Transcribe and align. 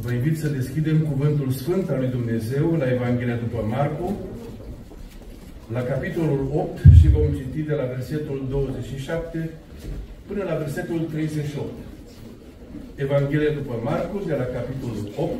Vă 0.00 0.12
invit 0.12 0.38
să 0.38 0.48
deschidem 0.48 0.98
Cuvântul 0.98 1.50
Sfânt 1.50 1.88
al 1.90 1.98
lui 1.98 2.08
Dumnezeu 2.08 2.76
la 2.78 2.92
Evanghelia 2.92 3.36
după 3.36 3.66
Marcu, 3.68 4.16
la 5.72 5.82
capitolul 5.82 6.50
8 6.52 6.78
și 7.00 7.08
vom 7.08 7.32
citi 7.32 7.60
de 7.60 7.74
la 7.74 7.84
versetul 7.84 8.46
27 8.50 9.50
până 10.26 10.44
la 10.44 10.54
versetul 10.54 10.98
38. 11.12 11.68
Evanghelia 12.94 13.52
după 13.52 13.74
Marcu, 13.84 14.22
de 14.26 14.34
la 14.34 14.44
capitolul 14.44 15.08
8, 15.16 15.32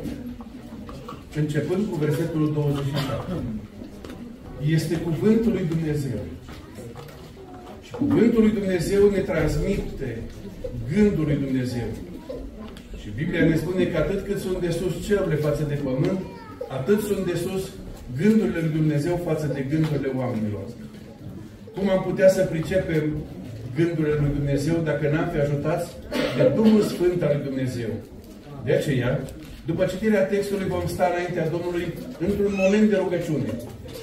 începând 1.35 1.85
cu 1.89 1.95
versetul 1.95 2.53
27. 2.53 3.31
Este 4.65 4.95
Cuvântul 4.95 5.51
lui 5.51 5.65
Dumnezeu. 5.69 6.19
Și 7.81 7.91
Cuvântul 7.91 8.41
lui 8.41 8.51
Dumnezeu 8.51 9.09
ne 9.09 9.19
transmite 9.19 10.21
gândul 10.93 11.25
lui 11.25 11.35
Dumnezeu. 11.35 11.87
Și 13.07 13.13
Biblia 13.23 13.43
ne 13.45 13.55
spune 13.55 13.83
că 13.85 13.97
atât 13.97 14.19
cât 14.27 14.39
sunt 14.39 14.57
de 14.65 14.71
sus 14.79 14.93
cerurile 15.05 15.35
față 15.47 15.63
de 15.71 15.77
pământ, 15.87 16.19
atât 16.77 16.99
sunt 17.09 17.25
de 17.31 17.35
sus 17.45 17.63
gândurile 18.21 18.59
lui 18.65 18.73
Dumnezeu 18.79 19.15
față 19.27 19.45
de 19.55 19.61
gândurile 19.71 20.09
oamenilor. 20.21 20.65
Cum 21.75 21.89
am 21.89 22.01
putea 22.09 22.29
să 22.37 22.41
pricepem 22.53 23.03
gândurile 23.77 24.15
lui 24.21 24.31
Dumnezeu 24.37 24.75
dacă 24.89 25.03
n-am 25.09 25.27
fi 25.33 25.39
ajutați 25.39 25.87
de 26.37 26.43
Duhul 26.59 26.81
Sfânt 26.81 27.21
al 27.21 27.31
lui 27.35 27.47
Dumnezeu? 27.49 27.91
De 28.65 28.71
aceea, 28.73 29.11
după 29.69 29.83
citirea 29.91 30.29
textului 30.33 30.71
vom 30.75 30.85
sta 30.85 31.05
înaintea 31.09 31.53
Domnului 31.55 31.85
într-un 32.27 32.53
moment 32.63 32.89
de 32.89 32.95
rugăciune. 33.03 33.51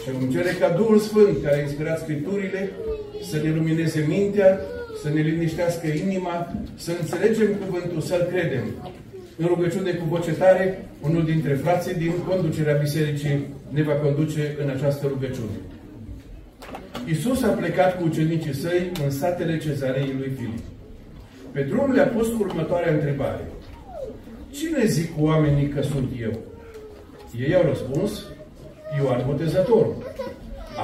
Și 0.03 0.11
vom 0.17 0.31
cere 0.35 0.53
ca 0.61 0.69
Duhul 0.81 0.99
Sfânt, 1.09 1.35
care 1.43 1.57
a 1.57 1.63
inspirat 1.67 1.99
Scripturile, 1.99 2.61
să 3.31 3.37
ne 3.43 3.51
lumineze 3.57 4.05
mintea, 4.09 4.51
să 5.05 5.11
ne 5.11 5.21
liniștească 5.21 5.87
inima, 5.87 6.53
să 6.75 6.93
înțelegem 7.01 7.51
cuvântul, 7.63 8.01
să-L 8.01 8.23
credem. 8.33 8.65
În 9.37 9.47
rugăciune 9.47 9.91
cu 9.91 10.05
voce 10.09 10.33
tare, 10.33 10.89
unul 11.01 11.25
dintre 11.25 11.55
frații 11.55 11.95
din 11.95 12.13
conducerea 12.29 12.81
bisericii 12.83 13.47
ne 13.69 13.83
va 13.83 13.93
conduce 13.93 14.57
în 14.63 14.69
această 14.69 15.07
rugăciune. 15.07 15.57
Iisus 17.07 17.43
a 17.43 17.49
plecat 17.49 17.97
cu 17.97 18.05
ucenicii 18.05 18.55
săi 18.55 18.91
în 19.05 19.11
satele 19.11 19.59
cezarei 19.59 20.15
lui 20.19 20.33
Filip. 20.37 20.65
Pe 21.53 21.61
drum 21.63 21.93
le-a 21.93 22.07
pus 22.07 22.29
următoarea 22.39 22.93
întrebare. 22.93 23.45
Cine 24.51 24.85
zic 24.87 25.11
oamenii 25.19 25.69
că 25.69 25.83
sunt 25.83 26.09
eu? 26.21 26.39
Ei 27.39 27.55
au 27.55 27.63
răspuns, 27.63 28.23
Ioan 28.99 29.25
Botezătorul. 29.27 29.97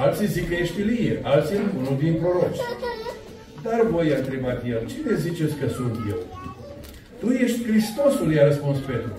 Alții 0.02 0.26
zic 0.26 0.48
că 0.48 0.54
ești 0.54 0.80
Ilie, 0.80 1.20
alții 1.22 1.56
unul 1.78 1.96
din 1.98 2.14
proroci. 2.14 2.60
Dar 3.62 3.86
voi, 3.90 4.14
a 4.14 4.16
întrebat 4.16 4.64
el, 4.66 4.82
cine 4.86 5.14
ziceți 5.16 5.54
că 5.60 5.66
sunt 5.68 5.94
eu? 6.08 6.20
Tu 7.20 7.28
ești 7.30 7.64
Hristosul, 7.64 8.32
i-a 8.32 8.44
răspuns 8.44 8.78
Petru. 8.78 9.12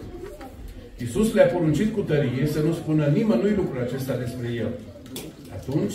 Iisus 1.01 1.33
le-a 1.33 1.45
poruncit 1.45 1.93
cu 1.93 2.01
tărie 2.01 2.45
să 2.45 2.59
nu 2.59 2.73
spună 2.73 3.05
nimănui 3.05 3.53
lucrul 3.55 3.81
acesta 3.81 4.15
despre 4.23 4.47
el. 4.63 4.71
Atunci 5.57 5.93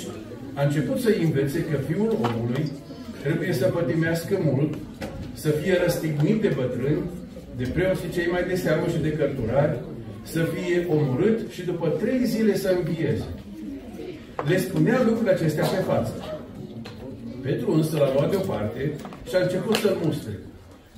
a 0.55 0.63
început 0.63 0.99
să 1.01 1.17
învețe 1.23 1.65
că 1.71 1.77
Fiul 1.87 2.19
omului 2.23 2.65
trebuie 3.23 3.53
să 3.53 3.67
pătimească 3.67 4.39
mult, 4.43 4.75
să 5.35 5.49
fie 5.49 5.79
răstignit 5.83 6.41
de 6.41 6.53
bătrâni, 6.57 7.11
de 7.57 7.67
preoții 7.75 8.11
cei 8.11 8.29
mai 8.31 8.45
de 8.49 8.55
seamă 8.55 8.87
și 8.89 8.99
de 8.99 9.13
cărturari, 9.13 9.79
să 10.23 10.41
fie 10.55 10.87
omorât 10.89 11.51
și 11.51 11.65
după 11.65 11.89
trei 11.89 12.25
zile 12.25 12.57
să 12.57 12.77
învieze. 12.77 13.25
Le 14.49 14.59
spunea 14.59 15.03
lucrurile 15.03 15.33
acestea 15.33 15.65
pe 15.65 15.83
față. 15.83 16.36
Petru 17.47 17.73
însă 17.73 17.97
l-a 17.97 18.13
luat 18.15 18.31
deoparte 18.31 18.83
și 19.29 19.35
a 19.37 19.43
început 19.43 19.75
să-l 19.75 19.97
mustre. 20.05 20.35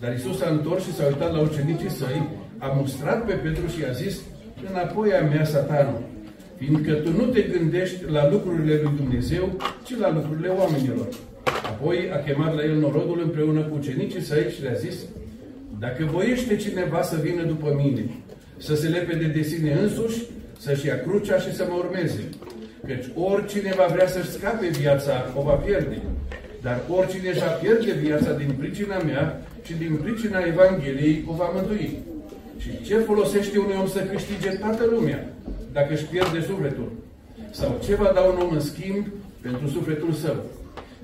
Dar 0.01 0.11
Isus 0.15 0.37
s-a 0.39 0.49
întors 0.51 0.85
și 0.85 0.95
s-a 0.97 1.07
uitat 1.07 1.33
la 1.33 1.41
ucenicii 1.41 1.91
săi, 2.01 2.29
a 2.59 2.67
mustrat 2.79 3.21
pe 3.27 3.33
Petru 3.33 3.67
și 3.75 3.81
i-a 3.81 3.93
zis, 4.03 4.15
înapoi 4.71 5.13
a 5.13 5.23
mea, 5.23 5.45
satanul, 5.45 6.03
fiindcă 6.59 6.93
tu 6.93 7.11
nu 7.11 7.25
te 7.35 7.43
gândești 7.43 8.01
la 8.17 8.31
lucrurile 8.31 8.75
lui 8.83 8.93
Dumnezeu, 8.97 9.45
ci 9.85 9.99
la 9.99 10.13
lucrurile 10.13 10.49
oamenilor. 10.49 11.09
Apoi 11.73 11.99
a 12.17 12.19
chemat 12.27 12.55
la 12.55 12.63
el 12.65 12.77
norodul 12.77 13.21
împreună 13.25 13.61
cu 13.63 13.75
ucenicii 13.77 14.29
săi 14.31 14.53
și 14.55 14.63
le-a 14.63 14.79
zis, 14.85 14.97
dacă 15.79 16.05
voiește 16.11 16.57
cineva 16.57 17.03
să 17.03 17.17
vină 17.23 17.43
după 17.43 17.75
mine, 17.83 18.05
să 18.57 18.75
se 18.75 18.89
lepede 18.89 19.27
de 19.27 19.43
sine 19.43 19.73
însuși, 19.73 20.23
să-și 20.59 20.87
ia 20.87 21.01
crucea 21.01 21.39
și 21.39 21.55
să 21.55 21.67
mă 21.69 21.75
urmeze. 21.77 22.23
Căci 22.87 23.07
oricine 23.15 23.73
va 23.77 23.87
vrea 23.93 24.07
să-și 24.07 24.31
scape 24.31 24.67
viața, 24.67 25.33
o 25.37 25.43
va 25.43 25.53
pierde. 25.53 26.03
Dar 26.63 26.81
oricine 26.89 27.29
își 27.29 27.39
va 27.39 27.53
pierde 27.63 27.93
viața 27.93 28.33
din 28.33 28.51
pricina 28.59 28.99
mea 28.99 29.43
și 29.67 29.75
din 29.75 29.99
pricina 30.03 30.39
Evangheliei, 30.53 31.25
o 31.31 31.33
va 31.35 31.51
mântui. 31.55 31.99
Și 32.59 32.83
ce 32.87 32.99
folosește 32.99 33.59
un 33.59 33.71
om 33.81 33.89
să 33.89 34.01
câștige 34.01 34.51
toată 34.51 34.85
lumea 34.91 35.21
dacă 35.73 35.93
își 35.93 36.05
pierde 36.05 36.41
sufletul? 36.41 36.93
Sau 37.51 37.81
ce 37.85 37.95
va 37.95 38.11
da 38.15 38.21
un 38.21 38.39
om 38.43 38.51
în 38.53 38.61
schimb 38.61 39.07
pentru 39.41 39.69
sufletul 39.69 40.13
său? 40.13 40.37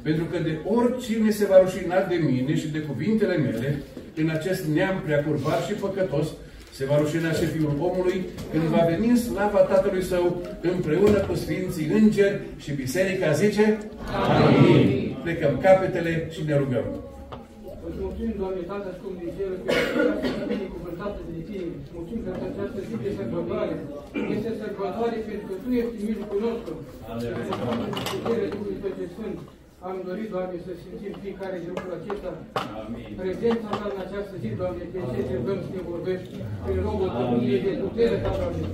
Pentru 0.02 0.24
că 0.24 0.38
de 0.38 0.58
oricine 0.64 1.30
se 1.30 1.46
va 1.46 1.58
rușina 1.60 2.00
de 2.08 2.14
mine 2.14 2.56
și 2.56 2.68
de 2.68 2.78
cuvintele 2.78 3.36
mele, 3.36 3.82
în 4.14 4.28
acest 4.28 4.64
neam 4.64 5.00
prea 5.04 5.24
curvat 5.24 5.64
și 5.66 5.72
păcătos, 5.72 6.26
se 6.72 6.84
va 6.84 6.98
rușina 6.98 7.32
și 7.32 7.44
Fiul 7.44 7.76
omului 7.80 8.24
când 8.50 8.62
va 8.62 8.86
veni 8.88 9.08
în 9.08 9.16
slava 9.16 9.58
Tatălui 9.58 10.02
Său 10.02 10.42
împreună 10.60 11.18
cu 11.18 11.34
Sfinții 11.34 11.90
Îngeri 11.92 12.40
și 12.56 12.72
Biserica 12.72 13.32
zice 13.32 13.78
Amin. 14.46 15.03
Plecăm 15.26 15.54
capetele 15.66 16.12
și 16.34 16.40
ne 16.48 16.54
rugăm. 16.62 16.86
Îți 17.86 17.98
mulțumim, 18.04 18.34
Doamne, 18.42 18.62
Tată 18.70 18.88
și 18.96 19.00
Dumnezeu, 19.06 19.48
că 19.64 19.68
această 19.72 20.44
binecuvântată 20.52 21.20
de 21.30 21.38
Tine. 21.48 21.66
Mulțumim 21.96 22.22
că 22.26 22.30
această 22.50 22.78
zi 22.86 22.94
de 23.04 23.10
sărbătoare 23.18 23.74
este 24.34 24.50
sărbătoare 24.60 25.16
pentru 25.28 25.46
că 25.48 25.54
Tu 25.62 25.68
ești 25.80 25.96
în 25.98 26.04
mijlocul 26.10 26.40
nostru. 26.46 26.72
Amin. 27.10 27.30
Duhului 28.52 28.76
Sfânt 28.80 28.96
Sfânt. 29.14 29.36
Am 29.88 29.96
dorit, 30.08 30.28
Doamne, 30.34 30.56
să 30.66 30.72
simțim 30.82 31.12
fiecare 31.22 31.56
din 31.62 31.70
lucrul 31.74 31.94
acesta. 32.00 32.30
Amin. 32.82 33.08
Prezența 33.22 33.70
Ta 33.78 33.86
în 33.92 33.98
această 34.06 34.34
zi, 34.42 34.48
Doamne, 34.60 34.82
te 34.92 34.98
ce 35.14 35.20
te 35.28 35.34
rugăm 35.38 35.58
să 35.64 35.70
ne 35.76 35.82
vorbești 35.92 36.34
prin 36.64 36.78
rogul 36.86 37.08
Tău, 37.16 37.28
de 37.66 37.72
putere 37.84 38.16
Ta, 38.24 38.30
Doamne. 38.40 38.66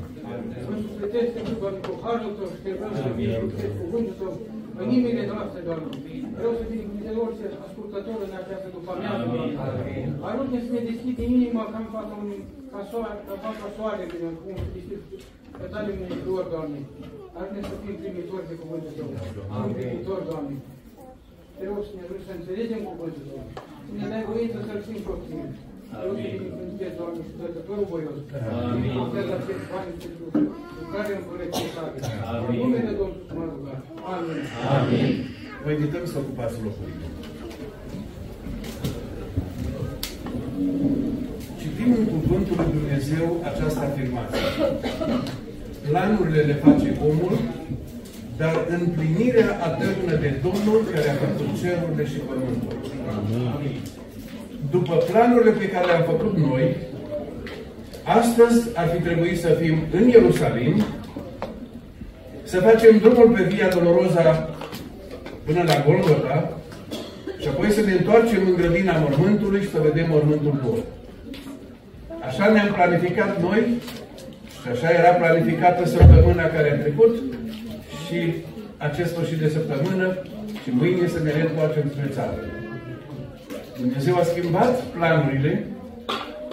Să 0.67 0.73
sufletește 0.85 1.39
Tu, 1.47 1.53
Doamne, 1.63 1.81
cu 1.89 1.95
harul 2.05 2.33
Tău 2.37 2.49
și 2.55 2.61
te 2.65 2.71
rugăm 2.75 2.93
să 3.05 3.11
vii 3.17 3.31
și 3.35 3.67
cu 3.71 3.75
cuvântul 3.83 4.17
Tău 4.21 4.33
în 4.83 4.89
inimile 4.97 5.25
noastre, 5.33 5.59
Doamne. 5.67 5.89
Vreau 6.39 6.53
să 6.59 6.65
binecuvântez 6.73 7.15
orice 7.27 7.47
ascultător 7.67 8.19
în 8.27 8.35
această 8.41 8.69
după 8.77 8.91
amiază. 8.93 9.25
Ajută 10.29 10.57
să 10.65 10.71
ne 10.75 10.83
deschide 10.91 11.25
inima 11.37 11.65
ca 11.73 11.79
în 11.85 11.91
fața 11.97 12.15
unui 12.23 12.41
ca 12.73 12.81
soare, 12.91 13.21
ca 13.29 13.35
fața 13.47 13.67
soarele, 13.77 14.29
cum 14.43 14.55
se 14.63 14.69
deschid 14.77 15.01
pe 15.61 15.67
tale 15.73 15.91
mânitor, 16.01 16.43
Doamne. 16.53 16.81
Ajută 17.39 17.61
să 17.71 17.75
fim 17.83 17.95
primitori 18.03 18.49
de 18.51 18.57
cuvântul 18.63 18.93
Tău. 18.97 19.09
Am 19.57 19.67
primitor, 19.77 20.21
Doamne. 20.31 20.57
Te 21.57 21.63
rog 21.69 21.81
să 21.87 21.93
ne 21.97 22.03
ajungi 22.05 22.27
să 22.29 22.33
înțelegem 22.35 22.81
cuvântul 22.91 23.25
Tău. 23.29 23.43
Să 23.87 23.93
ne 23.99 24.07
dai 24.13 24.25
voință 24.31 24.59
să-L 24.67 24.81
simt 24.87 25.03
pe 25.07 25.15
Tine. 25.91 26.03
Eu 26.07 26.13
să 26.15 26.21
binecuvântez, 26.21 26.93
Doamne, 26.99 27.21
și 27.27 27.33
Tătătorul 27.39 27.87
voios. 27.93 28.17
Amin. 28.57 28.81
Binecuvântez 28.81 29.27
acest 29.39 29.63
bani 29.73 29.91
pentru 30.01 30.25
lucrare 30.81 31.13
împărăție 31.21 31.69
tale. 31.77 31.99
În 32.49 32.55
numele 32.63 32.93
Domnului 33.01 33.35
mă 33.37 33.45
rugăm. 33.53 33.79
Amin. 34.15 34.41
Amin. 34.77 35.11
Vă 35.65 35.71
invităm 35.77 36.05
să 36.13 36.17
ocupați 36.23 36.57
locurile. 36.67 37.07
Citim 41.61 41.91
în 41.99 42.05
Cuvântul 42.15 42.57
lui 42.61 42.71
Dumnezeu 42.79 43.27
această 43.51 43.81
afirmație. 43.89 44.45
Planurile 45.89 46.41
le 46.51 46.57
face 46.67 46.89
omul, 47.11 47.35
dar 48.41 48.55
împlinirea 48.79 49.51
adăugă 49.67 50.15
de 50.25 50.31
Domnul 50.47 50.81
care 50.93 51.09
a 51.11 51.17
făcut 51.25 51.51
cerurile 51.61 52.05
și 52.13 52.19
pământul. 52.29 52.75
După 54.71 54.95
planurile 55.11 55.51
pe 55.51 55.69
care 55.69 55.87
le-am 55.87 56.03
făcut 56.03 56.37
noi, 56.37 56.77
astăzi 58.05 58.69
ar 58.75 58.89
fi 58.89 59.03
trebuit 59.03 59.41
să 59.41 59.49
fim 59.61 59.79
în 59.93 60.09
Ierusalim, 60.09 60.85
să 62.43 62.61
facem 62.61 62.99
drumul 62.99 63.31
pe 63.37 63.43
Via 63.43 63.69
Dolorosa 63.69 64.49
până 65.45 65.63
la 65.67 65.85
Golgota 65.87 66.53
și 67.41 67.49
apoi 67.49 67.71
să 67.71 67.81
ne 67.81 67.93
întoarcem 67.93 68.43
în 68.47 68.55
grădina 68.55 68.99
mormântului 68.99 69.63
și 69.63 69.71
să 69.71 69.81
vedem 69.83 70.07
mormântul 70.09 70.61
gol. 70.65 70.79
Așa 72.27 72.51
ne-am 72.53 72.73
planificat 72.73 73.43
noi 73.43 73.63
și 74.63 74.69
așa 74.73 74.91
era 74.91 75.09
planificată 75.09 75.87
săptămâna 75.87 76.47
care 76.47 76.71
a 76.71 76.83
trecut 76.83 77.15
și 78.07 78.35
acest 78.77 79.13
sfârșit 79.13 79.39
de 79.39 79.49
săptămână 79.49 80.17
și 80.63 80.71
mâine 80.71 81.07
să 81.07 81.19
ne 81.23 81.31
reîntoarcem 81.31 81.85
spre 81.93 82.09
țară. 82.13 82.60
Dumnezeu 83.81 84.15
a 84.17 84.23
schimbat 84.23 84.75
planurile 84.97 85.53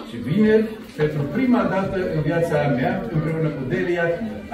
și 0.08 0.16
vineri, 0.26 0.64
pentru 0.96 1.22
prima 1.34 1.62
dată 1.74 1.96
în 2.14 2.20
viața 2.28 2.58
mea, 2.78 2.92
împreună 3.14 3.48
cu 3.48 3.62
Delia, 3.68 4.06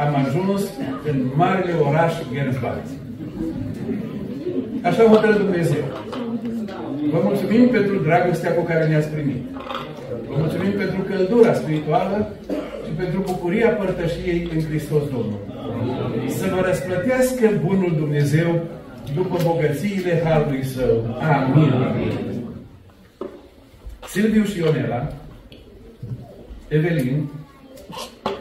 am 0.05 0.13
ajuns 0.25 0.63
în 1.11 1.17
marele 1.35 1.73
oraș 1.89 2.13
Gersbach. 2.33 2.89
Așa 4.83 5.03
hotără 5.03 5.33
Dumnezeu. 5.33 5.85
Vă 7.13 7.21
mulțumim 7.23 7.69
pentru 7.69 7.97
dragostea 7.99 8.53
cu 8.55 8.63
care 8.63 8.87
ne-ați 8.87 9.09
primit. 9.09 9.43
Vă 10.29 10.35
mulțumim 10.39 10.73
pentru 10.83 11.01
căldura 11.11 11.53
spirituală 11.55 12.29
pentru 12.97 13.21
bucuria 13.27 13.69
părtășiei 13.69 14.51
în 14.55 14.61
Hristos 14.69 15.03
Domnul. 15.15 15.41
Să 16.29 16.47
vă 16.55 16.61
răsplătească 16.67 17.51
Bunul 17.65 17.93
Dumnezeu 17.97 18.61
după 19.15 19.37
bogățiile 19.45 20.23
Harului 20.25 20.65
Său. 20.65 20.95
Amin. 21.35 22.34
Silviu 24.15 24.45
și 24.45 24.59
Ionela, 24.59 25.13
Evelin, 26.69 27.29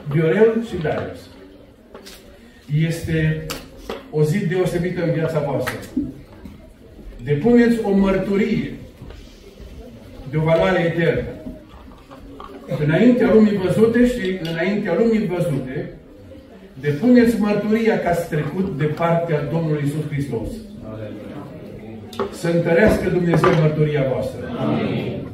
Viorel 0.09 0.65
și 0.69 0.75
Darius. 0.81 1.19
Este 2.87 3.45
o 4.11 4.23
zi 4.23 4.47
deosebită 4.47 5.03
în 5.03 5.11
viața 5.11 5.39
voastră. 5.39 5.73
Depuneți 7.23 7.79
o 7.83 7.91
mărturie 7.91 8.73
de 10.29 10.37
o 10.37 10.41
valoare 10.41 10.79
eternă. 10.79 11.29
Înaintea 12.85 13.33
lumii 13.33 13.57
văzute 13.57 14.07
și 14.07 14.39
înaintea 14.51 14.95
lumii 14.97 15.27
văzute, 15.27 15.93
depuneți 16.79 17.39
mărturia 17.39 17.99
că 17.99 18.07
ați 18.07 18.29
trecut 18.29 18.77
de 18.77 18.85
partea 18.85 19.41
Domnului 19.51 19.83
Isus 19.85 20.07
Hristos. 20.09 20.47
Să 22.31 22.49
întărească 22.49 23.09
Dumnezeu 23.09 23.49
mărturia 23.59 24.05
voastră. 24.11 24.39
Amin. 24.59 25.31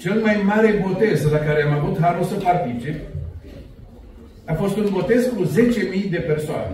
Cel 0.00 0.20
mai 0.20 0.42
mare 0.44 0.84
botez 0.86 1.30
la 1.30 1.38
care 1.38 1.62
am 1.62 1.72
avut 1.78 2.00
harul 2.00 2.24
să 2.24 2.34
particip 2.34 2.94
a 4.44 4.54
fost 4.54 4.76
un 4.76 4.88
botez 4.92 5.26
cu 5.26 5.44
10.000 6.04 6.10
de 6.10 6.18
persoane. 6.18 6.72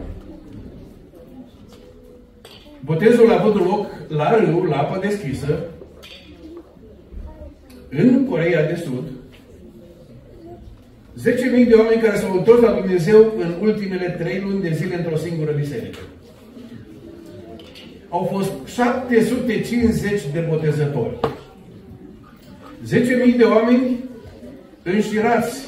Botezul 2.80 3.30
a 3.30 3.40
avut 3.40 3.54
loc 3.54 3.86
la 4.08 4.36
râu, 4.36 4.62
la 4.62 4.76
apă 4.76 4.98
deschisă, 5.00 5.58
în 7.88 8.26
Coreea 8.28 8.66
de 8.66 8.74
Sud, 8.74 9.08
10.000 11.64 11.68
de 11.68 11.74
oameni 11.74 12.02
care 12.02 12.16
s-au 12.16 12.36
întors 12.36 12.60
la 12.60 12.72
Dumnezeu 12.72 13.32
în 13.38 13.54
ultimele 13.60 14.16
trei 14.18 14.40
luni 14.40 14.62
de 14.62 14.72
zile 14.74 14.96
într-o 14.96 15.16
singură 15.16 15.52
biserică. 15.52 15.98
Au 18.08 18.28
fost 18.32 18.52
750 18.66 20.22
de 20.32 20.46
botezători. 20.48 21.18
10.000 22.90 23.36
de 23.36 23.44
oameni 23.44 24.04
înșirați 24.82 25.64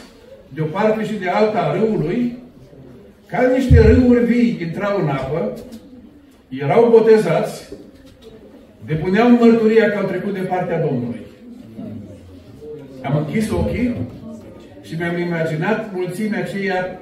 de 0.48 0.60
o 0.60 0.64
parte 0.64 1.04
și 1.04 1.14
de 1.14 1.28
alta 1.28 1.58
a 1.58 1.72
râului, 1.72 2.38
ca 3.26 3.50
niște 3.56 3.80
râuri 3.80 4.24
vii 4.24 4.58
intrau 4.60 5.00
în 5.00 5.08
apă, 5.08 5.52
erau 6.48 6.90
botezați, 6.90 7.68
depuneau 8.86 9.30
mărturia 9.30 9.90
că 9.90 9.98
au 9.98 10.04
trecut 10.04 10.34
de 10.34 10.40
partea 10.40 10.80
Domnului. 10.86 11.20
Am 13.02 13.16
închis 13.16 13.50
ochii 13.50 13.96
și 14.82 14.94
mi-am 14.98 15.18
imaginat 15.18 15.94
mulțimea 15.94 16.40
aceea 16.40 17.00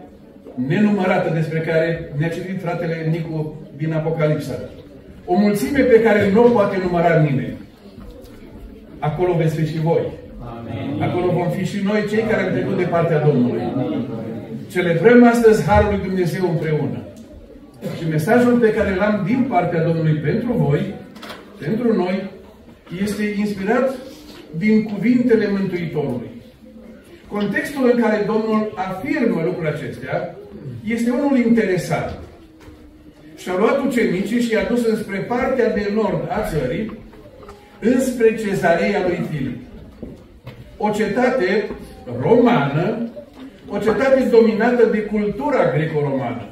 nenumărată 0.67 1.33
despre 1.35 1.59
care 1.59 2.13
ne-a 2.17 2.29
citit 2.29 2.61
fratele 2.61 3.09
Nicu 3.11 3.55
din 3.77 3.93
Apocalipsa. 3.93 4.59
O 5.25 5.39
mulțime 5.39 5.81
pe 5.81 6.01
care 6.01 6.31
nu 6.31 6.45
o 6.45 6.49
poate 6.49 6.79
număra 6.83 7.21
nimeni. 7.21 7.66
Acolo 9.08 9.32
veți 9.41 9.56
fi 9.56 9.67
și 9.73 9.81
voi. 9.81 10.05
Amin. 10.55 11.03
Acolo 11.03 11.26
vom 11.38 11.50
fi 11.50 11.64
și 11.64 11.79
noi 11.85 12.06
cei 12.11 12.25
care 12.31 12.43
am 12.43 12.53
trecut 12.53 12.76
de 12.76 12.93
partea 12.94 13.19
Domnului. 13.29 13.62
Celebrăm 14.70 15.25
astăzi 15.25 15.67
Harul 15.69 15.91
lui 15.91 16.05
Dumnezeu 16.06 16.44
împreună. 16.50 16.99
Și 17.99 18.08
mesajul 18.08 18.58
pe 18.58 18.73
care 18.73 18.94
l-am 18.94 19.23
din 19.26 19.47
partea 19.49 19.85
Domnului 19.85 20.17
pentru 20.29 20.53
voi, 20.53 20.94
pentru 21.64 21.97
noi, 21.97 22.31
este 23.03 23.23
inspirat 23.38 23.94
din 24.56 24.82
cuvintele 24.82 25.49
Mântuitorului. 25.50 26.31
Contextul 27.29 27.91
în 27.94 28.00
care 28.03 28.25
Domnul 28.26 28.73
afirmă 28.75 29.43
lucrurile 29.44 29.75
acestea 29.75 30.37
este 30.85 31.11
unul 31.11 31.37
interesant. 31.47 32.19
Și-a 33.37 33.56
luat 33.58 33.85
ucenicii 33.87 34.41
și 34.41 34.53
i-a 34.53 34.67
dus 34.69 34.87
înspre 34.87 35.19
partea 35.19 35.75
de 35.75 35.91
nord 35.94 36.29
a 36.29 36.41
țării, 36.50 36.93
înspre 37.81 38.37
cezarea 38.37 39.02
lui 39.06 39.26
Filip. 39.31 39.56
O 40.76 40.90
cetate 40.90 41.70
romană, 42.20 43.08
o 43.69 43.78
cetate 43.78 44.28
dominată 44.31 44.88
de 44.93 44.99
cultura 44.99 45.73
greco-romană. 45.75 46.49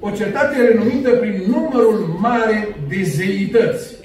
O 0.00 0.10
cetate 0.10 0.62
renumită 0.62 1.10
prin 1.10 1.42
numărul 1.46 2.16
mare 2.20 2.68
de 2.88 3.02
zeități 3.02 3.96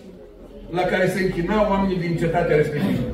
la 0.71 0.81
care 0.81 1.07
se 1.07 1.23
închinau 1.23 1.69
oamenii 1.69 1.97
din 1.97 2.15
cetatea 2.15 2.55
respectivă. 2.55 3.07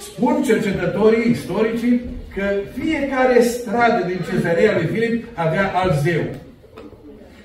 Spun 0.00 0.42
cercetătorii 0.42 1.30
istorici 1.30 2.00
că 2.34 2.44
fiecare 2.78 3.40
stradă 3.40 4.04
din 4.06 4.18
cezarea 4.30 4.72
lui 4.76 4.86
Filip 4.86 5.24
avea 5.34 5.72
alt 5.74 5.94
zeu. 6.02 6.22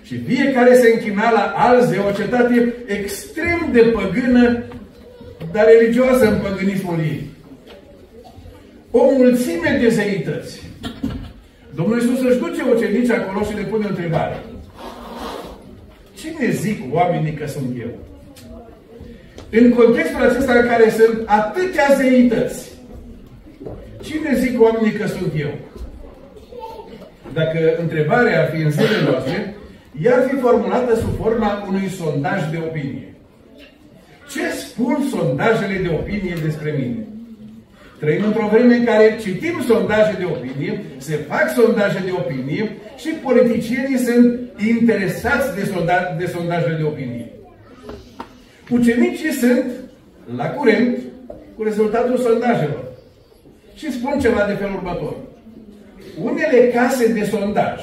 Și 0.04 0.18
fiecare 0.18 0.76
se 0.76 0.92
închina 0.94 1.32
la 1.32 1.54
alt 1.56 1.84
zeu, 1.84 2.04
o 2.08 2.12
cetate 2.12 2.74
extrem 2.86 3.70
de 3.72 3.82
păgână, 3.82 4.64
dar 5.52 5.66
religioasă 5.66 6.26
în 6.28 6.40
păgânismul 6.40 7.00
ei. 7.00 7.24
O 8.92 9.12
mulțime 9.18 9.78
de 9.82 9.90
zeități. 9.90 10.62
Domnul 11.76 12.02
Iisus 12.02 12.22
își 12.26 12.40
duce 12.40 12.62
ucenici 12.76 13.10
acolo 13.10 13.46
și 13.46 13.56
le 13.56 13.62
pune 13.62 13.86
o 13.86 13.90
întrebare. 13.90 14.44
Cine 16.14 16.52
zic 16.52 16.94
oamenii 16.94 17.34
că 17.34 17.48
sunt 17.48 17.76
eu? 17.80 17.92
În 19.52 19.72
contextul 19.74 20.22
acesta 20.22 20.54
în 20.54 20.68
care 20.68 20.90
sunt 20.90 21.24
atâtea 21.26 21.96
zeități, 21.98 22.72
cine 24.02 24.36
zic 24.36 24.62
oamenii 24.62 24.92
că 24.92 25.08
sunt 25.08 25.32
eu? 25.38 25.54
Dacă 27.34 27.76
întrebarea 27.80 28.42
ar 28.42 28.50
fi 28.50 28.62
în 28.62 28.72
zilele 28.72 29.10
noastre, 29.10 29.56
ea 30.02 30.16
ar 30.16 30.28
fi 30.30 30.36
formulată 30.36 30.96
sub 30.96 31.16
forma 31.22 31.66
unui 31.68 31.88
sondaj 31.88 32.50
de 32.52 32.58
opinie. 32.58 33.14
Ce 34.32 34.50
spun 34.50 34.98
sondajele 35.10 35.80
de 35.82 35.90
opinie 35.90 36.36
despre 36.44 36.76
mine? 36.78 37.08
Trăim 38.00 38.24
într-o 38.24 38.48
vreme 38.52 38.76
în 38.76 38.84
care 38.86 39.18
citim 39.22 39.62
sondaje 39.68 40.16
de 40.18 40.26
opinie, 40.26 40.84
se 40.98 41.16
fac 41.16 41.50
sondaje 41.56 42.02
de 42.06 42.12
opinie 42.12 42.72
și 42.98 43.10
politicienii 43.10 43.98
sunt 43.98 44.40
interesați 44.68 45.56
de, 45.56 45.66
sonda 45.74 46.16
de 46.18 46.26
sondaje 46.26 46.76
de 46.78 46.84
opinie. 46.84 47.32
Ucenicii 48.70 49.32
sunt 49.32 49.66
la 50.36 50.46
curent 50.46 50.98
cu 51.56 51.64
rezultatul 51.64 52.18
sondajelor. 52.18 52.84
Și 53.76 53.92
spun 53.92 54.20
ceva 54.20 54.46
de 54.48 54.54
felul 54.54 54.76
următor. 54.76 55.16
Unele 56.22 56.72
case 56.74 57.14
de 57.14 57.24
sondaj 57.24 57.82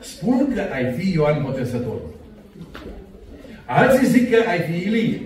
spun 0.00 0.52
că 0.54 0.62
ai 0.72 0.92
fi 0.92 1.12
Ioan 1.12 1.42
Botezătorul. 1.42 2.14
Alții 3.64 4.06
zic 4.06 4.30
că 4.30 4.36
ai 4.48 4.58
fi 4.58 4.88
Ilie. 4.88 5.20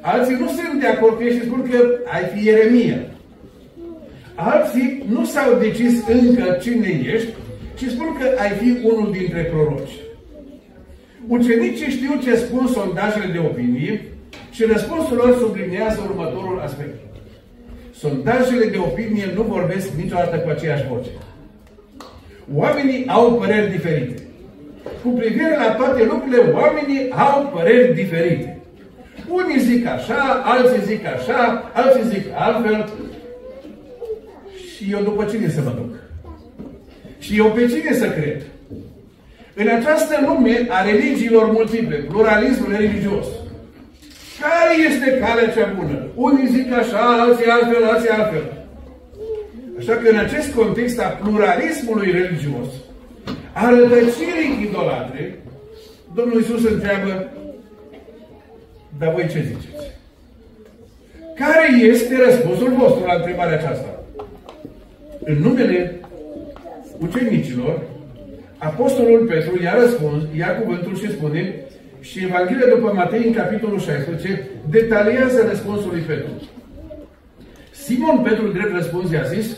Alții 0.00 0.36
nu 0.40 0.46
sunt 0.46 0.80
de 0.80 0.86
acord 0.86 1.16
cu 1.16 1.22
ei 1.22 1.36
și 1.36 1.44
spun 1.44 1.68
că 1.70 1.78
ai 2.04 2.24
fi 2.24 2.46
Ieremia. 2.46 2.98
Alții 4.34 5.04
nu 5.08 5.24
s-au 5.24 5.58
decis 5.58 6.06
încă 6.08 6.58
cine 6.62 7.00
ești 7.14 7.28
și 7.76 7.90
spun 7.90 8.16
că 8.18 8.26
ai 8.38 8.50
fi 8.50 8.86
unul 8.86 9.12
dintre 9.12 9.42
proroci. 9.42 9.96
Ucenicii 11.28 11.90
știu 11.90 12.20
ce 12.22 12.36
spun 12.36 12.66
sondajele 12.66 13.32
de 13.32 13.38
opinie 13.38 14.02
și 14.50 14.64
răspunsul 14.64 15.16
lor 15.16 15.36
sublinează 15.38 16.00
următorul 16.08 16.60
aspect. 16.64 16.94
Sondajele 17.94 18.66
de 18.66 18.78
opinie 18.78 19.32
nu 19.34 19.42
vorbesc 19.42 19.88
niciodată 19.96 20.36
cu 20.36 20.48
aceeași 20.48 20.86
voce. 20.88 21.10
Oamenii 22.54 23.06
au 23.06 23.34
păreri 23.34 23.70
diferite. 23.70 24.22
Cu 25.02 25.08
privire 25.08 25.56
la 25.56 25.74
toate 25.74 26.04
lucrurile, 26.04 26.52
oamenii 26.52 27.10
au 27.10 27.50
păreri 27.54 27.94
diferite. 27.94 28.59
Unii 29.30 29.60
zic 29.60 29.86
așa, 29.86 30.42
alții 30.44 30.84
zic 30.84 31.06
așa, 31.06 31.70
alții 31.74 32.08
zic 32.08 32.24
altfel. 32.34 32.88
Și 34.74 34.90
eu 34.90 35.02
după 35.02 35.24
cine 35.24 35.48
să 35.48 35.60
mă 35.64 35.72
duc? 35.76 35.94
Și 37.18 37.38
eu 37.38 37.46
pe 37.46 37.66
cine 37.66 37.92
să 37.94 38.06
cred? 38.10 38.42
În 39.54 39.68
această 39.68 40.14
lume 40.26 40.66
a 40.68 40.84
religiilor 40.84 41.50
multiple, 41.50 41.96
pluralismul 41.96 42.74
religios, 42.76 43.26
care 44.40 44.90
este 44.90 45.18
calea 45.18 45.48
cea 45.54 45.74
bună? 45.78 46.06
Unii 46.14 46.46
zic 46.46 46.72
așa, 46.72 47.20
alții 47.20 47.50
altfel, 47.50 47.84
alții 47.84 48.08
altfel. 48.08 48.44
Așa 49.78 49.92
că 49.92 50.08
în 50.08 50.18
acest 50.18 50.54
context 50.54 51.00
a 51.00 51.18
pluralismului 51.22 52.10
religios, 52.10 52.68
a 53.52 53.70
rădăcirii 53.70 54.68
idolatre, 54.68 55.38
Domnul 56.14 56.40
Iisus 56.40 56.64
întreabă, 56.64 57.32
dar 59.00 59.12
voi 59.12 59.28
ce 59.32 59.44
ziceți? 59.48 59.86
Care 61.34 61.66
este 61.92 62.14
răspunsul 62.24 62.70
vostru 62.78 63.04
la 63.06 63.14
întrebarea 63.14 63.58
aceasta? 63.58 64.02
În 65.24 65.36
numele 65.38 66.00
ucenicilor, 66.98 67.82
Apostolul 68.58 69.26
Petru 69.26 69.62
i-a 69.62 69.74
răspuns, 69.80 70.22
ia 70.36 70.56
cuvântul 70.56 70.96
și 70.96 71.10
spune, 71.10 71.54
și 72.00 72.24
Evanghelia 72.24 72.74
după 72.74 72.92
Matei, 72.94 73.24
în 73.26 73.32
capitolul 73.32 73.80
16, 73.80 74.48
detaliază 74.70 75.46
răspunsul 75.48 75.90
lui 75.90 76.00
Petru. 76.00 76.30
Simon 77.70 78.18
Petru, 78.18 78.46
drept 78.48 78.72
răspuns, 78.72 79.10
i-a 79.10 79.22
zis, 79.22 79.56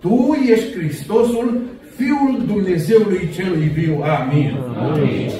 Tu 0.00 0.36
ești 0.50 0.78
Hristosul, 0.78 1.60
Fiul 1.96 2.42
Dumnezeului 2.46 3.30
Celui 3.34 3.66
Viu. 3.66 4.02
Amin. 4.02 4.58
Amin. 4.78 5.30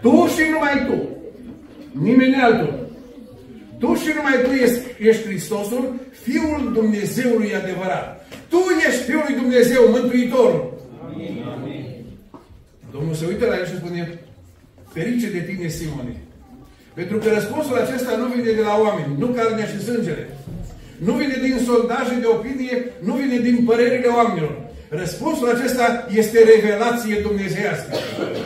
Tu 0.00 0.10
și 0.10 0.42
numai 0.52 0.86
Tu. 0.86 1.11
Nimeni 1.92 2.34
altul. 2.34 2.90
Tu 3.78 3.94
și 3.94 4.10
numai 4.16 4.36
Tu 4.44 4.50
ești, 4.50 5.08
ești 5.08 5.26
Hristosul, 5.26 5.94
Fiul 6.10 6.70
Dumnezeului 6.72 7.54
adevărat. 7.54 8.26
Tu 8.48 8.60
ești 8.88 9.02
Fiul 9.02 9.24
lui 9.28 9.40
Dumnezeu, 9.40 9.82
Mântuitorul. 9.90 10.74
Amin. 11.04 11.44
Domnul 12.92 13.14
se 13.14 13.26
uită 13.26 13.46
la 13.46 13.56
el 13.58 13.66
și 13.66 13.76
spune, 13.76 14.18
ferice 14.92 15.30
de 15.30 15.40
tine, 15.40 15.68
Simone. 15.68 16.14
Pentru 16.94 17.18
că 17.18 17.28
răspunsul 17.28 17.76
acesta 17.78 18.16
nu 18.16 18.26
vine 18.34 18.50
de 18.52 18.60
la 18.60 18.74
oameni, 18.84 19.14
nu 19.18 19.26
carnea 19.26 19.66
și 19.66 19.84
sângele. 19.84 20.24
Nu 21.06 21.12
vine 21.12 21.36
din 21.46 21.58
soldaje 21.64 22.14
de 22.20 22.26
opinie, 22.26 22.76
nu 23.06 23.12
vine 23.14 23.38
din 23.38 23.64
părerile 23.64 24.06
oamenilor. 24.06 24.54
Răspunsul 24.88 25.48
acesta 25.50 26.06
este 26.10 26.38
revelație 26.54 27.14
dumnezeiască. 27.26 27.92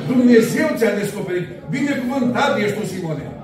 Dumnezeu 0.07 0.69
ți-a 0.76 0.95
descoperit. 0.95 1.47
Binecuvântat 1.71 2.59
ești 2.59 2.79
tu, 2.79 2.87
Simone. 2.87 3.36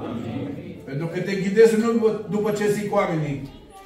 Amin. 0.92 0.98
Pentru 0.98 1.06
că 1.06 1.18
te 1.20 1.34
ghidezi 1.42 1.76
nu 1.76 1.90
după 2.30 2.50
ce 2.58 2.72
zic 2.72 2.94
oamenii, 2.94 3.36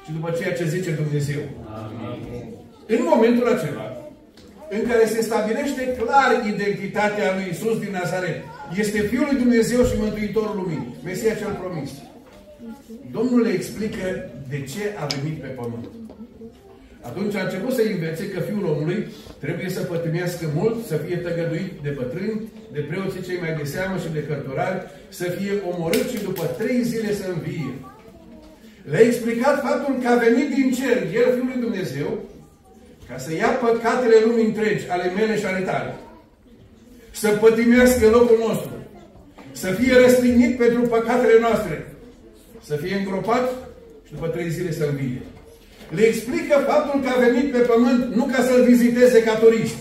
ci 0.03 0.09
după 0.17 0.29
ceea 0.37 0.53
ce 0.53 0.65
zice 0.65 0.91
Dumnezeu. 0.91 1.41
Amin. 1.81 2.43
În 2.87 3.01
momentul 3.11 3.47
acela, 3.47 3.87
în 4.69 4.81
care 4.89 5.05
se 5.05 5.21
stabilește 5.21 5.83
clar 5.99 6.29
identitatea 6.53 7.33
lui 7.35 7.47
Isus 7.51 7.79
din 7.79 7.91
Nazaret, 7.91 8.37
este 8.75 8.99
Fiul 8.99 9.27
lui 9.31 9.41
Dumnezeu 9.43 9.83
și 9.85 9.99
Mântuitorul 9.99 10.55
lumii, 10.55 10.95
Mesia 11.03 11.33
cel 11.33 11.53
promis. 11.61 11.91
Domnul 13.11 13.41
le 13.41 13.49
explică 13.49 14.29
de 14.49 14.61
ce 14.61 14.83
a 15.01 15.05
venit 15.05 15.41
pe 15.41 15.47
pământ. 15.47 15.85
Atunci 17.09 17.35
a 17.35 17.43
început 17.43 17.73
să 17.73 17.81
învețe 17.81 18.25
că 18.33 18.39
Fiul 18.47 18.65
omului 18.73 18.99
trebuie 19.43 19.69
să 19.69 19.81
pătimească 19.81 20.45
mult, 20.59 20.77
să 20.91 20.95
fie 21.03 21.17
tăgăduit 21.17 21.71
de 21.85 21.91
bătrâni, 21.99 22.41
de 22.75 22.81
preoții 22.89 23.27
cei 23.27 23.39
mai 23.43 23.53
de 23.59 23.65
seamă 23.73 23.95
și 24.03 24.15
de 24.17 24.23
cărturari, 24.29 24.79
să 25.19 25.25
fie 25.37 25.53
omorât 25.71 26.07
și 26.13 26.23
după 26.27 26.43
trei 26.59 26.81
zile 26.91 27.11
să 27.13 27.25
învie. 27.33 27.73
Le-a 28.91 29.05
explicat 29.09 29.55
faptul 29.67 29.93
că 30.01 30.07
a 30.09 30.23
venit 30.25 30.49
din 30.55 30.67
cer, 30.79 30.97
El, 31.19 31.27
Fiul 31.35 31.49
lui 31.51 31.63
Dumnezeu, 31.65 32.09
ca 33.09 33.17
să 33.17 33.31
ia 33.33 33.51
păcatele 33.65 34.17
lumii 34.25 34.45
întregi, 34.45 34.89
ale 34.89 35.11
mele 35.17 35.37
și 35.39 35.45
ale 35.45 35.63
tale. 35.69 35.93
Să 37.11 37.29
pătimească 37.29 38.05
locul 38.07 38.37
nostru. 38.47 38.71
Să 39.51 39.69
fie 39.71 39.93
răstignit 40.03 40.57
pentru 40.57 40.81
păcatele 40.81 41.39
noastre. 41.39 41.95
Să 42.63 42.75
fie 42.75 42.95
îngropat 42.95 43.45
și 44.05 44.13
după 44.13 44.27
trei 44.27 44.49
zile 44.49 44.71
să 44.71 44.85
învie. 44.89 45.21
Le 45.95 46.01
explică 46.01 46.55
faptul 46.67 47.01
că 47.01 47.09
a 47.09 47.19
venit 47.19 47.51
pe 47.51 47.57
pământ 47.57 48.15
nu 48.15 48.23
ca 48.25 48.43
să-L 48.43 48.63
viziteze 48.63 49.23
ca 49.23 49.35
turist. 49.35 49.77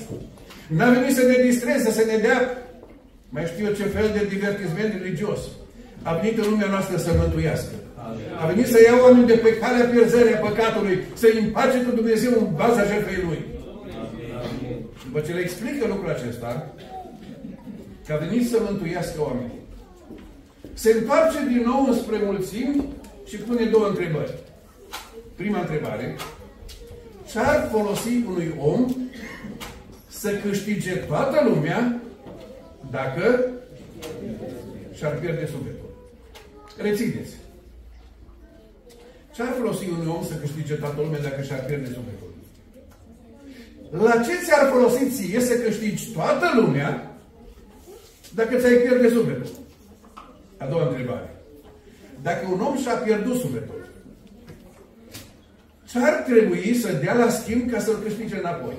N-a 0.67 0.91
venit 0.91 1.17
să 1.17 1.23
ne 1.23 1.43
distreze, 1.49 1.91
să 1.91 2.05
ne 2.07 2.17
dea 2.17 2.67
mai 3.29 3.45
știu 3.53 3.67
eu 3.67 3.73
ce 3.73 3.95
fel 3.97 4.09
de 4.17 4.33
divertisment 4.35 4.93
religios. 4.99 5.41
A 6.03 6.11
venit 6.19 6.39
în 6.39 6.49
lumea 6.51 6.71
noastră 6.75 6.97
să 6.97 7.11
mântuiască. 7.19 7.75
A 8.43 8.47
venit 8.47 8.67
să 8.67 8.79
ia 8.81 8.97
oameni 9.03 9.27
de 9.27 9.39
pe 9.45 9.57
calea 9.57 9.87
pierzării 9.87 10.35
a 10.35 10.45
păcatului, 10.47 10.99
să-i 11.15 11.39
împace 11.45 11.79
cu 11.83 11.91
Dumnezeu 11.95 12.33
în 12.41 12.49
baza 12.55 12.85
jertfei 12.91 13.25
Lui. 13.27 13.41
După 15.05 15.21
ce 15.21 15.33
le 15.33 15.41
explică 15.41 15.87
lucrul 15.87 16.11
acesta, 16.11 16.75
că 18.07 18.13
a 18.13 18.23
venit 18.25 18.49
să 18.49 18.59
mântuiască 18.61 19.19
oamenii, 19.21 19.61
se 20.73 20.91
întoarce 20.93 21.39
din 21.53 21.63
nou 21.65 21.93
spre 22.03 22.17
mulțimi 22.25 22.85
și 23.29 23.37
pune 23.37 23.65
două 23.65 23.87
întrebări. 23.89 24.35
Prima 25.37 25.61
întrebare, 25.61 26.17
ce 27.31 27.39
ar 27.39 27.69
folosi 27.73 28.25
unui 28.27 28.55
om 28.59 28.95
să 30.09 30.31
câștige 30.31 30.95
toată 30.95 31.49
lumea 31.49 32.01
dacă 32.91 33.51
și-ar 34.95 35.19
pierde 35.19 35.47
sufletul? 35.47 35.91
Rețineți. 36.77 37.35
Ce 39.35 39.43
ar 39.43 39.55
folosi 39.57 39.89
unui 39.89 40.13
om 40.17 40.25
să 40.25 40.35
câștige 40.35 40.75
toată 40.75 41.01
lumea 41.01 41.21
dacă 41.21 41.43
și-ar 41.43 41.65
pierde 41.65 41.87
sufletul? 41.87 42.35
La 43.91 44.23
ce 44.23 44.45
ți-ar 44.45 44.71
folosi 44.71 45.11
ție 45.11 45.41
să 45.41 45.55
câștigi 45.55 46.13
toată 46.13 46.47
lumea 46.55 47.17
dacă 48.35 48.57
ți-ai 48.57 48.77
pierde 48.77 49.09
sufletul? 49.09 49.51
A 50.57 50.67
doua 50.67 50.89
întrebare. 50.89 51.35
Dacă 52.23 52.47
un 52.53 52.61
om 52.61 52.77
și-a 52.77 52.95
pierdut 52.95 53.41
sufletul, 53.41 53.86
ce 55.91 55.99
ar 55.99 56.13
trebui 56.13 56.75
să 56.75 56.93
dea 56.93 57.15
la 57.15 57.29
schimb 57.29 57.71
ca 57.71 57.79
să-l 57.79 57.99
câștige 58.05 58.37
înapoi? 58.39 58.75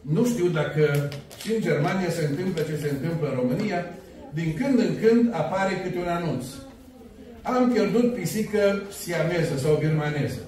Nu 0.00 0.24
știu 0.24 0.46
dacă 0.46 1.08
și 1.40 1.54
în 1.54 1.60
Germania 1.60 2.10
se 2.10 2.26
întâmplă 2.30 2.62
ce 2.62 2.76
se 2.76 2.90
întâmplă 2.90 3.28
în 3.28 3.34
România, 3.34 3.86
din 4.34 4.54
când 4.56 4.78
în 4.78 4.96
când 5.02 5.34
apare 5.34 5.80
câte 5.84 5.98
un 5.98 6.08
anunț 6.08 6.44
am 7.44 7.70
pierdut 7.72 8.14
pisică 8.14 8.82
siameză 8.98 9.56
sau 9.56 9.76
birmaneză. 9.76 10.38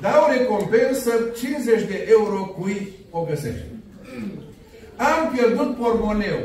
Dau 0.00 0.22
recompensă 0.38 1.10
50 1.36 1.82
de 1.82 2.06
euro 2.10 2.44
cui 2.44 2.92
o 3.10 3.20
găsește. 3.22 3.66
Am 4.96 5.32
pierdut 5.32 5.76
pormoneu. 5.76 6.38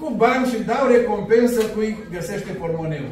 Cu 0.00 0.10
bani 0.10 0.46
și 0.46 0.62
dau 0.62 0.86
recompensă 0.86 1.62
cui 1.64 1.96
găsește 2.12 2.52
pormoneu. 2.52 3.04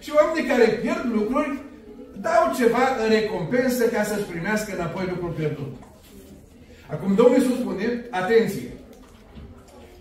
Și 0.00 0.12
oamenii 0.14 0.48
care 0.48 0.64
pierd 0.64 1.04
lucruri 1.12 1.60
dau 2.26 2.42
ceva 2.58 2.84
în 3.02 3.08
recompensă 3.16 3.84
ca 3.84 4.02
să-și 4.02 4.30
primească 4.32 4.74
înapoi 4.74 5.04
lucrul 5.08 5.30
pierdut. 5.38 5.72
Acum 6.92 7.14
Domnul 7.14 7.38
Iisus 7.38 7.58
spune, 7.58 8.04
atenție, 8.10 8.70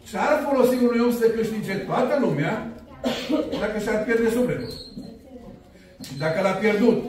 ce 0.08 0.18
ar 0.18 0.48
folosi 0.48 0.76
unui 0.84 1.00
om 1.06 1.12
să 1.12 1.26
câștige 1.28 1.74
toată 1.74 2.18
lumea 2.20 2.68
dacă 3.62 3.80
și-ar 3.80 4.04
pierde 4.04 4.30
sufletul. 4.30 4.74
Și 6.06 6.18
dacă 6.18 6.42
l-a 6.42 6.52
pierdut, 6.52 7.04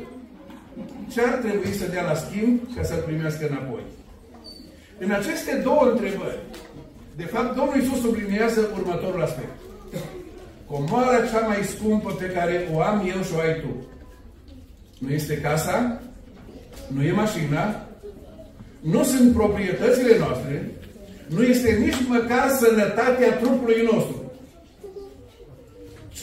ce 1.12 1.21
ar 1.23 1.35
trebui 1.45 1.73
să 1.73 1.88
dea 1.88 2.04
la 2.04 2.14
schimb 2.14 2.61
ca 2.76 2.83
să-l 2.83 3.02
primească 3.07 3.47
înapoi? 3.50 3.83
În 4.99 5.11
aceste 5.11 5.61
două 5.64 5.88
întrebări, 5.90 6.38
de 7.16 7.25
fapt, 7.25 7.57
Domnul 7.57 7.76
Iisus 7.76 8.00
subliniază 8.00 8.71
următorul 8.78 9.23
aspect. 9.23 9.57
Comoara 10.66 11.26
cea 11.26 11.47
mai 11.47 11.62
scumpă 11.64 12.11
pe 12.12 12.26
care 12.26 12.69
o 12.75 12.81
am 12.81 12.99
eu 13.14 13.23
și 13.23 13.33
o 13.37 13.40
ai 13.40 13.61
tu. 13.61 13.87
Nu 15.02 15.11
este 15.11 15.37
casa, 15.37 16.00
nu 16.87 17.02
e 17.02 17.12
mașina, 17.12 17.87
nu 18.80 19.04
sunt 19.04 19.35
proprietățile 19.35 20.18
noastre, 20.18 20.71
nu 21.26 21.42
este 21.42 21.78
nici 21.80 22.09
măcar 22.09 22.49
sănătatea 22.61 23.32
trupului 23.32 23.88
nostru 23.92 24.23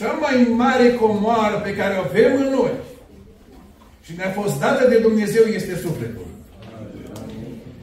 cea 0.00 0.12
mai 0.12 0.46
mare 0.56 0.94
comoară 0.94 1.56
pe 1.58 1.74
care 1.74 1.94
o 1.94 2.00
avem 2.00 2.36
în 2.36 2.52
noi 2.52 2.70
și 4.04 4.12
ne-a 4.16 4.30
fost 4.30 4.60
dată 4.60 4.88
de 4.88 4.98
Dumnezeu 4.98 5.44
este 5.44 5.76
sufletul. 5.76 6.26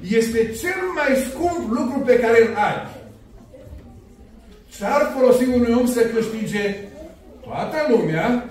Este 0.09 0.37
cel 0.37 0.81
mai 0.95 1.15
scump 1.29 1.69
lucru 1.69 1.99
pe 1.99 2.19
care 2.19 2.41
îl 2.41 2.55
ai. 2.55 2.95
Ce-ar 4.77 5.13
folosi 5.17 5.43
unui 5.43 5.73
om 5.73 5.87
să 5.87 6.01
câștige 6.01 6.75
toată 7.43 7.77
lumea 7.89 8.49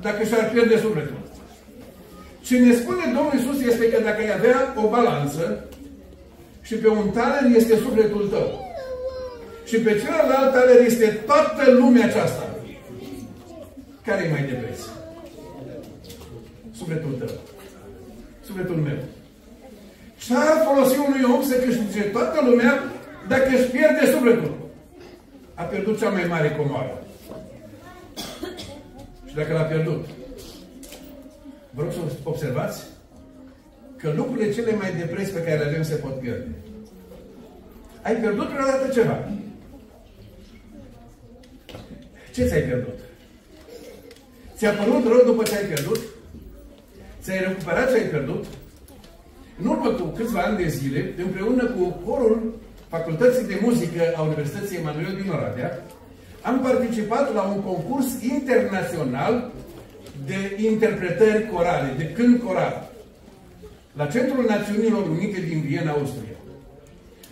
dacă 0.00 0.24
și-ar 0.24 0.50
pierde 0.50 0.78
sufletul? 0.78 1.21
Ce 2.42 2.58
ne 2.58 2.74
spune 2.74 3.04
Domnul 3.04 3.32
Isus 3.38 3.66
este 3.66 3.90
că 3.90 4.02
dacă 4.02 4.20
ai 4.20 4.32
avea 4.32 4.74
o 4.84 4.88
balanță 4.88 5.64
și 6.62 6.74
pe 6.74 6.88
un 6.88 7.10
taler 7.10 7.56
este 7.56 7.76
sufletul 7.76 8.28
tău 8.28 8.48
și 9.64 9.76
pe 9.78 10.00
celălalt 10.00 10.52
taler 10.52 10.80
este 10.86 11.06
toată 11.06 11.70
lumea 11.70 12.04
aceasta, 12.04 12.56
care 14.04 14.24
e 14.24 14.30
mai 14.30 14.44
de 14.44 14.52
preț? 14.52 14.78
Sufletul 16.76 17.12
tău. 17.18 17.34
Sufletul 18.44 18.76
meu. 18.76 18.98
Ce 20.18 20.34
ar 20.34 20.66
folosi 20.66 20.98
unui 20.98 21.34
om 21.34 21.42
să 21.42 21.54
câștige 21.54 22.02
toată 22.02 22.48
lumea 22.48 22.82
dacă 23.28 23.48
își 23.48 23.70
pierde 23.70 24.06
sufletul? 24.12 24.54
A 25.54 25.62
pierdut 25.62 25.98
cea 25.98 26.08
mai 26.08 26.24
mare 26.28 26.50
comoară. 26.50 27.02
Și 29.28 29.34
dacă 29.34 29.52
l-a 29.52 29.62
pierdut, 29.62 30.04
vă 31.74 31.82
rog 31.82 31.92
să 31.92 31.98
observați 32.22 32.82
că 33.96 34.12
lucrurile 34.16 34.52
cele 34.52 34.74
mai 34.74 34.94
de 34.98 35.04
preț 35.04 35.28
pe 35.28 35.42
care 35.42 35.58
le 35.58 35.64
avem 35.64 35.82
se 35.82 35.94
pot 35.94 36.20
pierde. 36.20 36.50
Ai 38.02 38.16
pierdut 38.16 38.48
vreodată 38.48 38.88
ceva. 38.92 39.28
Ce 42.34 42.46
ți-ai 42.46 42.62
pierdut? 42.62 42.98
Ți-a 44.56 44.72
părut 44.72 45.06
rău 45.06 45.22
după 45.24 45.42
ce 45.42 45.56
ai 45.56 45.64
pierdut? 45.64 46.00
Ți-ai 47.22 47.38
recuperat 47.38 47.90
ce 47.90 47.96
ai 47.96 48.08
pierdut? 48.08 48.44
În 49.60 49.66
urmă 49.66 49.90
cu 49.90 50.04
câțiva 50.04 50.40
ani 50.40 50.56
de 50.56 50.68
zile, 50.68 51.14
împreună 51.24 51.64
cu 51.64 52.10
corul 52.10 52.60
Facultății 52.88 53.46
de 53.46 53.58
Muzică 53.62 54.02
a 54.16 54.22
Universității 54.22 54.76
Emanuel 54.76 55.18
din 55.22 55.30
Oradea, 55.30 55.82
am 56.42 56.60
participat 56.60 57.34
la 57.34 57.42
un 57.42 57.60
concurs 57.60 58.22
internațional 58.22 59.50
de 60.26 60.64
interpretări 60.68 61.48
corale, 61.52 61.94
de 61.96 62.06
cânt 62.16 62.42
coral. 62.42 62.90
la 63.96 64.06
Centrul 64.06 64.44
Națiunilor 64.48 65.08
Unite 65.08 65.40
din 65.40 65.60
Viena, 65.66 65.90
Austria. 65.90 66.36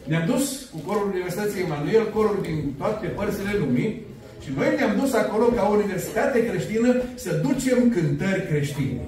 Ne-am 0.04 0.26
dus 0.26 0.68
cu 0.72 0.78
corul 0.86 1.08
Universității 1.08 1.62
Emanuel, 1.62 2.10
corul 2.14 2.38
din 2.42 2.74
toate 2.78 3.06
părțile 3.06 3.52
lumii, 3.58 4.02
și 4.42 4.50
noi 4.56 4.74
ne-am 4.76 4.96
dus 5.00 5.12
acolo 5.12 5.44
ca 5.44 5.68
o 5.68 5.74
universitate 5.74 6.46
creștină 6.46 7.02
să 7.14 7.40
ducem 7.46 7.90
cântări 7.90 8.46
creștine. 8.46 9.00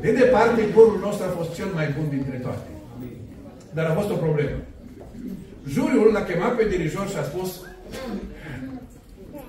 De 0.00 0.12
departe, 0.12 0.72
corul 0.74 0.98
nostru 1.02 1.24
a 1.26 1.36
fost 1.38 1.54
cel 1.54 1.70
mai 1.74 1.94
bun 1.96 2.06
dintre 2.08 2.36
toate. 2.36 2.68
Dar 3.72 3.86
a 3.86 3.94
fost 3.94 4.10
o 4.10 4.22
problemă. 4.24 4.56
Juriul 5.68 6.12
l-a 6.12 6.24
chemat 6.24 6.56
pe 6.56 6.68
dirijor 6.68 7.08
și 7.08 7.16
a 7.16 7.22
spus 7.22 7.50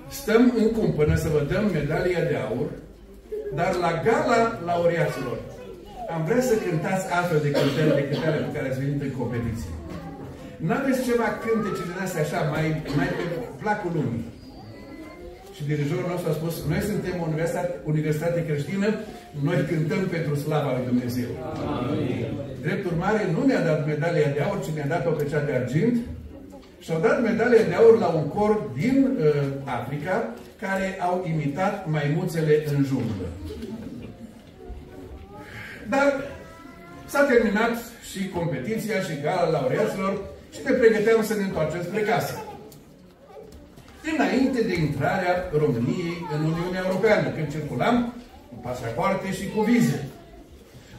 stăm 0.08 0.52
în 0.56 0.72
cumpănă 0.72 1.14
să 1.16 1.28
vă 1.28 1.46
dăm 1.52 1.64
medalia 1.72 2.22
de 2.30 2.36
aur, 2.48 2.68
dar 3.54 3.74
la 3.74 4.02
gala 4.04 4.60
laureaților 4.64 5.38
am 6.14 6.24
vrea 6.28 6.42
să 6.50 6.54
cântați 6.54 7.04
altfel 7.16 7.40
de 7.46 7.50
cântări 7.56 7.98
decât 8.00 8.18
alea 8.26 8.44
cu 8.44 8.52
care 8.56 8.66
ați 8.68 8.80
venit 8.82 9.00
în 9.06 9.12
competiție. 9.20 9.72
N-aveți 10.66 11.06
ceva 11.08 11.28
cântece 11.44 11.82
din 11.90 11.98
astea 12.04 12.22
așa, 12.24 12.40
mai, 12.54 12.64
mai 12.98 13.08
pe 13.16 13.24
placul 13.62 13.92
lumii. 13.98 14.24
Și 15.54 15.68
dirijorul 15.70 16.08
nostru 16.12 16.28
a 16.30 16.38
spus, 16.40 16.54
noi 16.70 16.82
suntem 16.90 17.14
o 17.20 17.26
universitate, 17.30 17.72
universitate 17.92 18.38
creștină, 18.48 18.88
noi 19.46 19.58
cântăm 19.70 20.02
pentru 20.14 20.34
slava 20.44 20.70
lui 20.76 20.88
Dumnezeu. 20.90 21.30
Amin. 21.78 22.26
Drept 22.64 22.84
urmare, 22.90 23.22
nu 23.34 23.40
ne-a 23.46 23.62
dat 23.68 23.80
medalia 23.90 24.28
de 24.34 24.40
aur, 24.46 24.58
ci 24.64 24.74
ne-a 24.76 24.92
dat-o 24.94 25.10
pe 25.18 25.24
cea 25.30 25.42
de 25.48 25.52
argint, 25.60 25.96
și 26.86 26.92
au 26.92 27.00
dat 27.00 27.22
medalia 27.22 27.62
de 27.68 27.74
aur 27.74 27.98
la 27.98 28.06
un 28.06 28.26
cor 28.28 28.62
din 28.74 29.18
uh, 29.18 29.24
Africa 29.64 30.34
care 30.60 30.98
au 31.00 31.24
imitat 31.32 31.86
maimuțele 31.88 32.64
în 32.66 32.84
junglă. 32.84 33.28
Dar 35.88 36.08
s-a 37.06 37.22
terminat 37.22 37.74
și 38.10 38.28
competiția 38.28 39.00
și 39.00 39.20
gala 39.22 39.48
laureaților 39.48 40.12
și 40.54 40.60
ne 40.64 40.72
pregăteam 40.72 41.22
să 41.22 41.34
ne 41.34 41.42
întoarcem 41.42 41.82
spre 41.82 42.00
casă. 42.00 42.34
Înainte 44.14 44.62
de 44.62 44.74
intrarea 44.74 45.34
României 45.58 46.26
în 46.34 46.40
Uniunea 46.52 46.82
Europeană, 46.84 47.28
când 47.28 47.50
circulam 47.50 48.14
cu 48.48 48.54
pasapoarte 48.62 49.32
și 49.32 49.48
cu 49.54 49.60
vize. 49.60 50.08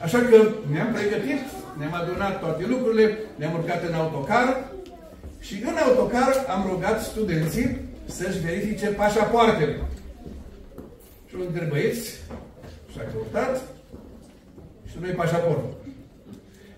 Așa 0.01 0.17
că 0.17 0.37
ne-am 0.71 0.91
pregătit, 0.93 1.41
ne-am 1.77 1.93
adunat 1.93 2.39
toate 2.39 2.65
lucrurile, 2.67 3.17
ne-am 3.35 3.53
urcat 3.53 3.87
în 3.87 3.93
autocar 3.93 4.75
și 5.47 5.63
în 5.63 5.77
autocar 5.85 6.45
am 6.47 6.65
rugat 6.69 7.03
studenții 7.03 7.79
să-și 8.05 8.39
verifice 8.39 8.87
pașapoartele. 8.87 9.75
Și 11.27 11.35
unul 11.35 11.47
dintre 11.47 11.67
băieți 11.69 12.07
și-a 12.91 13.05
căutat 13.11 13.61
și 14.89 14.95
nu-i 14.99 15.19
pașaportul. 15.21 15.75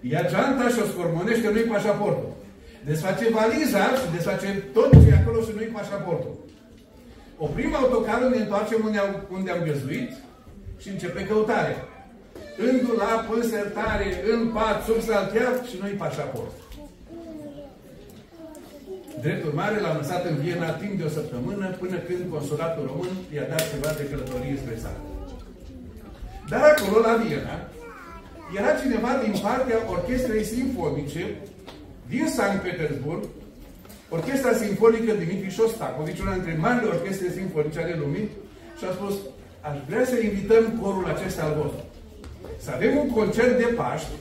Ia 0.02 0.24
geanta 0.30 0.68
și 0.68 0.80
o 0.80 0.86
scormonește, 0.86 1.50
nu-i 1.50 1.72
pașaportul. 1.74 2.34
Desface 2.86 3.30
valiza 3.30 3.84
și 4.00 4.12
desface 4.16 4.64
tot 4.74 4.92
ce 4.92 5.08
e 5.10 5.20
acolo 5.22 5.42
și 5.42 5.52
nu-i 5.56 5.76
pașaportul. 5.78 6.34
Oprim 7.38 7.76
autocarul, 7.76 8.30
ne 8.30 8.38
întoarcem 8.38 8.82
unde, 8.86 8.98
am, 8.98 9.28
unde 9.32 9.52
am 9.52 9.64
găzduit 9.64 10.12
și 10.78 10.90
începe 10.90 11.26
căutarea. 11.26 11.88
În 12.58 12.86
dulap, 12.86 13.32
în 13.36 13.50
sertare, 13.50 14.24
în 14.32 14.48
pat, 14.48 14.84
sub 14.84 15.02
saltea 15.02 15.62
și 15.70 15.76
nu-i 15.82 16.02
pașaport. 16.04 16.59
Drept 19.22 19.46
urmare, 19.46 19.80
l-am 19.80 19.98
lăsat 20.02 20.26
în 20.26 20.36
Viena 20.42 20.72
timp 20.82 20.94
de 20.98 21.04
o 21.04 21.16
săptămână, 21.18 21.66
până 21.82 21.98
când 22.08 22.22
consulatul 22.36 22.84
român 22.90 23.14
i-a 23.34 23.48
dat 23.54 23.64
ceva 23.72 23.92
de 24.00 24.08
călătorie 24.10 24.62
spre 24.62 24.76
țară. 24.84 25.02
Dar 26.52 26.62
acolo, 26.72 26.98
la 27.08 27.14
Viena, 27.22 27.58
era 28.58 28.72
cineva 28.82 29.12
din 29.24 29.34
partea 29.46 29.80
orchestrei 29.96 30.44
simfonice 30.54 31.24
din 32.12 32.25
Sankt 32.36 32.62
Petersburg, 32.64 33.24
Orchestra 34.10 34.53
Simfonică 34.53 35.14
Dimitri 35.14 35.51
Shostakovich, 35.51 36.22
una 36.22 36.34
dintre 36.34 36.55
marile 36.60 36.92
orchestre 36.96 37.27
simfonice 37.38 37.79
ale 37.79 37.96
lumii, 38.01 38.29
și 38.77 38.86
a 38.90 38.92
spus, 38.92 39.16
aș 39.70 39.77
vrea 39.88 40.05
să 40.05 40.16
invităm 40.20 40.64
corul 40.82 41.05
acesta 41.14 41.44
al 41.44 41.53
vostru. 41.62 41.84
Să 42.64 42.70
avem 42.75 42.98
un 42.98 43.10
concert 43.10 43.58
de 43.58 43.68
Paști 43.79 44.14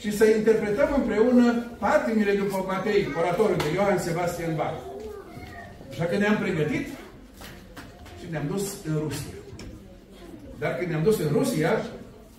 și 0.00 0.16
să 0.16 0.24
interpretăm 0.24 0.88
împreună 0.96 1.66
patimile 1.78 2.32
după 2.32 2.64
Matei, 2.68 3.08
oratorul 3.18 3.56
de 3.56 3.72
Ioan 3.74 3.98
Sebastian 3.98 4.54
Bach. 4.56 4.78
Așa 5.90 6.04
că 6.04 6.16
ne-am 6.16 6.36
pregătit 6.36 6.86
și 8.18 8.26
ne-am 8.30 8.46
dus 8.48 8.64
în 8.84 8.96
Rusia. 9.04 9.38
Dar 10.58 10.76
când 10.76 10.88
ne-am 10.90 11.02
dus 11.02 11.18
în 11.18 11.30
Rusia, 11.32 11.72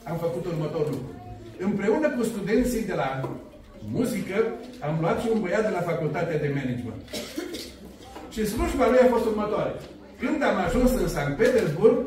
am 0.04 0.17
făcut 0.17 0.45
următorul 0.45 0.89
lucru. 0.89 1.15
Împreună 1.60 2.10
cu 2.10 2.24
studenții 2.24 2.86
de 2.86 2.93
la 2.93 3.21
muzică, 3.91 4.38
am 4.80 4.97
luat 5.02 5.21
și 5.21 5.30
un 5.34 5.41
băiat 5.41 5.62
de 5.62 5.74
la 5.78 5.82
facultatea 5.82 6.38
de 6.38 6.52
management. 6.56 7.02
Și 8.34 8.45
slujba 8.45 8.88
lui 8.88 9.00
a 9.00 9.13
fost 9.15 9.26
următoare. 9.26 9.74
Când 10.19 10.43
am 10.43 10.58
ajuns 10.65 10.91
în 10.91 11.08
Sankt 11.08 11.38
Petersburg, 11.38 11.97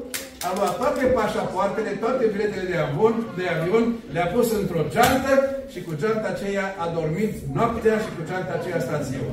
a 0.49 0.51
luat 0.57 0.77
toate 0.77 1.05
pașapoartele, 1.05 1.90
toate 2.05 2.25
biletele 2.33 2.66
de 2.73 2.77
avion, 2.77 3.14
de 3.38 3.47
avion 3.55 3.85
le-a 4.14 4.27
pus 4.35 4.53
într-o 4.61 4.83
geantă 4.94 5.33
și 5.73 5.81
cu 5.87 5.92
geanta 6.01 6.29
aceea 6.31 6.66
a 6.85 6.87
dormit 6.99 7.33
noaptea 7.57 7.97
și 8.05 8.11
cu 8.16 8.23
geanta 8.29 8.53
aceea 8.57 8.77
a 8.77 8.87
stat 8.87 9.03
ziua. 9.11 9.33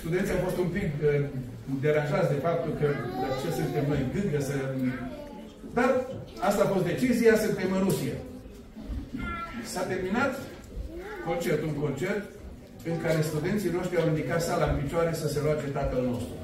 Studenții 0.00 0.34
au 0.34 0.44
fost 0.46 0.58
un 0.64 0.70
pic 0.76 0.90
uh, 1.02 1.08
deranjați 1.80 2.32
de 2.32 2.38
faptul 2.46 2.72
că 2.80 2.86
ce 3.40 3.48
suntem 3.60 3.84
noi 3.88 4.02
gângă 4.14 4.40
să... 4.48 4.56
Dar 5.76 5.90
asta 6.48 6.62
a 6.62 6.72
fost 6.74 6.84
decizia, 6.84 7.36
suntem 7.36 7.68
în 7.76 7.82
Rusia. 7.88 8.16
S-a 9.72 9.82
terminat 9.92 10.32
concertul, 11.26 11.68
un 11.68 11.78
concert 11.84 12.24
în 12.90 12.96
care 13.04 13.20
studenții 13.20 13.74
noștri 13.76 14.00
au 14.00 14.08
ridicat 14.08 14.42
sala 14.42 14.66
în 14.70 14.76
picioare 14.82 15.12
să 15.12 15.28
se 15.28 15.40
roage 15.44 15.66
Tatăl 15.66 16.02
nostru. 16.10 16.41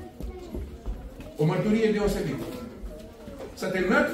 O 1.40 1.44
mărturie 1.44 1.92
deosebită. 1.92 2.46
S-a 3.55 3.68
terminat 3.68 4.09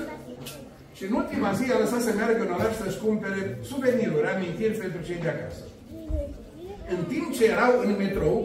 și 0.96 1.04
în 1.04 1.12
ultima 1.20 1.50
zi 1.58 1.64
a 1.70 1.78
lăsat 1.78 2.00
să 2.00 2.12
meargă 2.12 2.42
în 2.44 2.54
oraș 2.56 2.74
să-și 2.76 3.02
cumpere 3.04 3.58
suveniruri, 3.70 4.30
amintiri 4.34 4.80
pentru 4.82 5.00
cei 5.06 5.22
de 5.22 5.28
acasă. 5.28 5.62
În 6.94 7.00
timp 7.12 7.28
ce 7.36 7.44
erau 7.54 7.72
în 7.84 7.90
metrou, 8.02 8.36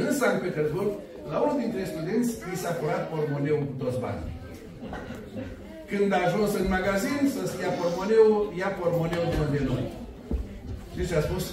în 0.00 0.08
Sankt 0.18 0.40
Petersburg, 0.42 0.90
la 1.30 1.38
unul 1.44 1.60
dintre 1.62 1.82
studenți 1.92 2.32
i 2.52 2.56
s-a 2.62 2.72
furat 2.78 3.02
pormoneu 3.10 3.58
toți 3.80 4.00
banii. 4.04 4.34
Când 5.90 6.12
a 6.12 6.20
ajuns 6.26 6.50
în 6.60 6.66
magazin 6.76 7.20
să-ți 7.34 7.60
ia 7.62 7.72
pormoneu, 7.80 8.52
ia 8.60 8.70
pormoneu 8.80 9.22
de 9.30 9.38
unde 9.44 9.60
noi. 9.70 9.84
Și 10.94 11.06
ce 11.08 11.16
a 11.16 11.20
spus? 11.28 11.44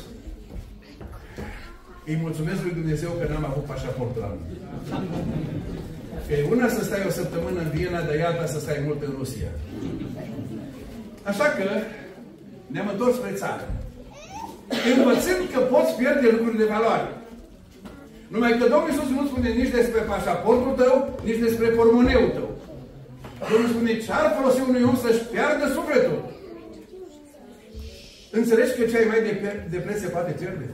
Îi 2.05 2.17
mulțumesc 2.25 2.59
lui 2.63 2.77
Dumnezeu 2.79 3.11
că 3.19 3.25
n-am 3.27 3.45
avut 3.45 3.63
pașaportul 3.63 4.21
la 4.21 4.31
mine. 4.33 4.57
Că 6.27 6.33
e 6.33 6.47
una 6.51 6.67
să 6.69 6.83
stai 6.83 7.03
o 7.07 7.11
săptămână 7.19 7.59
în 7.61 7.69
Viena, 7.75 8.01
dar 8.01 8.15
e 8.15 8.25
alta 8.25 8.45
să 8.45 8.59
stai 8.59 8.83
mult 8.85 9.01
în 9.07 9.13
Rusia. 9.19 9.51
Așa 11.23 11.47
că 11.57 11.65
ne-am 12.67 12.89
întors 12.91 13.15
spre 13.15 13.31
țară. 13.41 13.65
Învățând 14.95 15.41
că 15.53 15.59
poți 15.73 15.95
pierde 15.99 16.27
lucruri 16.35 16.61
de 16.61 16.71
valoare. 16.75 17.09
Numai 18.33 18.57
că 18.57 18.65
Domnul 18.67 18.89
Iisus 18.89 19.09
nu 19.09 19.25
spune 19.25 19.49
nici 19.49 19.75
despre 19.79 20.01
pașaportul 20.11 20.73
tău, 20.81 21.19
nici 21.27 21.43
despre 21.45 21.67
pormoneul 21.67 22.29
tău. 22.37 22.49
Domnul 23.51 23.69
spune, 23.69 23.91
ce 24.03 24.11
ar 24.11 24.27
folosi 24.37 24.61
unui 24.69 24.83
om 24.89 24.97
să-și 25.03 25.25
piardă 25.31 25.65
sufletul? 25.77 26.19
Înțelegi 28.31 28.75
că 28.77 28.83
ce 28.85 28.97
ai 28.97 29.11
mai 29.11 29.21
de, 29.21 29.31
de 29.69 29.77
preț 29.77 29.99
se 29.99 30.07
poate 30.07 30.31
pierde? 30.39 30.65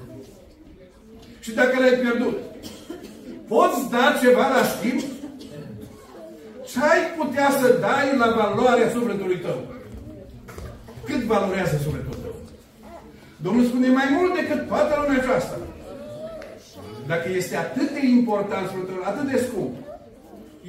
Și 1.39 1.52
dacă 1.52 1.80
l-ai 1.80 1.99
pierdut, 2.04 2.38
poți 3.47 3.89
da 3.91 4.17
ceva 4.21 4.45
la 4.56 4.62
schimb? 4.63 5.02
Ce 6.71 6.79
ai 6.79 7.01
putea 7.17 7.49
să 7.60 7.77
dai 7.79 8.17
la 8.17 8.27
valoarea 8.39 8.89
sufletului 8.89 9.39
tău? 9.39 9.60
Cât 11.05 11.21
valorează 11.21 11.77
sufletul 11.84 12.17
tău? 12.23 12.36
Domnul 13.36 13.65
spune 13.65 13.88
mai 13.88 14.08
mult 14.17 14.34
decât 14.36 14.67
toată 14.67 14.93
lumea 15.01 15.21
aceasta. 15.21 15.58
Dacă 17.08 17.29
este 17.29 17.55
atât 17.55 17.89
de 17.89 18.05
important 18.05 18.67
sufletul, 18.67 19.03
atât 19.03 19.32
de 19.32 19.38
scump, 19.38 19.75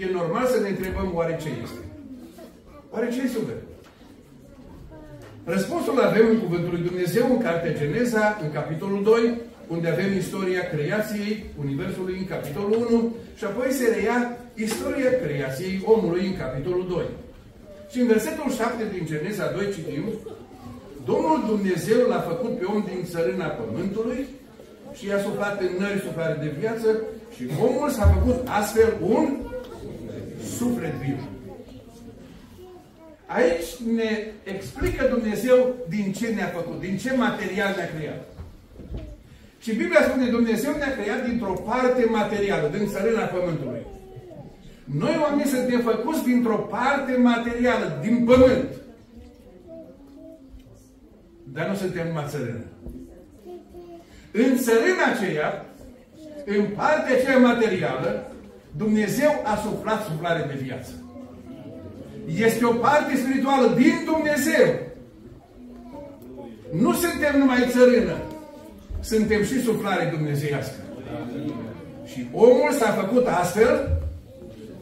e 0.01 0.05
normal 0.13 0.47
să 0.47 0.61
ne 0.61 0.69
întrebăm 0.69 1.11
oare 1.15 1.39
ce 1.43 1.49
este. 1.63 1.83
Oare 2.91 3.09
ce 3.11 3.21
e 3.21 3.37
sufletul? 3.37 3.69
Răspunsul 5.45 6.01
avem 6.01 6.27
în 6.27 6.39
Cuvântul 6.39 6.71
lui 6.71 6.89
Dumnezeu, 6.89 7.27
în 7.31 7.43
Cartea 7.43 7.75
Geneza, 7.75 8.39
în 8.43 8.53
capitolul 8.53 9.03
2, 9.03 9.41
unde 9.75 9.89
avem 9.89 10.11
istoria 10.17 10.63
creației 10.75 11.45
Universului 11.65 12.17
în 12.19 12.27
capitolul 12.35 12.87
1 12.91 13.15
și 13.39 13.45
apoi 13.45 13.71
se 13.79 13.87
reia 13.95 14.19
istoria 14.55 15.11
creației 15.25 15.83
omului 15.85 16.27
în 16.27 16.37
capitolul 16.37 16.87
2. 16.89 17.05
Și 17.91 18.01
în 18.01 18.07
versetul 18.07 18.51
7 18.53 18.85
din 18.95 19.07
Geneza 19.07 19.47
2 19.57 19.73
citim 19.75 20.05
Domnul 21.05 21.39
Dumnezeu 21.47 22.01
l-a 22.09 22.21
făcut 22.31 22.59
pe 22.59 22.65
om 22.65 22.85
din 22.91 23.05
țărâna 23.11 23.47
pământului 23.47 24.27
și 24.97 25.07
i-a 25.07 25.21
suflat 25.27 25.61
în 25.61 25.73
nări 25.79 26.05
suflare 26.07 26.37
de 26.43 26.55
viață 26.59 26.89
și 27.35 27.43
omul 27.61 27.91
s-a 27.91 28.07
făcut 28.15 28.49
astfel 28.49 28.97
un 29.01 29.27
suflet 30.57 30.93
viu. 30.93 31.19
Aici 33.27 33.69
ne 33.97 34.11
explică 34.55 35.07
Dumnezeu 35.07 35.75
din 35.89 36.13
ce 36.13 36.27
ne-a 36.27 36.53
făcut, 36.57 36.81
din 36.81 36.97
ce 36.97 37.17
material 37.17 37.75
ne-a 37.77 37.91
creat. 37.97 38.23
Și 39.61 39.75
Biblia 39.75 40.03
spune, 40.03 40.27
Dumnezeu 40.27 40.73
ne-a 40.77 40.97
creat 40.97 41.29
dintr-o 41.29 41.53
parte 41.53 42.05
materială, 42.05 42.69
din 42.77 42.87
țărâna 42.87 43.25
Pământului. 43.25 43.87
Noi 44.85 45.19
oamenii 45.23 45.53
suntem 45.53 45.81
făcuți 45.81 46.25
dintr-o 46.25 46.57
parte 46.57 47.17
materială, 47.17 47.99
din 48.03 48.25
Pământ. 48.25 48.69
Dar 51.53 51.69
nu 51.69 51.75
suntem 51.75 52.07
numai 52.07 52.25
țărână. 52.29 52.65
În 54.33 54.57
țărâna 54.57 55.05
aceea, 55.15 55.67
în 56.45 56.65
partea 56.77 57.17
aceea 57.17 57.39
materială, 57.39 58.33
Dumnezeu 58.77 59.31
a 59.45 59.57
suflat 59.57 60.05
suflare 60.05 60.45
de 60.49 60.63
viață. 60.63 60.91
Este 62.37 62.65
o 62.65 62.73
parte 62.73 63.17
spirituală 63.17 63.75
din 63.77 63.95
Dumnezeu. 64.05 64.67
Nu 66.73 66.93
suntem 66.93 67.39
numai 67.39 67.67
țărână. 67.71 68.17
Suntem 69.01 69.45
și 69.45 69.63
suflare 69.63 70.13
dumnezeiască. 70.17 70.81
Și 72.07 72.29
omul 72.33 72.73
s-a 72.73 72.91
făcut 72.91 73.27
astfel 73.27 73.99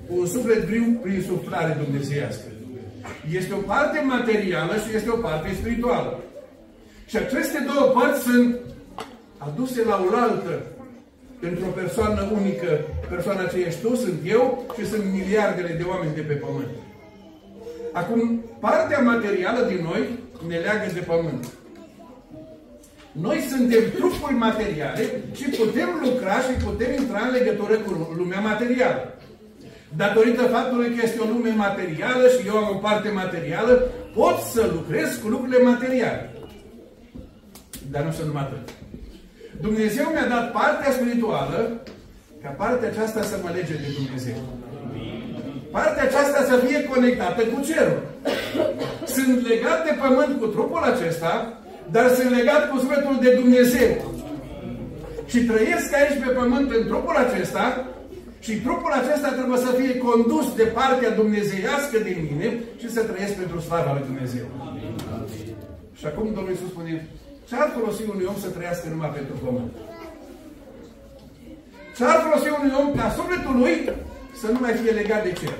un 0.09 0.27
suflet 0.27 0.59
viu 0.59 0.99
prin 1.03 1.23
suflare 1.27 1.77
dumnezeiască. 1.85 2.47
Este 3.33 3.55
o 3.55 3.57
parte 3.57 4.01
materială 4.07 4.75
și 4.75 4.97
este 4.97 5.11
o 5.11 5.17
parte 5.17 5.55
spirituală. 5.61 6.19
Și 7.07 7.17
aceste 7.17 7.67
două 7.73 7.93
părți 7.93 8.23
sunt 8.23 8.57
aduse 9.39 9.85
la 9.85 10.07
oaltă 10.13 10.63
într-o 11.41 11.67
persoană 11.67 12.31
unică. 12.33 12.81
Persoana 13.09 13.43
aceea 13.43 13.67
ești 13.67 13.81
tu, 13.81 13.95
sunt 13.95 14.19
eu 14.27 14.65
și 14.79 14.87
sunt 14.87 15.05
miliardele 15.13 15.75
de 15.79 15.85
oameni 15.89 16.15
de 16.15 16.21
pe 16.21 16.35
pământ. 16.35 16.75
Acum, 17.93 18.45
partea 18.61 18.99
materială 18.99 19.67
din 19.67 19.81
noi 19.83 20.03
ne 20.49 20.57
leagă 20.57 20.93
de 20.93 21.01
pământ. 21.01 21.47
Noi 23.21 23.47
suntem 23.51 23.83
trupuri 23.97 24.35
materiale 24.35 25.03
și 25.35 25.45
putem 25.45 25.89
lucra 26.03 26.35
și 26.41 26.65
putem 26.65 26.91
intra 27.01 27.21
în 27.27 27.33
legătură 27.33 27.75
cu 27.75 28.15
lumea 28.17 28.41
materială. 28.41 29.03
Datorită 29.97 30.43
faptului 30.43 30.95
că 30.95 31.01
este 31.05 31.21
o 31.21 31.31
lume 31.33 31.51
materială 31.51 32.25
și 32.29 32.47
eu 32.47 32.57
am 32.57 32.77
o 32.77 32.79
parte 32.79 33.09
materială, 33.09 33.73
pot 34.15 34.37
să 34.53 34.71
lucrez 34.75 35.19
cu 35.23 35.29
lucrurile 35.29 35.63
materiale. 35.63 36.31
Dar 37.91 38.03
nu 38.03 38.13
sunt 38.13 38.27
numai 38.27 38.43
atât. 38.43 38.69
Dumnezeu 39.61 40.07
mi-a 40.13 40.29
dat 40.29 40.53
partea 40.53 40.93
spirituală 40.93 41.81
ca 42.43 42.49
partea 42.49 42.89
aceasta 42.89 43.23
să 43.23 43.39
mă 43.43 43.51
lege 43.55 43.73
de 43.73 43.91
Dumnezeu. 43.99 44.39
Partea 45.71 46.03
aceasta 46.03 46.41
să 46.51 46.57
fie 46.67 46.85
conectată 46.85 47.43
cu 47.43 47.61
cerul. 47.69 48.03
Sunt 49.07 49.47
legat 49.49 49.85
de 49.85 49.93
pământ 50.03 50.41
cu 50.41 50.47
trupul 50.47 50.83
acesta, 50.83 51.59
dar 51.91 52.07
sunt 52.17 52.31
legat 52.39 52.63
cu 52.71 52.79
sufletul 52.79 53.17
de 53.21 53.31
Dumnezeu. 53.41 53.91
Și 55.31 55.39
trăiesc 55.51 55.89
aici 55.95 56.19
pe 56.25 56.31
pământ 56.39 56.69
în 56.79 56.87
trupul 56.91 57.17
acesta 57.25 57.65
și 58.45 58.53
trupul 58.67 58.93
acesta 59.01 59.31
trebuie 59.39 59.59
să 59.67 59.71
fie 59.79 59.93
condus 60.07 60.47
de 60.61 60.67
partea 60.79 61.11
dumnezeiască 61.21 61.97
din 62.09 62.19
mine 62.29 62.49
și 62.81 62.89
să 62.95 63.01
trăiesc 63.03 63.35
pentru 63.43 63.59
slava 63.61 63.93
lui 63.93 64.09
Dumnezeu. 64.11 64.47
Și 65.99 66.07
acum 66.07 66.27
Domnul 66.35 66.53
Iisus 66.53 66.71
spune, 66.75 67.09
ce 67.49 67.55
ar 67.57 67.71
folosi 67.77 68.03
unui 68.15 68.27
om 68.33 68.39
să 68.45 68.49
trăiască 68.49 68.87
numai 68.89 69.11
pentru 69.19 69.35
pământ? 69.45 69.73
Ce 71.97 72.05
ar 72.05 72.19
folosi 72.27 72.49
unui 72.59 72.73
om 72.81 72.89
ca 72.99 73.07
sufletul 73.19 73.55
lui 73.63 73.77
să 74.41 74.47
nu 74.55 74.59
mai 74.65 74.75
fie 74.81 74.93
legat 75.01 75.23
de 75.27 75.33
cer? 75.41 75.57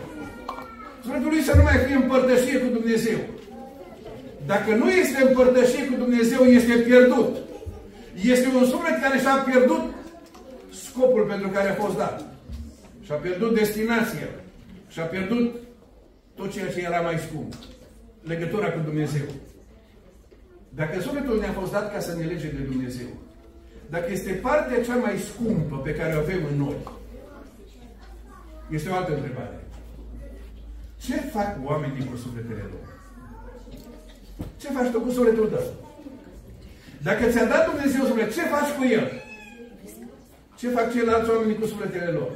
Sufletul 1.03 1.31
lui 1.35 1.47
să 1.49 1.53
nu 1.57 1.63
mai 1.69 1.79
fie 1.85 1.97
împărtășie 2.03 2.57
cu 2.63 2.69
Dumnezeu. 2.79 3.19
Dacă 4.53 4.75
nu 4.75 4.91
este 4.91 5.23
împărtășie 5.23 5.87
cu 5.87 5.95
Dumnezeu, 5.95 6.43
este 6.45 6.75
pierdut. 6.75 7.37
Este 8.23 8.47
un 8.47 8.65
suflet 8.65 9.01
care 9.03 9.19
și-a 9.19 9.37
pierdut 9.51 9.85
scopul 10.85 11.25
pentru 11.33 11.49
care 11.49 11.69
a 11.69 11.75
fost 11.75 11.97
dat. 11.97 12.25
Și-a 13.05 13.15
pierdut 13.15 13.55
destinația. 13.55 14.29
Și-a 14.89 15.05
pierdut 15.05 15.55
tot 16.35 16.53
ceea 16.53 16.73
ce 16.73 16.81
era 16.81 17.01
mai 17.01 17.19
scump. 17.19 17.55
Legătura 18.23 18.71
cu 18.71 18.81
Dumnezeu. 18.85 19.27
Dacă 20.69 21.01
sufletul 21.01 21.39
ne-a 21.39 21.53
fost 21.53 21.73
dat 21.73 21.93
ca 21.93 22.01
să 22.01 22.17
ne 22.17 22.25
lege 22.25 22.49
de 22.49 22.63
Dumnezeu, 22.71 23.11
dacă 23.91 24.13
este 24.13 24.33
partea 24.33 24.83
cea 24.83 24.97
mai 24.97 25.17
scumpă 25.19 25.77
pe 25.77 25.95
care 25.95 26.15
o 26.17 26.19
avem 26.19 26.41
în 26.53 26.59
noi, 26.59 26.77
este 28.71 28.89
o 28.89 28.95
altă 28.95 29.15
întrebare. 29.15 29.61
Ce 31.01 31.15
fac 31.15 31.57
oamenii 31.65 32.05
cu 32.05 32.17
sufletele 32.17 32.65
lor? 32.71 32.98
Ce 34.61 34.69
faci 34.69 34.91
tu 34.91 35.01
cu 35.01 35.11
sufletul 35.11 35.47
tău? 35.47 35.67
Dacă 37.03 37.25
ți-a 37.31 37.45
dat 37.45 37.71
Dumnezeu 37.71 38.05
suflet, 38.05 38.35
ce 38.35 38.43
faci 38.55 38.71
cu 38.79 38.85
el? 38.85 39.07
Ce 40.59 40.69
fac 40.69 40.93
ceilalți 40.93 41.31
oameni 41.31 41.59
cu 41.59 41.67
sufletele 41.67 42.11
lor? 42.19 42.31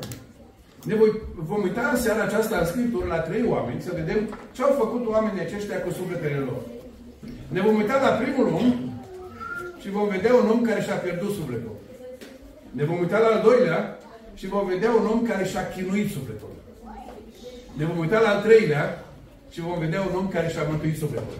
Ne 0.84 0.94
voi, 0.94 1.10
vom 1.34 1.62
uita 1.62 1.90
în 1.92 2.00
seara 2.00 2.22
aceasta 2.22 2.58
în 2.58 2.66
Scriptură 2.66 3.06
la 3.06 3.18
trei 3.18 3.44
oameni 3.48 3.80
să 3.82 3.90
vedem 3.94 4.38
ce 4.52 4.62
au 4.62 4.74
făcut 4.78 5.06
oamenii 5.06 5.40
aceștia 5.40 5.82
cu 5.82 5.90
sufletele 5.90 6.36
lor. 6.36 6.60
Ne 7.48 7.60
vom 7.60 7.76
uita 7.76 8.00
la 8.00 8.08
primul 8.08 8.46
om 8.46 8.68
și 9.80 9.90
vom 9.90 10.08
vedea 10.08 10.34
un 10.34 10.48
om 10.50 10.62
care 10.62 10.80
și-a 10.80 10.94
pierdut 10.94 11.34
sufletul. 11.34 11.76
Ne 12.70 12.84
vom 12.84 12.98
uita 12.98 13.18
la 13.18 13.26
al 13.26 13.42
doilea 13.42 13.98
și 14.34 14.46
vom 14.46 14.66
vedea 14.66 14.90
un 14.90 15.06
om 15.06 15.22
care 15.22 15.44
și-a 15.44 15.68
chinuit 15.68 16.10
sufletul. 16.10 16.52
Ne 17.76 17.84
vom 17.84 17.98
uita 17.98 18.20
la 18.20 18.28
al 18.28 18.42
treilea 18.42 19.04
și 19.50 19.60
vom 19.60 19.78
vedea 19.78 20.00
un 20.02 20.16
om 20.16 20.28
care 20.28 20.48
și-a 20.48 20.62
mântuit 20.68 20.96
sufletul. 20.96 21.38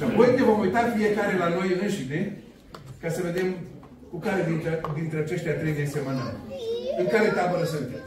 Și 0.00 0.06
apoi 0.08 0.28
ne 0.38 0.44
vom 0.50 0.58
uita 0.64 0.82
fiecare 0.96 1.34
la 1.42 1.48
noi 1.56 1.68
înșine 1.82 2.20
ca 3.02 3.08
să 3.16 3.20
vedem 3.28 3.48
cu 4.10 4.18
care 4.26 4.40
dintre, 4.50 4.72
dintre 5.00 5.18
aceștia 5.18 5.54
trei 5.60 5.78
ne 5.78 5.86
semănăm. 5.94 6.32
În 7.00 7.06
care 7.14 7.28
tabără 7.36 7.64
suntem. 7.74 8.02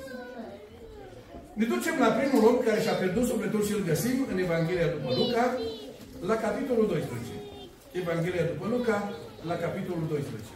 Ne 1.59 1.65
ducem 1.73 1.95
la 2.05 2.09
primul 2.19 2.41
om 2.49 2.57
care 2.67 2.79
și-a 2.85 2.99
pierdut 3.01 3.25
sufletul 3.31 3.61
și 3.67 3.73
îl 3.75 3.83
găsim 3.89 4.17
în 4.31 4.37
Evanghelia 4.45 4.93
după 4.95 5.09
Luca, 5.19 5.45
la 6.29 6.35
capitolul 6.45 6.87
12. 6.87 7.33
Evanghelia 8.01 8.45
după 8.51 8.65
Luca, 8.73 8.97
la 9.49 9.55
capitolul 9.63 10.05
12. 10.09 10.49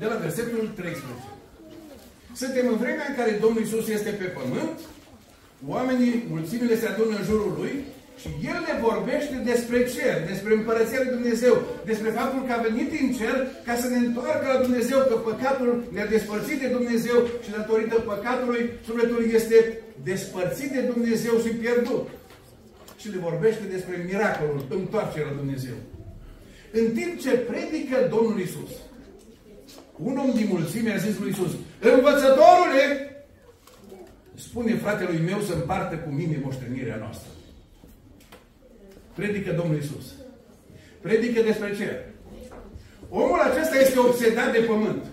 De 0.00 0.06
la 0.10 0.16
versetul 0.24 0.62
13. 0.80 1.28
Suntem 2.40 2.64
în 2.72 2.78
vremea 2.82 3.06
în 3.08 3.16
care 3.18 3.42
Domnul 3.44 3.62
Isus 3.62 3.86
este 3.96 4.10
pe 4.20 4.28
pământ, 4.38 4.76
oamenii, 5.74 6.14
mulțimile 6.34 6.74
se 6.80 6.86
adună 6.88 7.14
în 7.16 7.24
jurul 7.30 7.52
Lui 7.60 7.74
și 8.20 8.28
El 8.50 8.58
ne 8.68 8.74
vorbește 8.88 9.36
despre 9.50 9.78
cer, 9.94 10.14
despre 10.30 10.50
Împărăția 10.54 11.00
Lui 11.02 11.14
Dumnezeu, 11.18 11.54
despre 11.90 12.10
faptul 12.18 12.40
că 12.44 12.52
a 12.54 12.64
venit 12.68 12.88
din 12.96 13.06
cer 13.18 13.36
ca 13.66 13.74
să 13.82 13.86
ne 13.88 13.98
întoarcă 14.06 14.44
la 14.52 14.62
Dumnezeu, 14.64 14.98
că 15.08 15.16
păcatul 15.28 15.70
ne-a 15.94 16.08
despărțit 16.14 16.58
de 16.60 16.68
Dumnezeu 16.78 17.18
și 17.44 17.54
datorită 17.56 17.94
păcatului, 18.10 18.62
sufletul 18.86 19.22
este 19.38 19.58
despărțit 20.10 20.70
de 20.76 20.82
Dumnezeu 20.92 21.34
și 21.44 21.58
pierdut 21.62 22.04
și 23.00 23.08
le 23.12 23.26
vorbește 23.28 23.64
despre 23.74 24.04
miracolul 24.08 24.66
întoarcerea 24.78 25.30
la 25.30 25.40
Dumnezeu. 25.42 25.76
În 26.72 26.86
timp 26.98 27.12
ce 27.24 27.30
predică 27.50 27.96
Domnul 28.14 28.40
Isus, 28.40 28.72
un 29.96 30.16
om 30.24 30.30
din 30.34 30.46
mulțime 30.48 30.92
a 30.92 30.96
zis 31.06 31.18
lui 31.18 31.30
Isus, 31.30 31.52
Învățătorule, 31.80 32.84
spune 34.34 34.74
fratelui 34.74 35.20
meu 35.30 35.40
să 35.40 35.52
împartă 35.54 35.94
cu 35.96 36.10
mine 36.10 36.40
moștenirea 36.44 36.96
noastră. 36.96 37.30
Predică 39.18 39.50
Domnul 39.52 39.78
Isus. 39.82 40.06
Predică 41.00 41.40
despre 41.42 41.70
ce? 41.78 41.88
Omul 43.08 43.40
acesta 43.40 43.76
este 43.78 43.98
obsedat 43.98 44.52
de 44.52 44.58
pământ. 44.58 45.04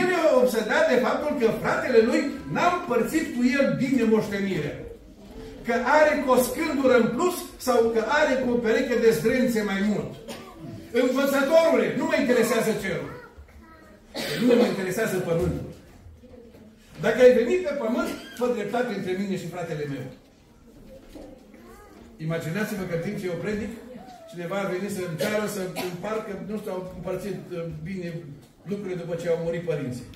El 0.00 0.08
e 0.16 0.40
obsedat 0.42 0.84
de 0.90 0.96
faptul 1.06 1.32
că 1.40 1.48
fratele 1.62 2.00
lui 2.08 2.20
n-a 2.52 2.68
împărțit 2.78 3.26
cu 3.36 3.42
el 3.58 3.66
bine 3.82 4.02
moștenirea 4.02 4.76
că 5.68 5.74
are 5.98 6.12
cu 6.22 6.30
o 6.30 6.42
scândură 6.48 6.94
în 7.02 7.08
plus 7.16 7.36
sau 7.56 7.78
că 7.94 8.00
are 8.18 8.34
cu 8.42 8.48
o 8.50 8.60
pereche 8.64 8.96
de 9.04 9.10
zdrențe 9.10 9.62
mai 9.62 9.80
mult. 9.90 10.10
Învățătorule, 11.02 11.94
nu 11.98 12.04
mă 12.04 12.16
interesează 12.18 12.70
cerul. 12.82 13.12
Nu 14.40 14.54
mă 14.60 14.66
interesează 14.66 15.16
pământul. 15.18 15.68
Dacă 17.00 17.18
ai 17.22 17.32
venit 17.32 17.60
pe 17.66 17.72
pământ, 17.82 18.08
fă 18.38 18.46
dreptate 18.56 18.94
între 18.94 19.12
mine 19.20 19.36
și 19.36 19.52
fratele 19.54 19.84
meu. 19.92 20.06
Imaginați-vă 22.26 22.84
că 22.90 22.96
timp 22.96 23.16
ce 23.18 23.26
eu 23.26 23.38
predic, 23.44 23.72
cineva 24.30 24.56
a 24.60 24.70
venit 24.74 24.92
să 24.96 25.02
înceară 25.10 25.46
să 25.56 25.60
împarcă, 25.90 26.30
nu 26.50 26.56
știu, 26.58 26.72
au 26.72 26.92
împărțit 26.96 27.36
uh, 27.52 27.64
bine 27.88 28.08
lucrurile 28.70 29.00
după 29.02 29.14
ce 29.20 29.28
au 29.28 29.38
murit 29.44 29.64
părinții. 29.70 30.08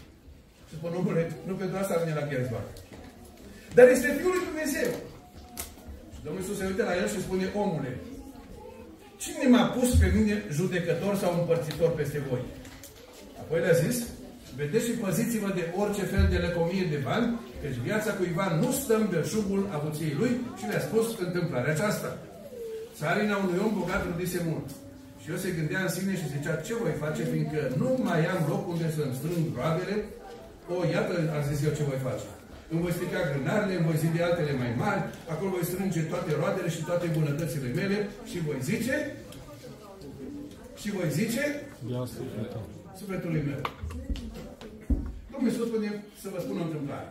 Și 0.69 0.75
spun, 0.79 0.93
omule, 0.99 1.23
nu 1.49 1.55
pentru 1.55 1.77
asta 1.77 2.01
vine 2.03 2.19
la 2.21 2.27
Gherzbach. 2.31 2.69
Dar 3.77 3.87
este 3.89 4.09
Fiul 4.19 4.35
lui 4.35 4.47
Dumnezeu. 4.51 4.91
Domnul 6.25 6.43
Iisus 6.43 6.59
se 6.59 6.71
uită 6.71 6.83
la 6.85 6.97
el 7.01 7.09
și 7.09 7.25
spune, 7.27 7.47
omule, 7.63 7.93
cine 9.23 9.47
m-a 9.49 9.65
pus 9.77 9.91
pe 10.01 10.09
mine 10.17 10.35
judecător 10.59 11.15
sau 11.23 11.31
împărțitor 11.39 11.91
peste 11.95 12.19
voi? 12.29 12.43
Apoi 13.41 13.61
le-a 13.61 13.81
zis, 13.85 13.97
vedeți 14.57 14.87
și 14.87 15.01
păziți-vă 15.03 15.49
de 15.59 15.65
orice 15.83 16.03
fel 16.13 16.27
de 16.31 16.37
lăcomie 16.37 16.87
de 16.91 17.01
bani, 17.09 17.29
Deci 17.63 17.79
viața 17.89 18.11
cuiva 18.19 18.47
nu 18.63 18.71
stăm 18.83 19.03
de 19.13 19.21
șubul 19.31 19.63
avuției 19.77 20.15
lui 20.21 20.33
și 20.59 20.69
le-a 20.71 20.87
spus 20.89 21.07
întâmplarea 21.27 21.73
aceasta. 21.73 22.09
Țarina 23.01 23.37
unui 23.37 23.63
om 23.65 23.73
bogat 23.79 24.03
rudise 24.09 24.41
mult. 24.51 24.69
Și 25.23 25.31
eu 25.33 25.39
se 25.45 25.57
gândea 25.59 25.81
în 25.83 25.93
sine 25.97 26.15
și 26.21 26.33
zicea, 26.35 26.55
ce 26.67 26.75
voi 26.83 26.95
face, 27.05 27.23
fiindcă 27.33 27.61
nu 27.83 27.91
mai 28.07 28.21
am 28.35 28.41
loc 28.53 28.63
unde 28.73 28.87
să-mi 28.97 29.17
strâng 29.19 29.43
roadele? 29.59 29.97
O, 30.73 30.77
iată, 30.95 31.15
a 31.37 31.41
zis 31.49 31.59
eu 31.67 31.73
ce 31.79 31.89
voi 31.91 32.01
face. 32.09 32.27
Îmi 32.73 32.83
voi 32.85 32.97
strica 32.97 33.21
grânarele, 33.31 33.75
îmi 33.77 33.89
voi 33.89 34.03
zide 34.05 34.21
altele 34.23 34.53
mai 34.63 34.73
mari, 34.85 35.03
acolo 35.33 35.51
voi 35.57 35.69
strânge 35.71 36.01
toate 36.13 36.31
roadele 36.41 36.69
și 36.75 36.85
toate 36.89 37.07
bunătățile 37.19 37.69
mele 37.81 37.99
și 38.31 38.39
voi 38.47 38.59
zice, 38.71 38.97
și 40.81 40.89
voi 40.97 41.11
zice, 41.19 41.45
sufletului 42.99 43.43
meu. 43.51 43.61
Domnul 45.31 45.51
Iisus 45.51 45.67
spune 45.69 46.05
să 46.23 46.29
vă 46.33 46.39
spun 46.41 46.57
o 46.61 46.67
întâmplare. 46.69 47.09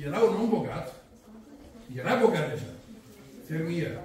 Era 0.00 0.18
un 0.18 0.34
om 0.40 0.48
bogat, 0.48 0.94
era 1.96 2.16
bogat 2.16 2.48
deja, 2.50 2.72
fermier. 3.48 3.98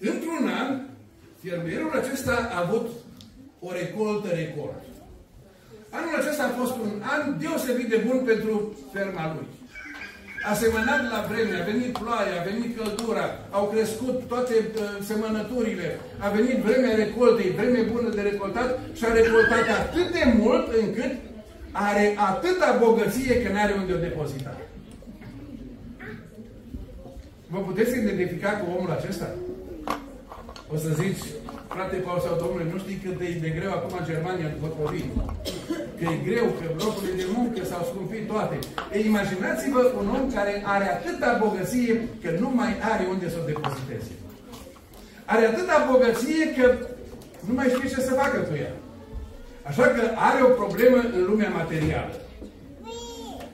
Într-un 0.00 0.48
an, 0.48 0.80
fermierul 1.42 1.92
acesta 1.92 2.48
a 2.52 2.58
avut 2.60 2.88
o 3.60 3.72
recoltă 3.72 4.28
record. 4.28 4.82
Anul 5.90 6.14
acesta 6.20 6.44
a 6.44 6.58
fost 6.60 6.74
un 6.84 7.02
an 7.02 7.38
deosebit 7.38 7.88
de 7.88 8.02
bun 8.06 8.24
pentru 8.24 8.76
ferma 8.92 9.34
lui. 9.34 9.46
A 10.50 10.54
semănat 10.54 11.02
la 11.12 11.26
vreme, 11.30 11.60
a 11.60 11.64
venit 11.64 11.98
ploaia, 11.98 12.40
a 12.40 12.48
venit 12.50 12.76
căldura, 12.76 13.26
au 13.50 13.64
crescut 13.72 14.16
toate 14.28 14.54
uh, 14.54 14.82
semănăturile, 15.08 16.00
a 16.18 16.28
venit 16.28 16.56
vremea 16.56 16.94
recoltei, 16.94 17.50
vreme 17.50 17.80
bună 17.92 18.08
de 18.08 18.20
recoltat 18.20 18.78
și 18.94 19.04
a 19.04 19.12
recoltat 19.12 19.66
atât 19.80 20.12
de 20.12 20.34
mult 20.38 20.66
încât 20.82 21.12
are 21.72 22.14
atâta 22.30 22.78
bogăție 22.80 23.42
că 23.42 23.52
nu 23.52 23.58
are 23.58 23.74
unde 23.80 23.92
o 23.92 23.96
depozita. 23.96 24.56
Vă 27.46 27.58
puteți 27.58 27.98
identifica 27.98 28.50
cu 28.50 28.64
omul 28.76 28.90
acesta? 28.90 29.28
O 30.72 30.76
să 30.76 30.88
zici, 31.02 31.24
frate 31.74 31.96
Paul 31.96 32.20
sau 32.26 32.34
domnule, 32.42 32.66
nu 32.72 32.78
știi 32.78 33.02
cât 33.04 33.18
de, 33.18 33.28
de 33.44 33.50
greu 33.58 33.72
acum 33.74 33.92
în 33.98 34.08
Germania 34.12 34.54
după 34.54 34.68
COVID. 34.78 35.06
Că 35.98 36.04
e 36.14 36.26
greu, 36.28 36.46
că 36.58 36.64
locurile 36.82 37.14
de 37.22 37.26
muncă 37.36 37.60
s-au 37.64 37.84
scumpit 37.90 38.24
toate. 38.32 38.56
E, 38.92 38.98
imaginați-vă 39.10 39.82
un 40.00 40.08
om 40.16 40.24
care 40.36 40.54
are 40.74 40.86
atâta 40.96 41.30
bogăție 41.44 41.92
că 42.22 42.30
nu 42.42 42.48
mai 42.60 42.72
are 42.92 43.04
unde 43.14 43.26
să 43.30 43.36
o 43.42 43.46
depoziteze. 43.52 44.12
Are 45.24 45.44
atâta 45.46 45.86
bogăție 45.92 46.44
că 46.56 46.66
nu 47.48 47.52
mai 47.58 47.68
știe 47.74 47.88
ce 47.88 48.00
să 48.08 48.20
facă 48.22 48.38
cu 48.48 48.54
ea. 48.64 48.72
Așa 49.68 49.82
că 49.82 50.02
are 50.28 50.40
o 50.42 50.52
problemă 50.60 50.98
în 51.16 51.22
lumea 51.30 51.50
materială. 51.60 52.14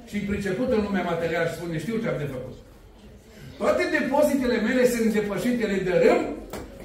Și 0.08 0.18
priceput 0.30 0.68
în 0.72 0.82
lumea 0.86 1.04
materială 1.12 1.48
și 1.48 1.54
spune, 1.54 1.78
știu 1.78 1.96
ce 2.02 2.08
am 2.08 2.18
de 2.18 2.28
făcut. 2.34 2.56
Toate 3.58 3.82
depozitele 3.98 4.58
mele 4.66 4.82
sunt 4.88 5.12
depășite, 5.12 5.64
le 5.66 5.78
dărâm, 5.88 6.20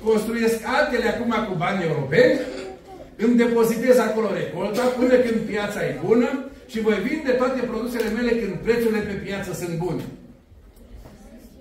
construiesc 0.03 0.57
altele 0.75 1.07
acum 1.09 1.33
cu 1.47 1.53
bani 1.63 1.85
europeni, 1.89 2.39
îmi 3.15 3.39
depozitez 3.43 3.97
acolo 3.97 4.29
recolta 4.33 4.85
până 4.99 5.15
când 5.15 5.39
piața 5.51 5.85
e 5.85 5.99
bună 6.05 6.29
și 6.71 6.81
voi 6.81 6.97
vinde 7.07 7.31
toate 7.31 7.59
produsele 7.71 8.09
mele 8.09 8.31
când 8.39 8.53
prețurile 8.65 8.99
pe 8.99 9.13
piață 9.25 9.53
sunt 9.53 9.77
bune. 9.77 10.03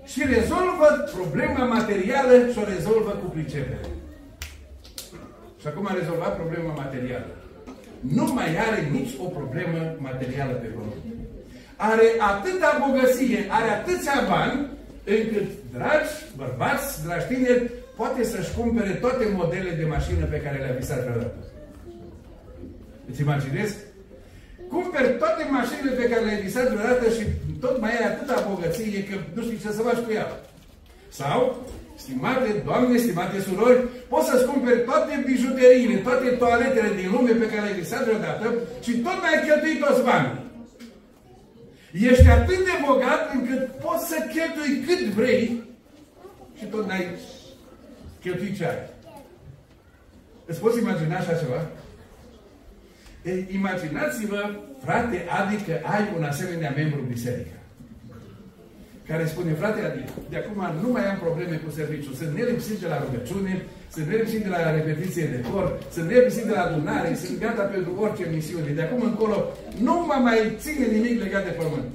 Și 0.05 0.21
rezolvă 0.35 0.87
problema 1.15 1.63
materială 1.65 2.33
și 2.51 2.57
o 2.61 2.69
rezolvă 2.73 3.11
cu 3.21 3.27
pricepere. 3.35 3.87
Și 5.61 5.67
acum 5.67 5.85
a 5.87 5.93
rezolvat 5.93 6.35
problema 6.35 6.73
materială 6.73 7.31
nu 7.99 8.33
mai 8.33 8.57
are 8.57 8.89
nici 8.91 9.13
o 9.23 9.27
problemă 9.27 9.95
materială 9.97 10.51
pe 10.51 10.67
pământ. 10.67 10.93
Are 11.75 12.07
atâta 12.31 12.69
bogăție, 12.85 13.47
are 13.49 13.69
atâția 13.69 14.25
bani, 14.29 14.67
încât, 15.15 15.47
dragi 15.73 16.13
bărbați, 16.35 17.03
dragi 17.05 17.27
tineri, 17.27 17.71
poate 17.95 18.23
să-și 18.23 18.53
cumpere 18.57 18.91
toate 19.03 19.25
modele 19.33 19.71
de 19.71 19.85
mașină 19.85 20.25
pe 20.25 20.41
care 20.41 20.57
le-a 20.57 20.79
visat 20.79 21.03
vreodată. 21.03 21.39
Îți 23.09 23.21
imaginezi? 23.21 23.75
Cumperi 24.69 25.17
toate 25.17 25.43
mașinile 25.51 25.91
pe 25.91 26.09
care 26.09 26.23
le-ai 26.25 26.41
visat 26.41 26.67
vreodată 26.73 27.09
și 27.09 27.23
tot 27.59 27.81
mai 27.81 27.91
ai 27.97 28.05
atâta 28.07 28.45
bogăție 28.49 29.03
că 29.03 29.15
nu 29.33 29.41
știi 29.41 29.61
ce 29.63 29.71
să 29.71 29.81
faci 29.81 30.03
cu 30.05 30.11
ea. 30.11 30.27
Sau 31.09 31.67
Stimate 32.03 32.61
doamne, 32.65 32.97
stimate 32.97 33.39
surori, 33.39 33.87
poți 34.07 34.29
să-ți 34.29 34.45
cumperi 34.45 34.83
toate 34.83 35.23
bijuteriile, 35.25 35.95
toate 35.95 36.27
toaletele 36.29 36.91
din 36.95 37.11
lume 37.11 37.31
pe 37.31 37.49
care 37.49 37.61
le-ai 37.61 37.79
visat 37.79 38.03
vreodată 38.03 38.53
și 38.83 38.91
tot 38.91 39.17
mai 39.21 39.33
ai 39.33 39.43
cheltuit 39.47 39.79
toți 39.79 40.03
banii. 40.03 40.37
Ești 41.91 42.27
atât 42.27 42.57
de 42.57 42.75
bogat 42.85 43.33
încât 43.33 43.65
poți 43.85 44.07
să 44.07 44.15
cheltui 44.33 44.83
cât 44.85 45.05
vrei 45.13 45.63
și 46.57 46.65
tot 46.65 46.87
n-ai 46.87 47.07
cheltuit 48.21 48.57
ce 48.57 48.65
ai. 48.65 48.89
Îți 50.45 50.59
poți 50.59 50.79
imagina 50.79 51.17
așa 51.17 51.33
ceva? 51.33 51.67
E, 53.23 53.45
imaginați-vă, 53.51 54.55
frate, 54.83 55.25
adică 55.41 55.81
ai 55.83 56.13
un 56.17 56.23
asemenea 56.23 56.73
membru 56.75 56.99
în 56.99 57.07
biserică 57.07 57.58
care 59.09 59.25
spune, 59.25 59.51
frate 59.61 59.79
Adi, 59.87 60.03
de 60.31 60.37
acum 60.37 60.59
nu 60.83 60.89
mai 60.95 61.05
am 61.09 61.17
probleme 61.25 61.55
cu 61.63 61.69
serviciul, 61.79 62.13
sunt 62.19 62.31
nelipsit 62.37 62.77
de 62.83 62.87
la 62.93 63.01
rugăciune, 63.03 63.53
sunt 63.93 64.05
nelipsit 64.11 64.41
de 64.45 64.51
la 64.55 64.71
repetiție 64.77 65.25
de 65.33 65.39
cor, 65.49 65.65
sunt 65.95 66.07
nelipsit 66.11 66.45
de 66.49 66.53
la 66.57 66.63
adunare, 66.65 67.09
sunt 67.23 67.39
gata 67.45 67.63
pentru 67.73 67.91
orice 68.03 68.25
misiune. 68.35 68.71
De 68.77 68.81
acum 68.81 69.01
încolo 69.11 69.37
nu 69.87 69.93
mă 70.09 70.17
mai 70.27 70.39
ține 70.63 70.85
nimic 70.85 71.15
legat 71.23 71.43
de 71.45 71.57
pământ. 71.61 71.89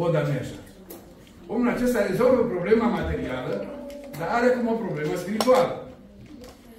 O, 0.00 0.04
dar 0.14 0.22
nu 0.26 0.34
așa. 0.42 0.58
Omul 1.52 1.68
acesta 1.68 2.06
rezolvă 2.10 2.42
problema 2.54 2.86
materială, 2.98 3.54
dar 4.18 4.28
are 4.36 4.46
acum 4.46 4.66
o 4.68 4.82
problemă 4.84 5.14
spirituală. 5.16 5.72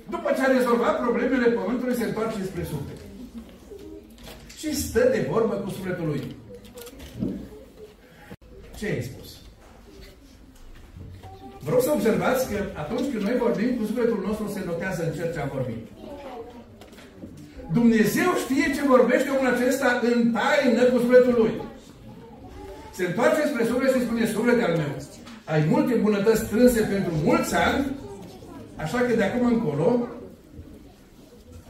După 0.10 0.30
ce 0.36 0.41
a 0.44 0.56
rezolvat 0.58 0.96
problemele 1.06 1.48
pământului, 1.60 2.00
se 2.00 2.06
întoarce 2.06 2.44
spre 2.44 2.63
suflet. 2.63 3.00
Și 4.60 4.76
stă 4.76 5.04
de 5.13 5.28
vorbă 5.32 5.54
cu 5.54 5.70
sufletul 5.70 6.08
lui. 6.08 6.24
Ce 8.77 8.85
ai 8.85 9.01
spus? 9.01 9.29
Vreau 11.59 11.79
să 11.79 11.91
observați 11.91 12.49
că 12.49 12.57
atunci 12.73 13.11
când 13.11 13.23
noi 13.23 13.38
vorbim, 13.38 13.75
cu 13.75 13.85
sufletul 13.85 14.23
nostru 14.27 14.47
se 14.47 14.61
notează 14.65 15.03
în 15.03 15.13
cer 15.13 15.33
ce 15.33 15.39
am 15.39 15.51
vorbit. 15.53 15.83
Dumnezeu 17.73 18.29
știe 18.43 18.73
ce 18.75 18.83
vorbește 18.95 19.29
omul 19.29 19.53
acesta 19.53 20.01
în 20.03 20.33
taină 20.35 20.83
cu 20.83 20.97
sufletul 20.97 21.35
lui. 21.38 21.53
Se 22.91 23.05
întoarce 23.05 23.47
spre 23.47 23.65
suflet 23.65 23.93
și 23.93 24.01
spune, 24.01 24.25
suflete 24.25 24.63
al 24.63 24.75
meu, 24.77 24.95
ai 25.45 25.65
multe 25.69 25.93
bunătăți 25.93 26.43
strânse 26.45 26.81
pentru 26.81 27.13
mulți 27.23 27.55
ani, 27.55 27.85
așa 28.75 28.97
că 28.97 29.15
de 29.15 29.23
acum 29.23 29.45
încolo, 29.45 30.07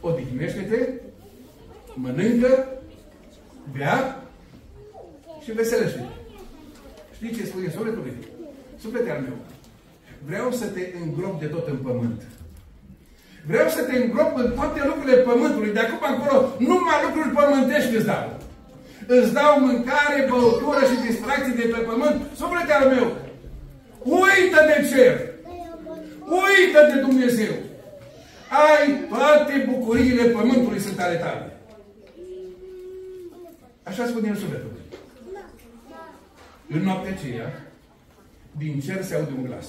odihnește-te, 0.00 0.88
mănâncă, 1.94 2.68
bea 3.76 4.22
și 5.42 5.52
veselește-te. 5.52 6.25
Știi 7.26 7.38
ce 7.38 7.50
spune 7.50 7.68
sufletului? 7.76 8.14
Suflete 8.82 9.10
al 9.10 9.20
meu, 9.26 9.36
vreau 10.28 10.48
să 10.60 10.66
te 10.74 10.82
îngrop 11.02 11.40
de 11.40 11.46
tot 11.54 11.66
în 11.68 11.78
pământ. 11.86 12.20
Vreau 13.50 13.68
să 13.76 13.82
te 13.82 13.96
îngrop 14.02 14.32
în 14.42 14.48
toate 14.58 14.80
lucrurile 14.90 15.16
pământului. 15.28 15.72
De 15.72 15.80
acum 15.82 16.02
încolo, 16.12 16.38
numai 16.70 16.98
lucruri 17.06 17.34
pământești 17.38 17.96
îți 17.96 18.10
dau. 18.12 18.26
Îți 19.06 19.32
dau 19.32 19.52
mâncare, 19.60 20.18
băutură 20.30 20.82
și 20.90 21.06
distracții 21.06 21.58
de 21.60 21.66
pe 21.72 21.80
pământ. 21.88 22.16
Suflete 22.40 22.72
al 22.72 22.86
meu, 22.94 23.06
uită 24.18 24.60
de 24.70 24.76
cer. 24.90 25.14
Uită 26.40 26.80
de 26.90 26.96
Dumnezeu. 27.06 27.54
Ai 28.68 28.84
toate 29.12 29.54
bucuriile 29.70 30.24
pământului 30.36 30.80
sunt 30.86 30.98
ale 31.00 31.16
tale. 31.24 31.44
Așa 33.82 34.06
spune 34.06 34.28
el 34.28 34.36
sufletul. 34.36 34.75
În 36.68 36.82
noaptea 36.82 37.12
aceea, 37.12 37.66
din 38.58 38.80
cer 38.80 39.02
se 39.02 39.14
aude 39.14 39.30
un 39.36 39.44
glas. 39.44 39.66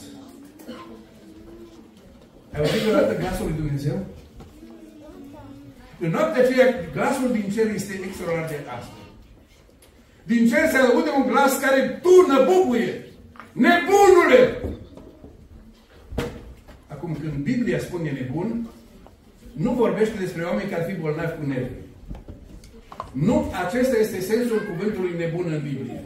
Ai 2.54 2.60
auzit 2.60 2.82
vreodată 2.82 3.18
glasul 3.18 3.46
lui 3.46 3.56
Dumnezeu? 3.56 4.06
În 6.00 6.10
noaptea 6.10 6.44
aceea, 6.44 6.68
glasul 6.94 7.32
din 7.32 7.52
cer 7.54 7.74
este 7.74 8.00
extraordinar 8.04 8.50
de 8.50 8.56
astfel. 8.78 9.06
Din 10.24 10.48
cer 10.48 10.70
se 10.70 10.78
aude 10.78 11.10
un 11.18 11.28
glas 11.28 11.60
care 11.60 12.02
tună, 12.02 12.46
bubuie. 12.46 13.06
Nebunule! 13.52 14.62
Acum, 16.88 17.18
când 17.22 17.34
Biblia 17.34 17.80
spune 17.80 18.12
nebun, 18.12 18.68
nu 19.54 19.72
vorbește 19.72 20.16
despre 20.20 20.44
oameni 20.44 20.70
care 20.70 20.82
ar 20.84 20.90
fi 20.90 21.00
bolnavi 21.00 21.38
cu 21.38 21.46
nervi. 21.46 21.74
Nu 23.12 23.54
acesta 23.66 23.98
este 23.98 24.20
sensul 24.20 24.62
cuvântului 24.70 25.18
nebun 25.18 25.46
în 25.54 25.62
Biblie. 25.62 26.04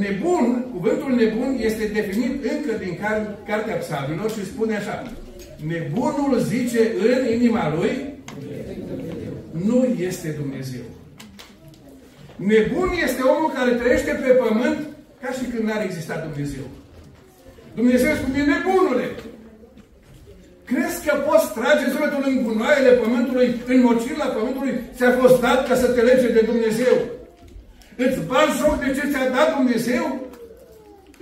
Nebun, 0.00 0.66
cuvântul 0.72 1.14
nebun 1.14 1.56
este 1.60 1.84
definit 1.86 2.44
încă 2.44 2.72
din 2.84 2.98
car 3.00 3.38
Cartea 3.46 3.76
Psalmilor 3.76 4.30
și 4.30 4.44
spune 4.44 4.76
așa. 4.76 5.12
Nebunul 5.66 6.38
zice 6.38 6.92
în 7.10 7.32
inima 7.40 7.74
lui, 7.76 8.14
nu 9.66 9.84
este 9.98 10.36
Dumnezeu. 10.40 10.86
Nebun 12.36 12.90
este 13.06 13.22
omul 13.22 13.50
care 13.54 13.70
trăiește 13.70 14.12
pe 14.12 14.28
pământ 14.28 14.78
ca 15.22 15.30
și 15.32 15.44
când 15.50 15.64
n-ar 15.68 15.82
exista 15.82 16.26
Dumnezeu. 16.28 16.66
Dumnezeu 17.74 18.14
spune, 18.14 18.38
nebunule, 18.44 19.06
Crezi 20.64 21.04
că 21.06 21.14
poți 21.28 21.52
trage 21.58 21.84
zurătul 21.92 22.24
în 22.26 22.42
gunoaiele 22.46 22.92
pământului, 23.02 23.48
în 23.66 23.80
mocila 23.80 24.24
pământului, 24.24 24.74
ți-a 24.96 25.10
fost 25.20 25.40
dat 25.40 25.68
ca 25.68 25.74
să 25.74 25.86
te 25.86 26.00
lege 26.00 26.28
de 26.32 26.40
Dumnezeu? 26.40 26.94
Îți 28.04 28.20
bagi 28.30 28.58
joc 28.60 28.74
de 28.84 28.90
ce 28.96 29.04
ți-a 29.10 29.26
dat 29.36 29.48
Dumnezeu? 29.56 30.04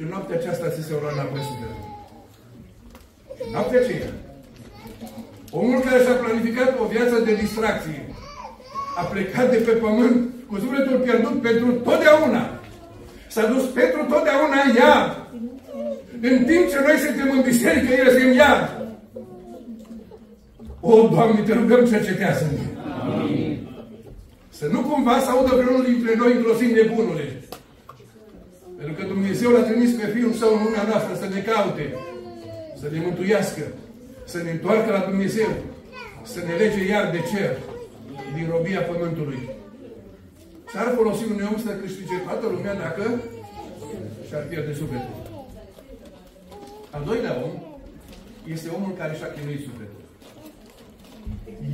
În 0.00 0.06
noaptea 0.12 0.36
aceasta 0.38 0.66
ți 0.74 0.86
se 0.86 0.92
ura 0.98 1.10
înapoi 1.14 1.42
sufletul. 1.48 1.84
Noaptea 3.52 3.80
aceea. 3.80 4.12
Omul 5.60 5.80
care 5.86 5.98
și-a 6.04 6.16
planificat 6.22 6.70
o 6.82 6.84
viață 6.94 7.16
de 7.26 7.32
distracție 7.42 8.00
a 9.00 9.02
plecat 9.12 9.50
de 9.50 9.56
pe 9.66 9.70
pământ 9.84 10.16
cu 10.48 10.54
sufletul 10.62 10.98
pierdut 11.04 11.36
pentru 11.48 11.68
totdeauna. 11.72 12.44
S-a 13.34 13.44
dus 13.52 13.64
pentru 13.80 14.00
totdeauna 14.12 14.58
în 14.66 14.74
iad. 14.80 15.08
În 16.30 16.36
timp 16.48 16.64
ce 16.70 16.78
noi 16.86 16.98
suntem 17.04 17.28
în 17.36 17.42
biserică, 17.50 17.92
el 17.92 18.06
este 18.06 18.22
în 18.24 18.32
iad. 18.32 18.62
O, 20.80 21.08
Doamne, 21.08 21.40
te 21.40 21.52
rugăm, 21.52 21.84
cercetează-ne. 21.84 22.64
Să 24.60 24.66
nu 24.66 24.80
cumva 24.80 25.20
să 25.20 25.30
audă 25.30 25.52
vreunul 25.54 25.84
dintre 25.84 26.14
noi 26.14 26.32
într-o 26.36 26.54
zi 26.60 26.66
nebunule. 26.66 27.26
Pentru 28.76 28.94
că 28.98 29.02
Dumnezeu 29.12 29.50
l-a 29.50 29.62
trimis 29.68 29.90
pe 29.92 30.06
Fiul 30.14 30.32
Său 30.32 30.50
în 30.56 30.62
lumea 30.64 30.84
noastră 30.90 31.12
să 31.22 31.26
ne 31.34 31.40
caute, 31.40 31.86
să 32.80 32.86
ne 32.92 33.00
mântuiască, 33.06 33.64
să 34.24 34.38
ne 34.42 34.50
întoarcă 34.50 34.90
la 34.92 35.06
Dumnezeu, 35.10 35.50
să 36.32 36.40
ne 36.46 36.54
lege 36.62 36.82
iar 36.92 37.10
de 37.10 37.20
cer, 37.30 37.52
din 38.34 38.46
robia 38.50 38.80
pământului. 38.80 39.40
S-ar 40.72 40.88
folosi 40.96 41.24
un 41.32 41.48
om 41.50 41.58
să 41.64 41.70
câștige 41.82 42.16
toată 42.26 42.46
lumea 42.54 42.74
dacă 42.74 43.04
și-ar 44.26 44.42
pierde 44.42 44.72
sufletul. 44.72 45.16
Al 46.90 47.02
doilea 47.06 47.34
om 47.44 47.52
este 48.54 48.68
omul 48.76 48.92
care 48.98 49.14
și-a 49.14 49.30
chinuit 49.34 49.62
sufletul. 49.68 50.02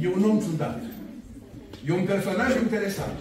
E 0.02 0.08
un 0.16 0.24
om 0.30 0.40
ciudat. 0.40 0.80
E 1.88 1.92
un 1.92 2.04
personaj 2.04 2.50
interesant. 2.64 3.16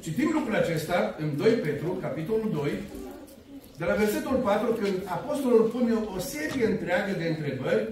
Citim 0.00 0.30
lucrul 0.32 0.56
acesta 0.62 0.98
în 1.22 1.28
2 1.36 1.50
Petru, 1.50 1.90
capitolul 2.06 2.50
2, 2.52 2.72
de 3.80 3.84
la 3.84 3.94
versetul 3.94 4.36
4, 4.36 4.72
când 4.80 4.96
apostolul 5.04 5.62
pune 5.74 5.92
o 6.16 6.18
serie 6.18 6.66
întreagă 6.66 7.12
de 7.18 7.26
întrebări 7.34 7.88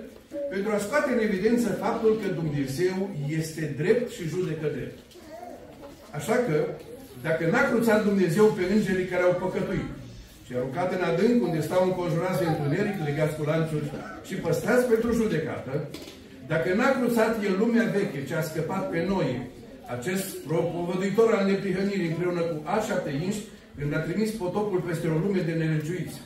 pentru 0.53 0.71
a 0.73 0.79
scoate 0.85 1.09
în 1.13 1.23
evidență 1.29 1.69
faptul 1.85 2.13
că 2.21 2.29
Dumnezeu 2.41 2.97
este 3.39 3.75
drept 3.81 4.11
și 4.17 4.33
judecă 4.33 4.67
drept. 4.77 4.99
Așa 6.19 6.37
că, 6.47 6.57
dacă 7.23 7.43
n-a 7.51 7.65
cruțat 7.71 8.05
Dumnezeu 8.05 8.47
pe 8.57 8.65
îngerii 8.75 9.11
care 9.13 9.23
au 9.23 9.35
păcătuit 9.43 9.91
și 10.47 10.53
aruncat 10.57 10.89
în 10.97 11.03
adânc 11.11 11.43
unde 11.47 11.61
stau 11.61 11.83
înconjurați 11.85 12.41
de 12.43 12.47
întuneric, 12.49 12.97
legați 13.05 13.37
cu 13.37 13.45
lanțuri 13.51 13.91
și 14.27 14.35
păstrați 14.35 14.89
pentru 14.93 15.13
judecată, 15.13 15.73
dacă 16.53 16.69
n-a 16.75 16.91
cruțat 16.99 17.33
el 17.45 17.55
lumea 17.59 17.87
veche 17.97 18.25
ce 18.29 18.35
a 18.35 18.43
scăpat 18.43 18.91
pe 18.91 19.05
noi, 19.09 19.29
acest 19.97 20.27
propovăduitor 20.47 21.31
al 21.35 21.47
neprihănirii 21.47 22.11
împreună 22.11 22.41
cu 22.41 22.57
a 22.75 22.77
șapte 22.87 23.11
inși, 23.25 23.43
când 23.79 23.95
a 23.95 24.01
trimis 24.07 24.31
potopul 24.31 24.81
peste 24.89 25.07
o 25.09 25.19
lume 25.25 25.41
de 25.49 25.53
nelegiuiți. 25.53 26.17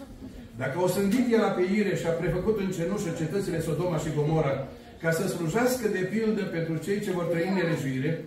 Dacă 0.62 0.76
o 0.82 0.88
sândit 0.88 1.32
el 1.32 1.40
la 1.40 1.54
peire 1.58 1.96
și 1.96 2.06
a 2.06 2.10
prefăcut 2.10 2.56
în 2.58 2.70
cenușă 2.76 3.10
cetățile 3.16 3.60
Sodoma 3.60 3.98
și 3.98 4.14
Gomora, 4.16 4.68
ca 5.02 5.10
să 5.10 5.28
slujească 5.28 5.88
de 5.88 6.02
pildă 6.12 6.42
pentru 6.42 6.76
cei 6.84 7.00
ce 7.00 7.10
vor 7.10 7.24
trăi 7.24 7.48
în 7.48 7.54
nelejuire, 7.54 8.24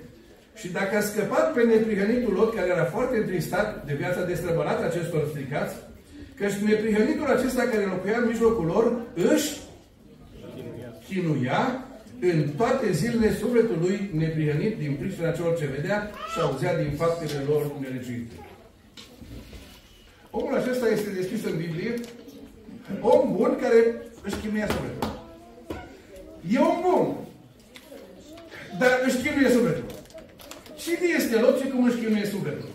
și 0.56 0.68
dacă 0.68 0.98
a 0.98 1.02
scăpat 1.02 1.54
pe 1.54 1.62
neprihănitul 1.64 2.34
lot, 2.34 2.56
care 2.56 2.68
era 2.68 2.84
foarte 2.84 3.18
întristat 3.18 3.86
de 3.86 3.94
viața 3.94 4.26
destrăbălată 4.26 4.86
acestor 4.86 5.28
stricați, 5.30 5.76
căci 6.36 6.54
neprihănitul 6.54 7.28
acesta 7.28 7.62
care 7.62 7.86
locuia 7.86 8.18
în 8.18 8.28
mijlocul 8.28 8.66
lor, 8.66 8.86
își 9.34 9.50
chinuia 11.08 11.85
în 12.20 12.50
toate 12.58 12.92
zilele 12.92 13.36
sufletul 13.36 13.78
lui 13.82 14.10
neprihănit 14.14 14.78
din 14.78 14.96
pricina 15.00 15.32
celor 15.32 15.58
ce 15.58 15.66
vedea 15.66 16.12
și 16.34 16.40
auzea 16.40 16.82
din 16.82 16.92
faptele 16.92 17.44
lor 17.48 17.72
nelegiuite. 17.80 18.36
Omul 20.30 20.56
acesta 20.56 20.88
este 20.90 21.10
descris 21.10 21.44
în 21.44 21.58
Biblie 21.58 21.94
om 23.02 23.36
bun 23.36 23.58
care 23.62 23.80
își 24.24 24.36
chinuia 24.36 24.68
sufletul. 24.68 25.22
E 26.52 26.58
om 26.58 26.78
bun, 26.82 27.16
dar 28.80 28.92
își 29.06 29.18
chinuie 29.18 29.50
sufletul. 29.50 29.86
Cine 30.78 31.08
este 31.18 31.40
Lot 31.40 31.60
și 31.60 31.68
cum 31.68 31.84
își 31.84 31.98
chinuie 31.98 32.26
sufletul? 32.26 32.70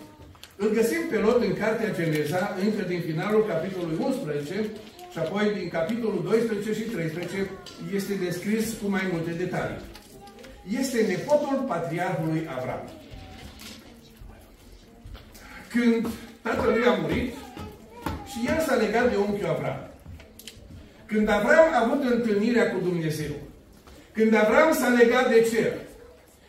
Îl 0.56 0.68
găsim 0.68 1.02
pe 1.10 1.16
Lot 1.16 1.42
în 1.42 1.54
Cartea 1.54 1.94
Geneza, 1.94 2.56
încă 2.64 2.82
din 2.88 3.00
finalul 3.00 3.46
capitolului 3.46 3.98
11, 4.04 4.66
și 5.12 5.18
apoi 5.18 5.52
din 5.58 5.68
capitolul 5.68 6.22
12 6.24 6.72
și 6.72 6.90
13 6.90 7.50
este 7.94 8.14
descris 8.14 8.74
cu 8.82 8.88
mai 8.88 9.08
multe 9.12 9.30
detalii. 9.30 9.80
Este 10.80 11.06
nepotul 11.06 11.64
patriarhului 11.68 12.48
Avram. 12.56 12.82
Când 15.68 16.06
tatălui 16.42 16.84
a 16.84 16.92
murit 16.92 17.32
și 18.26 18.38
el 18.48 18.60
s-a 18.66 18.74
legat 18.74 19.10
de 19.10 19.16
unchiul 19.16 19.48
Avram. 19.48 19.90
Când 21.06 21.28
Avram 21.28 21.68
a 21.72 21.84
avut 21.84 22.02
întâlnirea 22.10 22.72
cu 22.72 22.78
Dumnezeu, 22.82 23.32
când 24.12 24.34
Avram 24.34 24.72
s-a 24.72 24.88
legat 24.88 25.28
de 25.28 25.48
cer, 25.52 25.72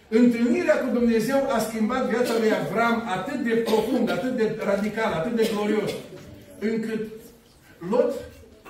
întâlnirea 0.09 0.77
cu 0.79 0.93
Dumnezeu 0.93 1.49
a 1.49 1.59
schimbat 1.59 2.09
viața 2.09 2.33
lui 2.39 2.51
Avram 2.53 3.03
atât 3.07 3.43
de 3.43 3.53
profund, 3.53 4.09
atât 4.09 4.37
de 4.37 4.55
radical, 4.63 5.13
atât 5.13 5.35
de 5.35 5.49
glorios, 5.53 5.91
încât 6.59 7.07
Lot 7.89 8.13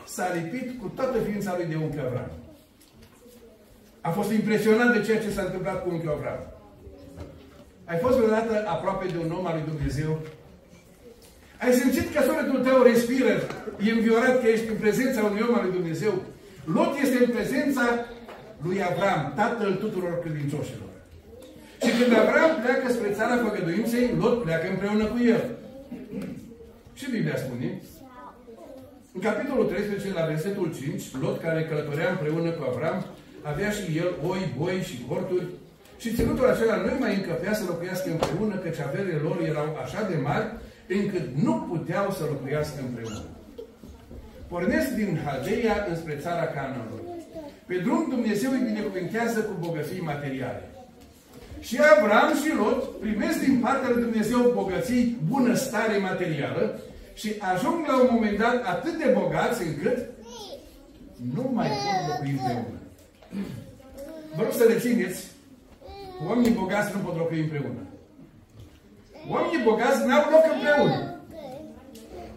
s-a 0.05 0.33
lipit 0.33 0.79
cu 0.79 0.91
toată 0.95 1.17
ființa 1.19 1.55
lui 1.57 1.65
de 1.65 1.75
unchi 1.75 1.99
Avram. 1.99 2.31
A 4.01 4.09
fost 4.09 4.31
impresionat 4.31 4.93
de 4.93 5.01
ceea 5.05 5.19
ce 5.19 5.31
s-a 5.31 5.41
întâmplat 5.41 5.83
cu 5.83 5.89
unchiul 5.89 6.09
Avram. 6.09 6.41
Ai 7.85 7.97
fost 7.97 8.17
vreodată 8.17 8.63
aproape 8.67 9.05
de 9.07 9.17
un 9.17 9.31
om 9.31 9.45
al 9.45 9.55
lui 9.57 9.73
Dumnezeu? 9.73 10.19
Ai 11.63 11.73
simțit 11.73 12.13
că 12.13 12.21
sufletul 12.21 12.59
tău 12.67 12.81
respiră, 12.81 13.33
e 13.85 13.91
înviorat 13.91 14.41
că 14.41 14.47
ești 14.47 14.69
în 14.69 14.75
prezența 14.75 15.23
unui 15.23 15.45
om 15.47 15.55
al 15.55 15.63
lui 15.65 15.77
Dumnezeu? 15.79 16.13
Lot 16.65 16.93
este 17.03 17.17
în 17.23 17.31
prezența 17.31 17.85
lui 18.65 18.83
Avram, 18.83 19.33
tatăl 19.35 19.73
tuturor 19.73 20.19
credincioșilor. 20.19 20.89
Și 21.83 21.91
când 21.97 22.11
Avram 22.17 22.51
pleacă 22.63 22.91
spre 22.91 23.09
țara 23.17 23.43
făgăduinței, 23.43 24.15
Lot 24.19 24.43
pleacă 24.43 24.67
împreună 24.69 25.05
cu 25.05 25.17
el. 25.33 25.43
Și 26.93 27.11
Biblia 27.11 27.37
spune 27.37 27.81
în 29.13 29.21
capitolul 29.21 29.65
13, 29.65 30.13
la 30.19 30.25
versetul 30.25 30.67
5, 30.79 31.03
Lot, 31.21 31.37
care 31.41 31.67
călătorea 31.69 32.09
împreună 32.09 32.49
cu 32.49 32.63
Avram, 32.69 33.05
avea 33.41 33.69
și 33.77 33.97
el 33.97 34.09
oi, 34.31 34.41
boi 34.57 34.77
și 34.89 35.05
corturi 35.07 35.47
și 36.01 36.13
ținutul 36.15 36.49
acela 36.49 36.75
nu 36.75 36.93
mai 36.99 37.15
încăpea 37.15 37.53
să 37.53 37.63
locuiască 37.67 38.09
împreună, 38.11 38.55
căci 38.55 38.79
averile 38.79 39.19
lor 39.27 39.37
erau 39.51 39.67
așa 39.83 40.01
de 40.09 40.17
mari, 40.27 40.47
încât 40.87 41.25
nu 41.45 41.53
puteau 41.69 42.07
să 42.17 42.23
locuiască 42.23 42.79
împreună. 42.87 43.23
Pornesc 44.47 44.89
din 44.99 45.19
Haldeia 45.25 45.75
înspre 45.89 46.15
țara 46.23 46.45
Canaanului. 46.55 47.05
Pe 47.67 47.75
drum 47.85 48.05
Dumnezeu 48.09 48.51
îi 48.51 48.67
binecuvintează 48.69 49.39
cu 49.39 49.53
bogății 49.65 50.01
materiale. 50.11 50.63
Și 51.59 51.77
Avram 51.93 52.29
și 52.41 52.55
Lot 52.61 52.99
primesc 52.99 53.37
din 53.39 53.55
partea 53.65 53.89
lui 53.89 54.01
Dumnezeu 54.01 54.51
bogății, 54.53 55.17
bunăstare 55.27 55.97
materială, 55.97 56.79
și 57.13 57.35
ajung 57.53 57.87
la 57.87 58.01
un 58.01 58.07
moment 58.11 58.37
dat 58.37 58.65
atât 58.65 58.97
de 58.97 59.15
bogați 59.19 59.63
încât 59.63 59.97
nu 61.33 61.51
mai 61.53 61.67
pot 61.67 62.09
locui 62.09 62.31
împreună. 62.31 62.77
Vă 64.35 64.43
rog 64.43 64.53
să 64.53 64.63
rețineți, 64.63 65.25
oamenii 66.27 66.51
bogați 66.51 66.95
nu 66.95 67.01
pot 67.01 67.17
locui 67.17 67.39
împreună. 67.39 67.83
Oamenii 69.29 69.63
bogați 69.63 70.05
n-au 70.05 70.29
loc 70.31 70.45
împreună. 70.53 71.15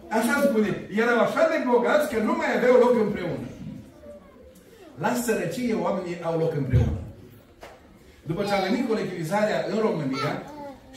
Așa 0.08 0.42
spune. 0.44 0.88
Erau 0.96 1.18
așa 1.18 1.48
de 1.48 1.68
bogați 1.70 2.14
că 2.14 2.22
nu 2.22 2.34
mai 2.36 2.56
aveau 2.56 2.78
loc 2.78 2.94
împreună. 3.00 3.46
La 4.98 5.14
sărăcie 5.14 5.74
oamenii 5.74 6.22
au 6.22 6.38
loc 6.38 6.54
împreună. 6.54 6.98
După 8.26 8.44
ce 8.44 8.52
a 8.52 8.60
venit 8.60 8.88
colectivizarea 8.88 9.66
în 9.70 9.78
România, 9.78 10.42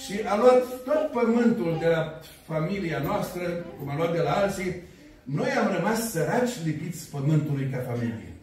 și 0.06 0.22
a 0.26 0.36
luat 0.38 0.64
tot 0.86 1.12
pământul 1.12 1.78
de 1.80 1.88
la 1.88 2.20
familia 2.45 3.00
noastră, 3.00 3.41
cum 3.80 3.89
a 3.89 3.95
luat 3.95 4.14
de 4.14 4.22
la 4.22 4.32
alții, 4.32 4.76
noi 5.24 5.50
am 5.50 5.76
rămas 5.76 6.12
săraci 6.12 6.64
lipiți 6.64 7.10
pământului 7.10 7.70
ca 7.72 7.84
familie. 7.88 8.34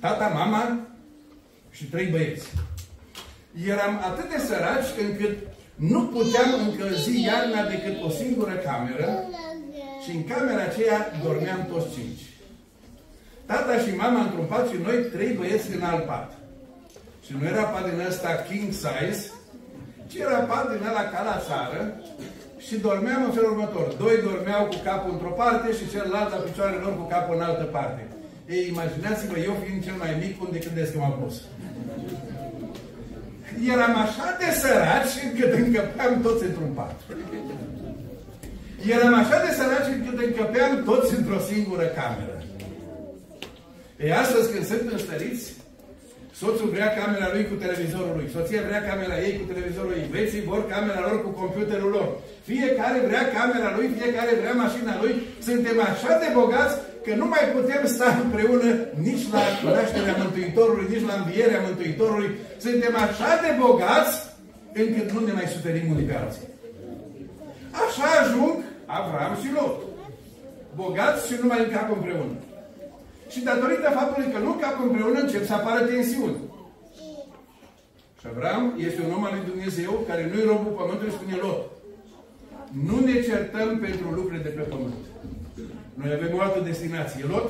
Tata, 0.00 0.26
mama 0.28 0.78
și 1.70 1.84
trei 1.84 2.06
băieți. 2.06 2.48
Eram 3.66 4.00
atât 4.04 4.30
de 4.30 4.38
săraci 4.38 5.08
încât 5.08 5.36
nu 5.74 6.02
puteam 6.06 6.50
încălzi 6.66 7.22
iarna 7.22 7.68
decât 7.68 8.02
o 8.02 8.08
singură 8.08 8.52
cameră 8.52 9.24
și 10.04 10.10
în 10.16 10.24
camera 10.24 10.62
aceea 10.62 11.12
dormeam 11.22 11.66
toți 11.72 11.94
cinci. 11.94 12.20
Tata 13.46 13.78
și 13.78 13.94
mama 13.94 14.20
într-un 14.20 14.44
pat 14.44 14.68
și 14.68 14.76
noi 14.82 14.96
trei 14.96 15.32
băieți 15.32 15.74
în 15.74 15.82
alt 15.82 16.06
pat. 16.06 16.32
Și 17.26 17.32
nu 17.38 17.46
era 17.46 17.62
pat 17.62 17.90
din 17.90 18.06
ăsta 18.06 18.44
king 18.48 18.72
size, 18.72 19.30
Și 20.10 20.20
era 20.26 20.40
pat 20.50 20.64
din 20.72 20.86
ăla 20.90 21.04
ca 21.12 21.20
la 21.30 21.36
țară 21.48 21.80
și 22.66 22.84
dormeam 22.86 23.22
în 23.24 23.32
felul 23.36 23.52
următor. 23.54 23.86
Doi 24.02 24.16
dormeau 24.28 24.62
cu 24.72 24.78
capul 24.88 25.12
într-o 25.12 25.34
parte 25.40 25.68
și 25.78 25.90
celălalt 25.92 26.30
la 26.30 26.44
picioarele 26.46 26.82
lor 26.84 26.94
cu 27.00 27.06
capul 27.14 27.34
în 27.36 27.46
altă 27.48 27.66
parte. 27.76 28.02
Ei, 28.54 28.64
imaginați-vă, 28.72 29.36
eu 29.48 29.54
fiind 29.62 29.84
cel 29.86 29.96
mai 30.02 30.12
mic, 30.22 30.34
unde 30.44 30.58
credeți 30.64 30.92
că 30.92 30.98
m-am 30.98 31.16
pus? 31.22 31.34
Eram 33.72 33.94
așa 34.04 34.26
de 34.40 34.48
săraci 34.60 35.14
încât 35.26 35.52
încăpeam 35.62 36.12
toți 36.26 36.44
într-un 36.48 36.72
pat. 36.78 36.96
Eram 38.94 39.14
așa 39.22 39.36
de 39.44 39.50
săraci 39.58 39.90
încât 39.96 40.18
încăpeam 40.26 40.72
toți 40.84 41.14
într-o 41.18 41.40
singură 41.50 41.86
cameră. 41.98 42.38
E 43.96 44.14
astăzi 44.14 44.50
când 44.52 44.64
sunt 44.66 44.92
înstăriți, 44.92 45.54
soțul 46.40 46.68
vrea 46.74 46.90
camera 47.00 47.28
lui 47.34 47.44
cu 47.50 47.56
televizorul 47.64 48.14
lui, 48.18 48.32
soția 48.36 48.62
vrea 48.68 48.82
camera 48.90 49.16
ei 49.26 49.34
cu 49.38 49.44
televizorul 49.52 49.92
ei, 49.98 50.10
băieții 50.12 50.48
vor 50.50 50.62
camera 50.74 51.00
lor 51.06 51.16
cu 51.24 51.30
computerul 51.40 51.90
lor. 51.96 52.08
Fiecare 52.50 52.98
vrea 53.08 53.24
camera 53.36 53.68
lui, 53.76 53.86
fiecare 53.98 54.32
vrea 54.40 54.54
mașina 54.64 54.92
lui. 55.02 55.14
Suntem 55.48 55.76
așa 55.88 56.12
de 56.22 56.28
bogați 56.38 56.76
că 57.04 57.12
nu 57.20 57.26
mai 57.34 57.44
putem 57.56 57.82
sta 57.94 58.08
împreună 58.24 58.68
nici 59.06 59.24
la 59.34 59.42
nașterea 59.76 60.16
Mântuitorului, 60.22 60.86
nici 60.92 61.08
la 61.10 61.14
învierea 61.20 61.64
Mântuitorului. 61.68 62.30
Suntem 62.66 62.94
așa 63.04 63.30
de 63.44 63.50
bogați 63.64 64.14
încât 64.80 65.08
nu 65.14 65.20
ne 65.26 65.32
mai 65.38 65.52
suferim 65.54 65.86
unii 65.92 66.08
pe 66.08 66.16
alții. 66.22 66.46
Așa 67.84 68.06
ajung 68.20 68.56
Avram 68.86 69.34
și 69.42 69.48
Lot. 69.56 69.76
Bogați 70.74 71.26
și 71.26 71.34
nu 71.40 71.46
mai 71.46 71.60
încap 71.64 71.88
împreună. 71.96 72.36
Și 73.32 73.40
datorită 73.50 73.88
faptului 73.98 74.32
că 74.32 74.38
nu 74.38 74.50
încap 74.52 74.76
împreună, 74.82 75.18
încep 75.20 75.44
să 75.46 75.54
apară 75.54 75.80
tensiuni. 75.84 76.36
Și 78.20 78.26
Avram 78.30 78.74
este 78.86 79.00
un 79.06 79.12
om 79.16 79.24
al 79.24 79.34
lui 79.36 79.50
Dumnezeu 79.50 79.92
care 80.08 80.22
nu-i 80.30 80.48
robul 80.50 80.72
pământului, 80.80 81.16
spune 81.16 81.36
Lot. 81.44 81.60
Nu 82.86 82.96
ne 83.08 83.16
certăm 83.28 83.78
pentru 83.78 84.06
lucrurile 84.16 84.42
de 84.42 84.54
pe 84.58 84.64
pământ. 84.72 85.02
Noi 85.94 86.12
avem 86.12 86.32
o 86.36 86.40
altă 86.40 86.60
destinație, 86.60 87.24
Lot. 87.32 87.48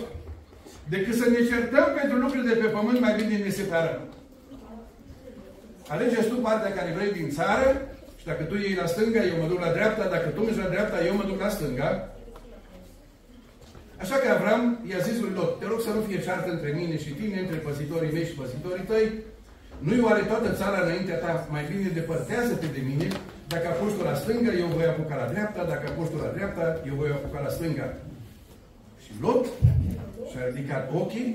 Decât 0.88 1.14
să 1.14 1.28
ne 1.28 1.40
certăm 1.52 1.86
pentru 2.00 2.16
lucrurile 2.16 2.52
de 2.54 2.60
pe 2.60 2.74
pământ, 2.76 3.00
mai 3.00 3.14
bine 3.18 3.36
ne 3.36 3.50
separăm. 3.60 4.00
Alegeți 5.88 6.28
tu 6.28 6.34
partea 6.34 6.72
care 6.72 6.94
vrei 6.96 7.12
din 7.12 7.28
țară 7.30 7.68
și 8.18 8.26
dacă 8.26 8.42
tu 8.42 8.54
iei 8.56 8.80
la 8.80 8.86
stânga, 8.86 9.24
eu 9.24 9.40
mă 9.40 9.48
duc 9.48 9.60
la 9.60 9.72
dreapta, 9.72 10.04
dacă 10.08 10.28
tu 10.28 10.40
mergi 10.40 10.58
la 10.58 10.68
dreapta, 10.68 11.04
eu 11.04 11.14
mă 11.16 11.24
duc 11.26 11.40
la 11.40 11.48
stânga. 11.48 12.15
Așa 14.02 14.16
că 14.22 14.26
Avram 14.30 14.62
i-a 14.90 15.06
zis 15.08 15.16
lui 15.20 15.36
Lot, 15.38 15.52
te 15.58 15.66
rog 15.70 15.80
să 15.86 15.90
nu 15.96 16.02
fie 16.08 16.24
ceartă 16.26 16.48
între 16.52 16.70
mine 16.80 16.96
și 17.04 17.10
tine, 17.20 17.36
între 17.40 17.58
păsitorii 17.66 18.14
mei 18.16 18.28
și 18.30 18.38
păsitorii 18.40 18.88
tăi. 18.90 19.06
Nu-i 19.86 20.06
oare 20.06 20.22
toată 20.30 20.48
țara 20.60 20.78
înaintea 20.84 21.18
ta, 21.24 21.32
mai 21.54 21.64
bine 21.72 21.88
depărtează-te 21.98 22.68
de 22.76 22.82
mine. 22.90 23.08
Dacă 23.52 23.66
a 23.68 23.80
fost 23.82 23.96
la 24.08 24.14
stânga, 24.22 24.52
eu 24.62 24.68
voi 24.76 24.86
apuca 24.92 25.16
la 25.22 25.30
dreapta. 25.32 25.60
Dacă 25.72 25.84
a 25.88 25.96
fost 26.00 26.12
la 26.24 26.30
dreapta, 26.36 26.64
eu 26.88 26.94
voi 27.00 27.10
apuca 27.16 27.40
la 27.46 27.54
stânga. 27.56 27.86
Și 29.02 29.10
Lot 29.24 29.44
și-a 30.30 30.44
ridicat 30.48 30.84
ochii 31.00 31.28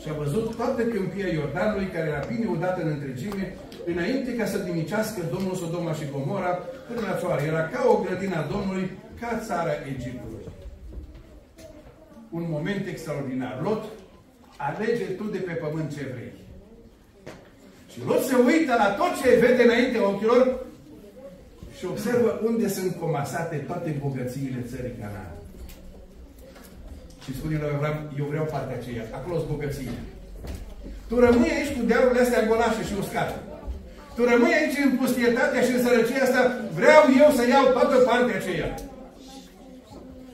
și 0.00 0.06
a 0.10 0.18
văzut 0.22 0.46
toată 0.58 0.82
câmpia 0.94 1.28
Iordanului, 1.30 1.92
care 1.94 2.06
era 2.08 2.22
bine 2.32 2.46
udată 2.54 2.78
în 2.82 2.90
întregime, 2.96 3.44
înainte 3.92 4.30
ca 4.38 4.46
să 4.52 4.58
dimicească 4.58 5.20
Domnul 5.34 5.54
Sodoma 5.62 5.92
și 5.98 6.10
Gomora 6.12 6.52
până 6.88 7.00
la 7.08 7.18
soare. 7.20 7.42
Era 7.52 7.62
ca 7.72 7.80
o 7.92 7.94
grădină 8.04 8.36
a 8.38 8.48
Domnului, 8.54 8.86
ca 9.20 9.30
țara 9.48 9.74
Egiptului. 9.94 10.37
Un 12.30 12.44
moment 12.48 12.86
extraordinar. 12.86 13.60
Lot, 13.62 13.84
alege 14.56 15.04
tu 15.04 15.24
de 15.24 15.38
pe 15.38 15.52
pământ 15.52 15.96
ce 15.96 16.12
vrei. 16.12 16.32
Și 17.92 17.98
Lot 18.06 18.22
se 18.22 18.36
uită 18.46 18.74
la 18.82 18.88
tot 18.90 19.12
ce 19.22 19.38
vede 19.42 19.62
înainte 19.62 19.98
ochilor 19.98 20.66
și 21.78 21.84
observă 21.84 22.40
unde 22.44 22.68
sunt 22.68 22.96
comasate 23.00 23.56
toate 23.56 23.96
bogățiile 24.04 24.64
țării 24.70 24.98
Canaan. 25.00 25.32
Și 27.24 27.36
spune 27.36 27.56
lui 27.60 27.72
Avram, 27.74 27.96
eu 28.18 28.24
vreau 28.24 28.44
partea 28.44 28.76
aceea, 28.80 29.04
acolo 29.18 29.36
sunt 29.36 29.50
bogățiile. 29.50 30.00
Tu 31.08 31.14
rămâi 31.26 31.56
aici 31.56 31.76
cu 31.76 31.82
dealurile 31.90 32.20
astea 32.20 32.46
golașe 32.46 32.82
și 32.88 32.94
uscate. 33.02 33.36
Tu 34.16 34.24
rămâi 34.30 34.58
aici 34.58 34.78
în 34.84 34.92
pustietatea 35.00 35.60
și 35.66 35.72
în 35.74 35.82
sărăcia 35.84 36.22
asta, 36.22 36.40
vreau 36.78 37.02
eu 37.22 37.28
să 37.38 37.42
iau 37.48 37.66
toată 37.76 37.96
partea 38.08 38.36
aceea. 38.38 38.68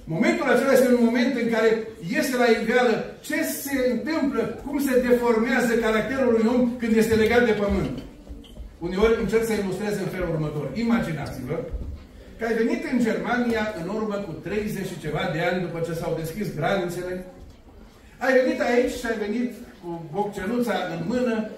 Momentul 0.05 0.47
acela 0.49 0.73
este 0.73 0.89
un 0.89 1.05
moment 1.05 1.35
în 1.43 1.51
care 1.51 1.71
este 2.19 2.37
la 2.37 2.49
iveală 2.61 2.95
ce 3.21 3.43
se 3.43 3.77
întâmplă, 3.91 4.43
cum 4.65 4.81
se 4.81 5.01
deformează 5.09 5.73
caracterul 5.75 6.35
unui 6.35 6.51
om 6.55 6.77
când 6.77 6.97
este 6.97 7.15
legat 7.15 7.45
de 7.47 7.53
pământ. 7.53 7.99
Uneori 8.79 9.21
încerc 9.21 9.45
să 9.45 9.53
ilustrez 9.53 9.95
în 9.99 10.11
felul 10.15 10.31
următor. 10.35 10.71
Imaginați-vă 10.75 11.57
că 12.39 12.45
ai 12.45 12.55
venit 12.55 12.83
în 12.93 12.99
Germania 13.09 13.75
în 13.81 13.89
urmă 13.97 14.15
cu 14.15 14.33
30 14.33 14.87
și 14.87 15.01
ceva 15.05 15.31
de 15.35 15.41
ani 15.49 15.63
după 15.67 15.79
ce 15.87 15.93
s-au 15.93 16.13
deschis 16.21 16.55
granițele. 16.59 17.25
Ai 18.19 18.33
venit 18.41 18.61
aici 18.61 18.95
și 19.01 19.07
ai 19.11 19.19
venit 19.27 19.53
cu 19.81 19.91
bocceluța 20.13 20.77
în 20.95 21.01
mână. 21.13 21.51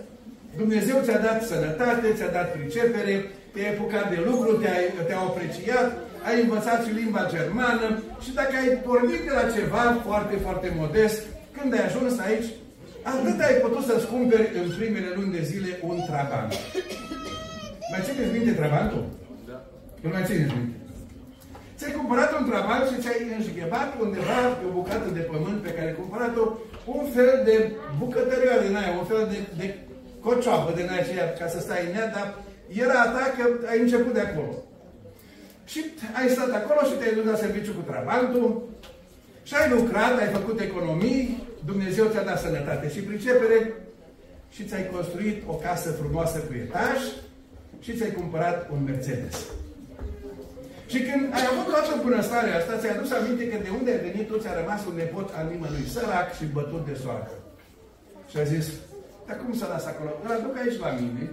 Dumnezeu 0.56 0.96
ți-a 1.04 1.18
dat 1.18 1.42
sănătate, 1.42 2.06
ți-a 2.16 2.30
dat 2.38 2.52
pricepere, 2.56 3.14
te-ai 3.52 3.72
apucat 3.72 4.10
de 4.14 4.20
lucru, 4.28 4.50
te-ai 4.56 4.84
te 5.06 5.14
apreciat, 5.14 6.05
ai 6.28 6.36
învățat 6.42 6.78
și 6.84 6.96
limba 7.00 7.30
germană 7.34 7.88
și 8.24 8.30
dacă 8.38 8.52
ai 8.60 8.70
pornit 8.86 9.22
de 9.28 9.32
la 9.38 9.44
ceva 9.56 9.84
foarte, 10.06 10.36
foarte 10.44 10.68
modest, 10.80 11.20
când 11.56 11.68
ai 11.72 11.84
ajuns 11.86 12.14
aici, 12.26 12.48
atât 13.12 13.38
ai 13.40 13.56
putut 13.64 13.84
să-ți 13.88 14.10
cumperi 14.12 14.48
în 14.60 14.66
primele 14.78 15.10
luni 15.16 15.34
de 15.36 15.42
zile 15.50 15.70
un 15.88 15.98
trabant. 16.08 16.52
Mai 17.90 18.00
țineți 18.04 18.34
minte 18.36 18.52
trabantul? 18.60 19.04
Da. 19.48 19.58
Nu 20.02 20.08
mai 20.12 20.24
țineți 20.28 20.54
minte. 20.56 20.76
Ți-ai 21.76 21.98
cumpărat 21.98 22.30
un 22.38 22.44
trabant 22.50 22.84
și 22.90 23.00
ți-ai 23.02 23.20
înșghebat 23.36 23.90
undeva 24.04 24.40
pe 24.58 24.64
o 24.68 24.74
bucată 24.78 25.08
de 25.18 25.22
pământ 25.30 25.58
pe 25.62 25.74
care 25.76 25.88
ai 25.88 26.00
cumpărat-o 26.02 26.44
un 26.96 27.04
fel 27.16 27.32
de 27.48 27.56
bucătărioară 28.00 28.62
din 28.66 28.76
aia, 28.76 28.98
un 29.02 29.08
fel 29.12 29.22
de, 29.32 29.38
de 29.60 29.66
cocioabă 30.26 30.70
din 30.78 30.88
aceea 30.98 31.26
ca 31.38 31.46
să 31.54 31.58
stai 31.60 31.86
în 31.86 31.96
ea, 31.98 32.06
dar 32.16 32.28
era 32.84 32.98
a 33.02 33.08
ta 33.14 33.24
că 33.36 33.44
ai 33.70 33.80
început 33.80 34.12
de 34.14 34.24
acolo. 34.28 34.54
Și 35.70 35.84
ai 36.18 36.28
stat 36.28 36.50
acolo 36.54 36.80
și 36.88 36.96
te-ai 36.98 37.14
dus 37.14 37.24
la 37.24 37.36
serviciu 37.36 37.72
cu 37.72 37.90
trabantul 37.90 38.68
și 39.42 39.54
ai 39.54 39.70
lucrat, 39.70 40.18
ai 40.18 40.28
făcut 40.38 40.60
economii, 40.60 41.48
Dumnezeu 41.64 42.06
ți-a 42.10 42.22
dat 42.22 42.40
sănătate 42.40 42.90
și 42.90 43.00
pricepere 43.00 43.58
și 44.54 44.64
ți-ai 44.64 44.90
construit 44.92 45.42
o 45.46 45.54
casă 45.54 45.90
frumoasă 45.90 46.38
cu 46.38 46.52
etaj 46.64 46.98
și 47.84 47.96
ți-ai 47.96 48.12
cumpărat 48.18 48.70
un 48.72 48.80
Mercedes. 48.84 49.36
Și 50.86 50.98
când 51.06 51.22
ai 51.36 51.44
avut 51.50 51.66
toată 51.72 52.00
bunăstarea 52.02 52.56
asta, 52.56 52.78
ți-ai 52.78 52.96
adus 52.96 53.10
aminte 53.12 53.48
că 53.48 53.56
de 53.62 53.70
unde 53.78 53.90
ai 53.90 54.04
venit 54.08 54.26
tu 54.28 54.38
ți-a 54.38 54.60
rămas 54.60 54.80
un 54.90 54.96
nepot 54.96 55.28
al 55.38 55.46
nimănui 55.50 55.86
sărac 55.94 56.28
și 56.38 56.54
bătut 56.56 56.82
de 56.88 56.94
soartă. 57.02 57.34
Și 58.30 58.36
a 58.38 58.42
zis, 58.42 58.66
dar 59.26 59.36
cum 59.42 59.54
să 59.60 59.66
las 59.72 59.84
acolo? 59.86 60.10
Îl 60.24 60.30
aduc 60.36 60.54
aici 60.58 60.78
la 60.84 60.90
mine 61.00 61.24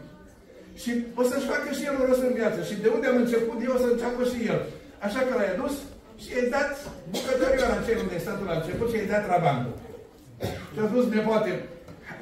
și 0.82 0.92
o 1.20 1.24
să-și 1.30 1.50
facă 1.54 1.70
și 1.78 1.86
el 1.88 1.96
o 2.02 2.06
rost 2.08 2.24
în 2.28 2.34
viață. 2.40 2.60
Și 2.70 2.76
de 2.84 2.90
unde 2.96 3.08
am 3.08 3.20
început, 3.24 3.58
eu 3.66 3.74
o 3.76 3.82
să 3.84 3.88
înceapă 3.90 4.22
și 4.32 4.40
el. 4.52 4.60
Așa 5.06 5.20
că 5.24 5.34
l-ai 5.36 5.54
adus 5.54 5.74
și 6.22 6.30
i-ai 6.32 6.50
dat 6.56 6.72
bucătăriul 7.14 7.78
acel 7.80 7.98
unde 8.04 8.16
ai 8.16 8.26
stat 8.26 8.40
la 8.50 8.58
început 8.60 8.88
și 8.90 8.98
i-ai 8.98 9.12
dat 9.14 9.24
trabantul. 9.30 9.76
Și 10.74 10.80
a 10.82 10.86
spus, 10.92 11.06
nepoate, 11.16 11.52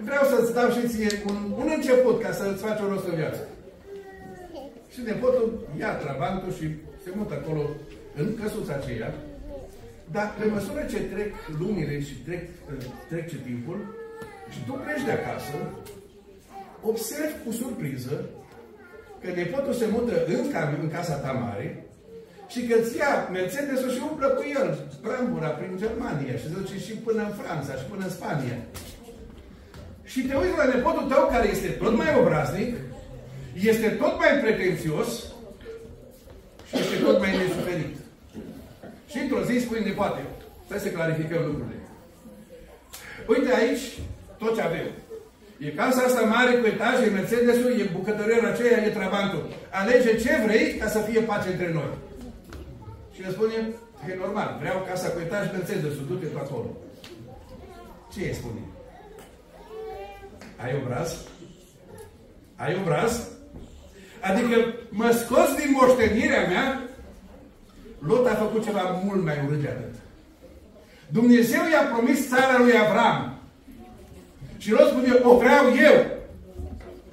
vreau 0.07 0.23
să-ți 0.31 0.53
dau 0.57 0.69
și 0.75 0.87
ție 0.91 1.11
un, 1.29 1.37
un 1.61 1.69
început 1.77 2.17
ca 2.23 2.31
să-ți 2.39 2.63
faci 2.65 2.83
o 2.83 2.87
rost 2.91 3.07
în 3.11 3.15
viață. 3.21 3.41
Și 4.93 4.99
nepotul 5.09 5.47
ia 5.81 5.91
trabantul 6.03 6.51
și 6.59 6.65
se 7.03 7.09
mută 7.15 7.33
acolo 7.33 7.63
în 8.15 8.27
căsuța 8.39 8.73
aceea, 8.73 9.13
dar 10.11 10.27
pe 10.39 10.45
măsură 10.45 10.81
ce 10.89 10.99
trec 11.13 11.31
lumile 11.59 12.01
și 12.07 12.15
trec, 12.27 12.43
trece 13.09 13.37
timpul, 13.47 13.79
și 14.49 14.59
tu 14.65 14.71
pleci 14.71 15.05
de 15.05 15.11
acasă, 15.11 15.55
observi 16.81 17.35
cu 17.45 17.51
surpriză 17.51 18.25
că 19.21 19.29
nepotul 19.35 19.73
se 19.73 19.87
mută 19.91 20.25
în, 20.25 20.51
cam, 20.51 20.77
în 20.81 20.89
casa 20.91 21.15
ta 21.15 21.31
mare 21.31 21.85
și 22.51 22.59
că 22.67 22.73
îți 22.79 22.97
ia 22.97 23.29
Mercedes-ul 23.31 23.91
și 23.91 24.01
umplă 24.09 24.27
cu 24.27 24.43
el 24.59 24.67
brambura 25.01 25.47
prin 25.47 25.77
Germania 25.77 26.35
și 26.41 26.47
zice 26.55 26.85
și 26.85 26.93
până 26.93 27.21
în 27.23 27.33
Franța 27.41 27.73
și 27.79 27.85
până 27.91 28.03
în 28.03 28.09
Spania. 28.17 28.57
Și 30.03 30.21
te 30.21 30.35
uiți 30.35 30.57
la 30.57 30.71
nepotul 30.73 31.07
tău 31.07 31.23
care 31.31 31.47
este 31.47 31.67
tot 31.67 31.95
mai 31.97 32.15
obraznic, 32.21 32.75
este 33.53 33.89
tot 33.89 34.17
mai 34.17 34.31
pretențios 34.41 35.09
și 36.67 36.75
este 36.83 36.95
tot 37.03 37.19
mai 37.19 37.37
nesuferit. 37.37 37.95
Și 39.11 39.17
într-o 39.17 39.43
zi 39.43 39.59
spui 39.59 39.83
nepoate, 39.83 40.21
trebuie 40.67 40.89
să 40.89 40.95
clarificăm 40.97 41.41
lucrurile. 41.45 41.79
Uite 43.27 43.53
aici 43.53 43.99
tot 44.37 44.55
ce 44.55 44.61
avem. 44.61 44.87
E 45.65 45.69
casa 45.69 46.01
asta 46.03 46.21
mare 46.21 46.53
cu 46.53 46.65
etaje, 46.65 47.03
e 47.05 47.09
Mercedes-ul, 47.09 47.79
e 47.79 47.89
bucătăria 47.97 48.49
aceea, 48.49 48.83
e 48.83 48.89
Trabantul. 48.89 49.43
Alege 49.71 50.15
ce 50.17 50.41
vrei 50.45 50.75
ca 50.75 50.87
să 50.87 50.99
fie 50.99 51.21
pace 51.21 51.49
între 51.49 51.71
noi. 51.73 51.91
Și 53.13 53.21
ne 53.21 53.29
spune, 53.29 53.53
e 54.09 54.15
normal, 54.19 54.57
vreau 54.59 54.85
casa 54.87 55.09
cu 55.09 55.19
etaj, 55.19 55.51
Mercedes-ul, 55.51 56.05
du-te 56.07 56.25
tu 56.25 56.37
acolo. 56.37 56.77
Ce 58.13 58.19
îi 58.19 58.33
spune? 58.33 58.61
Ai 60.63 60.81
obraz? 60.83 61.15
Ai 62.55 62.77
obraz? 62.81 63.27
Adică 64.21 64.55
mă 64.89 65.11
scos 65.11 65.55
din 65.55 65.71
moștenirea 65.71 66.47
mea, 66.47 66.81
Lot 67.99 68.27
a 68.27 68.35
făcut 68.35 68.63
ceva 68.63 69.01
mult 69.03 69.23
mai 69.23 69.43
urât 69.45 69.61
de 69.61 69.67
atât. 69.67 69.93
Dumnezeu 71.07 71.61
i-a 71.71 71.81
promis 71.81 72.29
țara 72.29 72.57
lui 72.57 72.77
Avram. 72.77 73.30
Și 74.61 74.71
Lot 74.71 74.87
spune, 74.87 75.11
o 75.29 75.37
vreau 75.37 75.65
eu. 75.89 75.97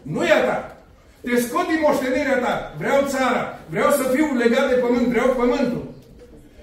Nu 0.03 0.23
e 0.25 0.33
a 0.33 0.45
ta. 0.49 0.77
Te 1.21 1.41
scot 1.41 1.67
din 1.69 1.81
moștenirea 1.87 2.39
ta. 2.45 2.75
Vreau 2.79 3.01
țara. 3.07 3.59
Vreau 3.71 3.91
să 3.91 4.03
fiu 4.15 4.27
legat 4.43 4.69
de 4.69 4.75
pământ. 4.75 5.07
Vreau 5.07 5.29
pământul. 5.29 5.85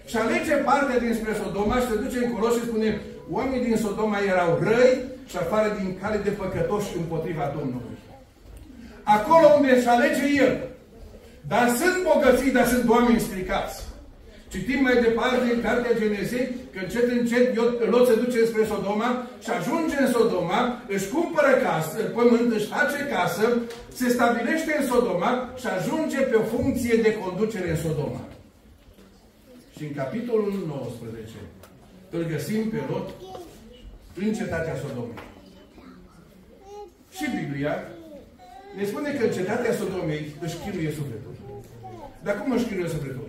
Și 0.06 0.18
alege 0.18 0.54
partea 0.54 1.00
dinspre 1.00 1.34
Sodoma 1.42 1.76
și 1.80 1.88
se 1.90 1.96
duce 2.04 2.18
încolo 2.26 2.50
și 2.50 2.66
spune, 2.68 3.02
oamenii 3.30 3.66
din 3.68 3.78
Sodoma 3.78 4.18
erau 4.28 4.60
răi 4.62 5.02
și 5.30 5.38
afară 5.38 5.76
din 5.80 5.98
cale 6.02 6.18
de 6.18 6.30
păcătoși 6.30 6.98
împotriva 6.98 7.54
Domnului. 7.58 7.98
Acolo 9.04 9.46
unde 9.58 9.72
își 9.72 9.88
alege 9.88 10.26
el. 10.46 10.58
Dar 11.48 11.68
sunt 11.68 11.98
bogății, 12.12 12.52
dar 12.52 12.68
sunt 12.68 12.90
oameni 12.90 13.20
stricați. 13.20 13.85
Citim 14.52 14.82
mai 14.82 15.02
departe 15.02 15.54
în 15.54 15.62
Cartea 15.62 15.98
Genezei 16.00 16.56
că 16.74 16.80
încet, 16.84 17.08
încet 17.20 17.46
Lot 17.90 18.08
se 18.08 18.16
duce 18.16 18.46
spre 18.46 18.66
Sodoma 18.66 19.28
și 19.44 19.50
ajunge 19.50 19.98
în 20.00 20.12
Sodoma, 20.12 20.82
își 20.88 21.10
cumpără 21.10 21.52
casă, 21.64 22.00
pământ, 22.18 22.54
își 22.54 22.72
face 22.76 23.00
casă, 23.14 23.46
se 23.94 24.10
stabilește 24.10 24.76
în 24.80 24.88
Sodoma 24.88 25.32
și 25.60 25.68
ajunge 25.68 26.20
pe 26.20 26.36
o 26.36 26.44
funcție 26.44 26.96
de 26.96 27.16
conducere 27.16 27.70
în 27.70 27.80
Sodoma. 27.86 28.22
Și 29.76 29.84
în 29.84 29.94
capitolul 29.94 30.54
19 30.68 31.30
îl 32.10 32.24
găsim 32.24 32.70
pe 32.70 32.82
Lot 32.90 33.10
în 34.20 34.34
cetatea 34.34 34.76
Sodomei. 34.76 35.24
Și 37.16 37.26
Biblia 37.40 37.76
ne 38.78 38.86
spune 38.86 39.14
că 39.14 39.26
în 39.26 39.32
cetatea 39.32 39.74
Sodomei 39.74 40.36
își 40.42 40.58
chinuie 40.58 40.92
sufletul. 40.92 41.34
Dar 42.24 42.42
cum 42.42 42.52
își 42.52 42.66
chinuie 42.66 42.90
sufletul? 42.90 43.25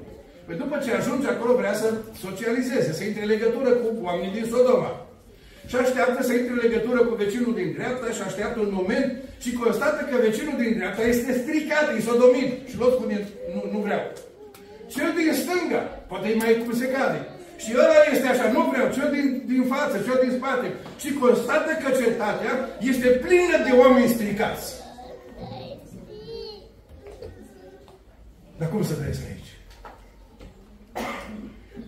Păi 0.46 0.56
după 0.62 0.76
ce 0.84 0.90
ajunge 0.92 1.28
acolo 1.28 1.52
vrea 1.60 1.74
să 1.82 1.88
socializeze, 2.24 2.92
să 2.92 3.02
intre 3.04 3.22
în 3.22 3.32
legătură 3.34 3.70
cu 3.80 3.86
oamenii 4.08 4.36
din 4.38 4.46
Sodoma. 4.52 4.92
Și 5.70 5.76
așteaptă 5.76 6.20
să 6.22 6.32
intre 6.32 6.52
în 6.56 6.64
legătură 6.66 7.00
cu 7.04 7.14
vecinul 7.22 7.54
din 7.60 7.68
dreapta 7.76 8.08
și 8.16 8.22
așteaptă 8.22 8.58
un 8.60 8.72
moment 8.80 9.08
și 9.44 9.50
constată 9.60 10.00
că 10.08 10.14
vecinul 10.28 10.56
din 10.62 10.72
dreapta 10.78 11.02
este 11.02 11.32
stricat, 11.42 11.86
e 11.96 12.00
sodomit. 12.08 12.50
Și 12.68 12.78
Lot 12.80 12.92
spune, 12.92 13.16
nu, 13.54 13.60
nu 13.72 13.78
vreau. 13.86 14.02
Cel 14.94 15.10
din 15.18 15.32
stânga, 15.42 15.82
poate 16.10 16.26
e 16.28 16.34
mai 16.42 16.62
cum 16.62 16.74
se 16.80 16.88
cade. 16.94 17.20
Și 17.62 17.70
ăla 17.82 17.98
este 18.12 18.26
așa, 18.28 18.46
nu 18.52 18.60
vreau, 18.70 18.86
cel 18.96 19.08
din, 19.16 19.26
din 19.52 19.62
față, 19.72 19.96
cel 20.06 20.18
din 20.24 20.32
spate. 20.38 20.66
Și 21.00 21.12
constată 21.12 21.70
că 21.82 21.88
cetatea 22.02 22.52
este 22.90 23.08
plină 23.08 23.56
de 23.66 23.72
oameni 23.82 24.14
stricați. 24.16 24.66
Dar 28.58 28.68
cum 28.68 28.82
să 28.84 28.94
trăiesc 28.94 29.20
aici? 29.30 29.45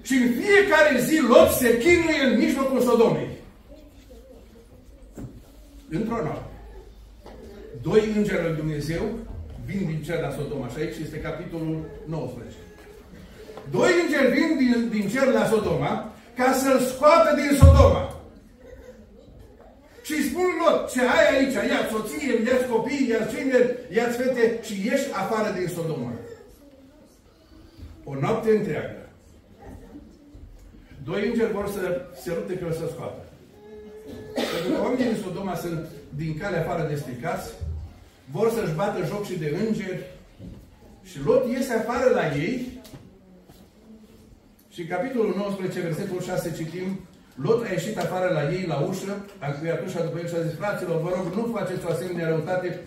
Și 0.03 0.15
în 0.15 0.29
fiecare 0.41 1.01
zi 1.01 1.21
Lot 1.21 1.51
se 1.51 1.79
chinuie 1.79 2.23
în 2.31 2.39
mijlocul 2.39 2.81
Sodomei. 2.81 3.29
Într-o 5.91 6.23
noapte. 6.23 6.53
Doi 7.83 8.13
îngeri 8.17 8.43
lui 8.43 8.57
Dumnezeu 8.57 9.03
vin 9.65 9.87
din 9.87 10.03
cer 10.05 10.21
la 10.21 10.31
Sodoma. 10.31 10.69
Și 10.69 10.79
aici 10.79 10.97
este 11.03 11.21
capitolul 11.21 11.85
19. 12.05 12.57
Doi 13.71 13.91
îngeri 14.03 14.33
vin 14.37 14.57
din, 14.59 14.89
din 14.89 15.09
cer 15.09 15.27
la 15.27 15.47
Sodoma 15.47 16.13
ca 16.37 16.53
să-l 16.53 16.81
scoată 16.81 17.35
din 17.35 17.57
Sodoma. 17.57 18.17
Și 20.03 20.29
spun 20.29 20.49
Lot, 20.61 20.91
ce 20.91 21.01
ai 21.01 21.37
aici, 21.37 21.55
ia 21.55 21.89
soție, 21.91 22.33
ia 22.45 22.67
copii, 22.71 23.09
ia 23.09 23.27
cineri, 23.27 23.77
ia 23.93 24.09
fete 24.09 24.59
și 24.63 24.87
ieși 24.87 25.13
afară 25.13 25.55
din 25.59 25.69
Sodoma. 25.69 26.13
O 28.05 28.15
noapte 28.21 28.51
întreagă. 28.51 28.98
Doi 31.09 31.29
îngeri 31.29 31.53
vor 31.53 31.69
să 31.77 31.83
se 32.23 32.31
lupte 32.37 32.55
că 32.55 32.67
o 32.69 32.73
să 32.73 32.87
scoată. 32.95 33.23
Pentru 34.53 34.69
că 34.73 34.81
oamenii 34.83 35.11
din 35.13 35.23
Sodoma 35.25 35.55
sunt 35.55 35.87
din 36.21 36.39
cale 36.39 36.57
afară 36.57 36.89
de 36.89 36.95
stricați, 36.95 37.47
vor 38.31 38.51
să-și 38.51 38.75
bată 38.75 39.05
joc 39.11 39.25
și 39.25 39.39
de 39.39 39.57
îngeri 39.65 40.03
și 41.09 41.19
Lot 41.25 41.43
iese 41.51 41.73
afară 41.73 42.09
la 42.19 42.37
ei 42.37 42.81
și 44.73 44.81
în 44.81 44.89
capitolul 44.89 45.35
19, 45.37 45.81
versetul 45.81 46.21
6 46.23 46.55
citim 46.57 46.89
Lot 47.35 47.65
a 47.65 47.71
ieșit 47.73 47.99
afară 47.99 48.29
la 48.33 48.53
ei, 48.53 48.65
la 48.67 48.79
ușă, 48.79 49.25
a 49.39 49.51
cuiat 49.51 49.85
ușa 49.87 50.03
după 50.03 50.19
el 50.19 50.29
și 50.29 50.35
a 50.35 50.47
zis, 50.47 50.55
fraților, 50.55 51.01
vă 51.01 51.11
rog, 51.15 51.27
nu 51.35 51.53
faceți 51.57 51.87
o 51.87 51.91
asemenea 51.91 52.29
răutate. 52.29 52.81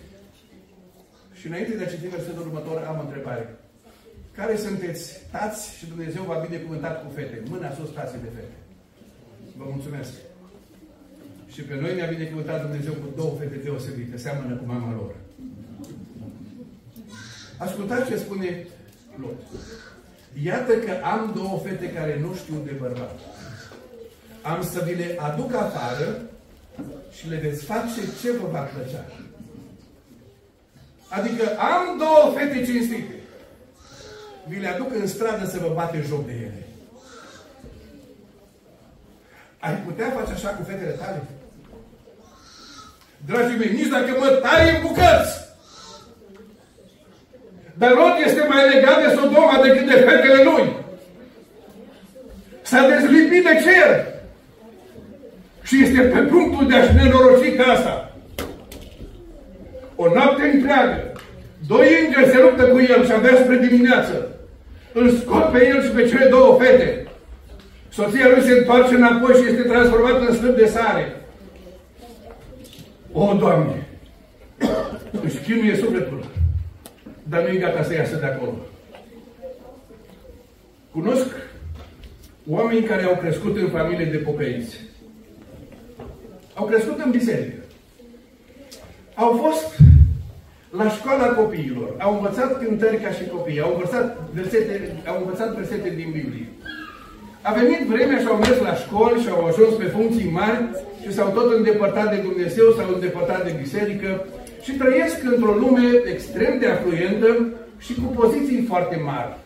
Și 1.34 1.47
înainte 1.47 1.74
de 1.78 1.84
a 1.84 1.88
citi 1.88 2.07
versetul 2.07 2.41
următor, 2.41 2.86
am 2.88 2.97
o 2.97 3.01
întrebare. 3.01 3.61
Care 4.36 4.57
sunteți 4.57 5.19
tați 5.32 5.77
și 5.77 5.86
Dumnezeu 5.86 6.23
va 6.23 6.45
binecuvântat 6.47 7.03
cu 7.03 7.11
fete? 7.15 7.41
Mâna 7.49 7.71
sus, 7.73 7.89
tații 7.93 8.19
de 8.23 8.29
fete. 8.36 8.55
Vă 9.57 9.65
mulțumesc. 9.73 10.11
Și 11.53 11.61
pe 11.61 11.75
noi 11.82 11.95
ne-a 11.95 12.07
binecuvântat 12.07 12.61
Dumnezeu 12.61 12.93
cu 12.93 13.07
două 13.15 13.36
fete 13.39 13.55
deosebite, 13.55 14.17
seamănă 14.17 14.55
cu 14.55 14.63
mama 14.65 14.93
lor. 14.93 15.15
Ascultați 17.57 18.09
ce 18.09 18.17
spune 18.17 18.65
Lot. 19.21 19.38
Iată 20.43 20.73
că 20.73 20.91
am 21.03 21.32
două 21.36 21.61
fete 21.65 21.91
care 21.91 22.19
nu 22.19 22.34
știu 22.34 22.55
de 22.65 22.71
bărbat. 22.71 23.19
Am 24.41 24.63
să 24.63 24.84
vi 24.86 24.95
le 24.95 25.15
aduc 25.19 25.53
afară 25.53 26.21
și 27.11 27.29
le 27.29 27.36
veți 27.36 27.63
face 27.63 28.01
ce 28.21 28.32
vă 28.32 28.47
va 28.51 28.59
plăcea. 28.59 29.05
Adică 31.09 31.43
am 31.57 31.97
două 31.97 32.38
fete 32.38 32.65
cinstite 32.65 33.20
vi 34.48 34.60
le 34.60 34.68
aduc 34.68 34.94
în 34.94 35.08
stradă 35.08 35.46
să 35.46 35.58
vă 35.62 35.72
bate 35.74 36.06
joc 36.08 36.26
de 36.26 36.32
ele. 36.32 36.66
Ai 39.60 39.76
putea 39.86 40.14
face 40.18 40.32
așa 40.34 40.50
cu 40.50 40.64
fetele 40.64 40.92
tale? 40.92 41.22
Dragii 43.26 43.58
mei, 43.58 43.74
nici 43.74 43.88
dacă 43.88 44.16
mă 44.20 44.28
tai 44.28 44.76
în 44.76 44.82
bucăți. 44.82 45.50
Dar 47.74 47.92
Lot 47.92 48.26
este 48.26 48.46
mai 48.50 48.70
legat 48.74 48.98
de 49.04 49.16
Sodoma 49.16 49.62
decât 49.64 49.86
de 49.86 50.00
fetele 50.08 50.44
lui. 50.44 50.76
S-a 52.62 52.88
dezlipit 52.88 53.44
de 53.44 53.62
cer. 53.64 54.06
Și 55.64 55.84
este 55.84 56.02
pe 56.02 56.20
punctul 56.20 56.68
de 56.68 56.76
a-și 56.76 56.94
nenoroci 56.94 57.56
casa. 57.56 58.16
O 59.96 60.14
noapte 60.14 60.44
întreagă. 60.44 61.12
Doi 61.68 62.06
îngeri 62.06 62.30
se 62.30 62.42
luptă 62.42 62.64
cu 62.64 62.80
el 62.80 63.06
și 63.06 63.12
abia 63.12 63.36
spre 63.36 63.58
dimineață 63.58 64.30
îl 64.94 65.10
scot 65.10 65.52
pe 65.52 65.68
el 65.68 65.84
și 65.84 65.89
pe 65.89 66.08
cele 66.08 66.30
două 66.30 66.58
fete. 66.62 67.08
Soția 67.89 68.30
lui 68.30 68.42
se 68.42 68.52
întoarce 68.52 68.96
înapoi 68.96 69.34
și 69.34 69.50
este 69.50 69.62
transformată 69.62 70.26
în 70.30 70.36
slăb 70.36 70.56
de 70.56 70.66
sare. 70.66 71.16
O, 73.12 73.34
Doamne! 73.39 73.88
Își 75.24 75.38
chinuie 75.38 75.76
sufletul. 75.76 76.26
Dar 77.24 77.42
nu 77.42 77.48
e 77.48 77.58
gata 77.58 77.84
să 77.84 77.94
iasă 77.94 78.16
de 78.16 78.26
acolo. 78.26 78.54
Cunosc 80.92 81.28
oameni 82.48 82.86
care 82.86 83.04
au 83.04 83.16
crescut 83.16 83.58
în 83.58 83.70
familie 83.70 84.06
de 84.06 84.18
pocăiți. 84.18 84.80
Au 86.54 86.66
crescut 86.66 87.00
în 87.00 87.12
biserică. 87.12 87.62
Au 89.16 89.42
fost 89.44 89.78
la 90.80 90.89
școala 90.89 91.28
copiilor. 91.41 91.89
Au 91.99 92.13
învățat 92.13 92.59
cântări 92.59 92.97
ca 93.03 93.11
și 93.11 93.28
copii, 93.34 93.61
au 93.61 93.72
învățat 93.74 94.30
versete, 94.34 95.03
au 95.07 95.17
învățat 95.19 95.55
versete 95.55 95.89
din 95.99 96.09
Biblie. 96.11 96.47
A 97.41 97.53
venit 97.53 97.82
vremea 97.88 98.19
și 98.19 98.28
au 98.28 98.36
mers 98.36 98.59
la 98.59 98.76
școli 98.76 99.22
și 99.22 99.30
au 99.30 99.45
ajuns 99.45 99.74
pe 99.76 99.84
funcții 99.95 100.30
mari 100.41 100.63
și 101.01 101.13
s-au 101.13 101.30
tot 101.30 101.53
îndepărtat 101.53 102.09
de 102.15 102.22
Dumnezeu, 102.22 102.72
s-au 102.72 102.93
îndepărtat 102.93 103.43
de 103.45 103.55
biserică 103.61 104.26
și 104.61 104.72
trăiesc 104.72 105.24
într-o 105.24 105.53
lume 105.53 105.88
extrem 106.13 106.59
de 106.59 106.67
afluentă 106.67 107.47
și 107.78 107.93
cu 107.93 108.07
poziții 108.19 108.65
foarte 108.67 109.01
mari. 109.05 109.38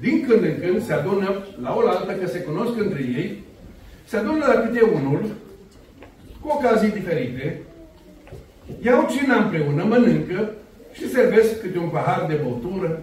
Din 0.00 0.24
când 0.28 0.42
în 0.44 0.56
când 0.60 0.86
se 0.86 0.92
adună 0.92 1.44
la 1.62 1.74
o 1.76 1.88
altă, 1.88 2.12
că 2.12 2.26
se 2.26 2.38
cunosc 2.38 2.72
între 2.78 3.00
ei, 3.00 3.44
se 4.04 4.16
adună 4.16 4.44
la 4.46 4.60
câte 4.60 4.80
unul, 4.80 5.22
cu 6.40 6.48
ocazii 6.48 6.90
diferite, 6.98 7.60
iau 8.82 9.08
cina 9.10 9.36
împreună, 9.36 9.84
mănâncă 9.84 10.50
și 10.92 11.10
servesc 11.10 11.60
câte 11.60 11.78
un 11.78 11.88
pahar 11.88 12.26
de 12.28 12.40
băutură. 12.42 13.00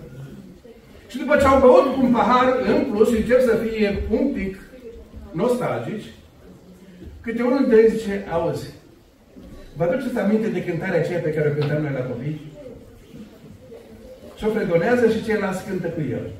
Și 1.07 1.17
după 1.17 1.37
ce 1.37 1.45
au 1.45 1.59
băut 1.59 1.95
un 1.95 2.11
pahar 2.11 2.59
în 2.67 2.91
plus 2.91 3.09
și 3.09 3.15
încep 3.15 3.41
să 3.41 3.55
fie 3.55 4.03
un 4.09 4.31
pic 4.33 4.57
nostalgici, 5.31 6.05
câte 7.21 7.41
unul 7.41 7.65
de 7.67 7.75
ei 7.75 7.89
zice, 7.89 8.25
auzi, 8.31 8.73
vă 9.75 9.83
aduceți 9.83 10.19
aminte 10.19 10.47
de 10.47 10.63
cântarea 10.63 10.99
aceea 10.99 11.19
pe 11.19 11.33
care 11.33 11.47
o 11.47 11.59
cântăm 11.59 11.81
noi 11.81 11.91
la 11.93 12.05
copii? 12.05 12.41
Și 14.37 14.45
o 14.45 14.49
fredonează 14.49 15.09
și 15.09 15.23
ceilalți 15.23 15.65
cântă 15.65 15.87
cu 15.87 16.01
el. 16.11 16.31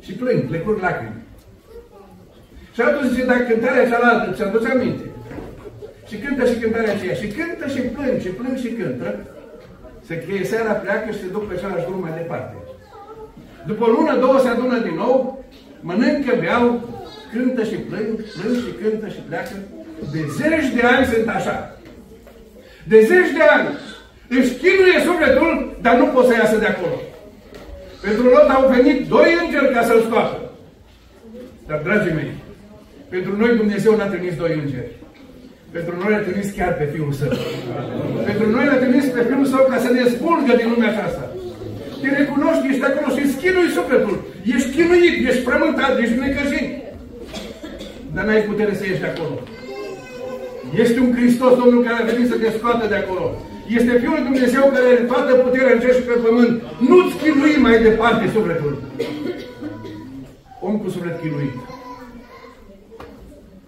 Și 0.00 0.12
plâng, 0.12 0.50
le 0.50 0.58
curg 0.58 0.80
lacrimi. 0.80 1.22
Și 2.74 2.80
altul 2.80 3.08
zice, 3.08 3.24
dar 3.24 3.36
cântarea 3.36 3.88
cealaltă, 3.88 4.32
ți 4.34 4.42
aduce 4.42 4.68
aminte? 4.68 5.04
Și 6.08 6.16
cântă 6.16 6.44
și 6.50 6.58
cântarea 6.60 6.94
aceea. 6.94 7.14
Și 7.14 7.26
cântă 7.36 7.66
și 7.74 7.80
plâng, 7.94 8.20
și 8.20 8.28
plâng 8.28 8.56
și 8.58 8.70
cântă. 8.78 9.08
Se 10.06 10.22
cheie 10.24 10.44
seara, 10.44 10.72
pleacă 10.72 11.10
și 11.10 11.20
se 11.20 11.34
duc 11.34 11.48
pe 11.48 11.54
același 11.54 11.86
drum 11.86 12.00
mai 12.00 12.18
departe. 12.20 12.54
După 13.66 13.84
o 13.84 13.90
lună, 13.90 14.16
două 14.16 14.38
se 14.38 14.48
adună 14.48 14.78
din 14.78 14.94
nou, 14.94 15.44
mănâncă, 15.80 16.32
beau, 16.40 16.66
cântă 17.32 17.62
și 17.64 17.76
plâng, 17.88 18.14
plâng 18.34 18.56
și 18.64 18.72
cântă 18.80 19.08
și 19.08 19.20
pleacă. 19.28 19.54
De 20.12 20.22
zeci 20.38 20.68
de 20.76 20.82
ani 20.82 21.06
sunt 21.06 21.28
așa. 21.28 21.56
De 22.84 22.98
zeci 23.00 23.32
de 23.38 23.44
ani 23.56 23.68
își 24.28 24.52
chinuie 24.60 24.98
sufletul, 25.04 25.78
dar 25.80 25.94
nu 25.96 26.06
pot 26.06 26.26
să 26.26 26.32
iasă 26.34 26.56
de 26.56 26.66
acolo. 26.66 26.98
Pentru 28.02 28.24
Lot 28.24 28.48
au 28.48 28.68
venit 28.68 29.08
doi 29.08 29.28
îngeri 29.42 29.72
ca 29.72 29.82
să-l 29.82 30.00
scoată. 30.00 30.40
Dar, 31.66 31.80
dragii 31.84 32.12
mei, 32.12 32.32
pentru 33.08 33.36
noi 33.36 33.56
Dumnezeu 33.56 33.96
n-a 33.96 34.06
trimis 34.06 34.36
doi 34.36 34.60
îngeri. 34.62 34.90
Pentru 35.74 35.94
noi 36.02 36.14
a 36.14 36.24
trimis 36.26 36.48
chiar 36.56 36.72
pe 36.80 36.86
Fiul 36.92 37.12
Său. 37.20 37.32
Pentru 38.28 38.46
noi 38.54 38.66
a 38.74 38.76
trimis 38.82 39.06
pe 39.14 39.22
Fiul 39.28 39.46
Său 39.52 39.62
ca 39.70 39.78
să 39.84 39.90
ne 39.92 40.02
spulgă 40.14 40.52
din 40.60 40.68
lumea 40.72 40.90
aceasta. 40.92 41.24
Te 42.00 42.08
recunoști, 42.20 42.68
ești 42.70 42.84
acolo 42.88 43.08
și 43.14 43.24
îți 43.24 43.38
chinui 43.40 43.74
sufletul. 43.76 44.16
Ești 44.54 44.70
chinuit, 44.74 45.16
ești 45.28 45.46
frământat, 45.46 45.94
ești 46.02 46.18
necăjit. 46.22 46.68
Dar 48.14 48.24
n-ai 48.24 48.48
putere 48.50 48.72
să 48.74 48.84
ieși 48.84 49.04
de 49.04 49.10
acolo. 49.12 49.36
Este 50.82 50.98
un 51.00 51.12
Hristos, 51.16 51.52
Domnul, 51.60 51.84
care 51.84 51.98
a 51.98 52.08
venit 52.10 52.28
să 52.32 52.36
te 52.38 52.50
scoată 52.56 52.84
de 52.92 52.98
acolo. 53.02 53.26
Este 53.78 53.92
Fiul 54.00 54.16
lui 54.16 54.28
Dumnezeu 54.28 54.62
care 54.74 54.86
are 54.92 55.04
toată 55.12 55.32
puterea 55.34 55.72
în 55.72 55.80
cer 55.80 55.94
și 55.94 56.08
pe 56.08 56.16
pământ. 56.26 56.52
Nu-ți 56.88 57.16
chinui 57.22 57.54
mai 57.66 57.82
departe 57.82 58.24
sufletul. 58.34 58.72
Om 60.60 60.74
cu 60.78 60.88
suflet 60.88 61.16
chinuit. 61.20 61.54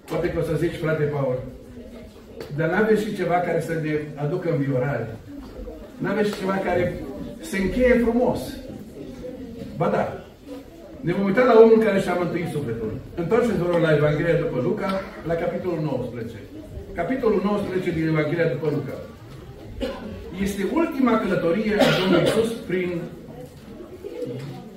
Poate 0.09 0.26
că 0.28 0.38
o 0.40 0.42
să 0.49 0.55
zici, 0.62 0.80
frate 0.82 1.03
Paul, 1.03 1.36
dar 2.57 2.68
n-aveți 2.70 3.05
și 3.05 3.14
ceva 3.14 3.34
care 3.34 3.61
să 3.61 3.72
ne 3.82 3.99
aducă 4.14 4.51
înviorare. 4.51 5.16
N-aveți 5.99 6.28
și 6.28 6.38
ceva 6.38 6.57
care 6.64 6.94
se 7.40 7.59
încheie 7.59 7.94
frumos. 8.05 8.40
Ba 9.76 9.88
da. 9.88 10.05
Ne 11.01 11.12
vom 11.12 11.24
uita 11.24 11.42
la 11.42 11.61
omul 11.62 11.78
care 11.78 12.01
și-a 12.01 12.14
mântuit 12.14 12.49
sufletul. 12.49 12.92
Întoarceți 13.14 13.59
vă 13.59 13.78
la 13.78 13.94
Evanghelia 13.94 14.42
după 14.44 14.61
Luca, 14.62 15.01
la 15.26 15.34
capitolul 15.34 15.80
19. 15.82 16.34
Capitolul 16.94 17.40
19 17.44 17.90
din 17.90 18.07
Evanghelia 18.07 18.49
după 18.55 18.68
Luca. 18.76 18.96
Este 20.42 20.62
ultima 20.72 21.18
călătorie 21.18 21.74
a 21.74 21.99
Domnului 21.99 22.24
Iisus 22.24 22.51
prin 22.68 22.90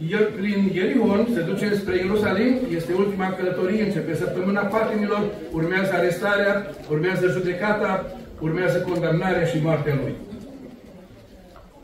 el, 0.09 0.31
prin 0.39 0.71
Ierihon 0.73 1.27
se 1.33 1.41
duce 1.41 1.75
spre 1.75 1.95
Ierusalim, 1.97 2.53
este 2.75 2.93
ultima 2.93 3.33
călătorie, 3.37 3.83
începe 3.83 4.15
săptămâna 4.15 4.61
patimilor, 4.61 5.23
urmează 5.51 5.91
arestarea, 5.93 6.65
urmează 6.91 7.27
judecata, 7.27 8.05
urmează 8.39 8.77
condamnarea 8.79 9.45
și 9.45 9.57
moartea 9.63 9.99
lui. 10.01 10.13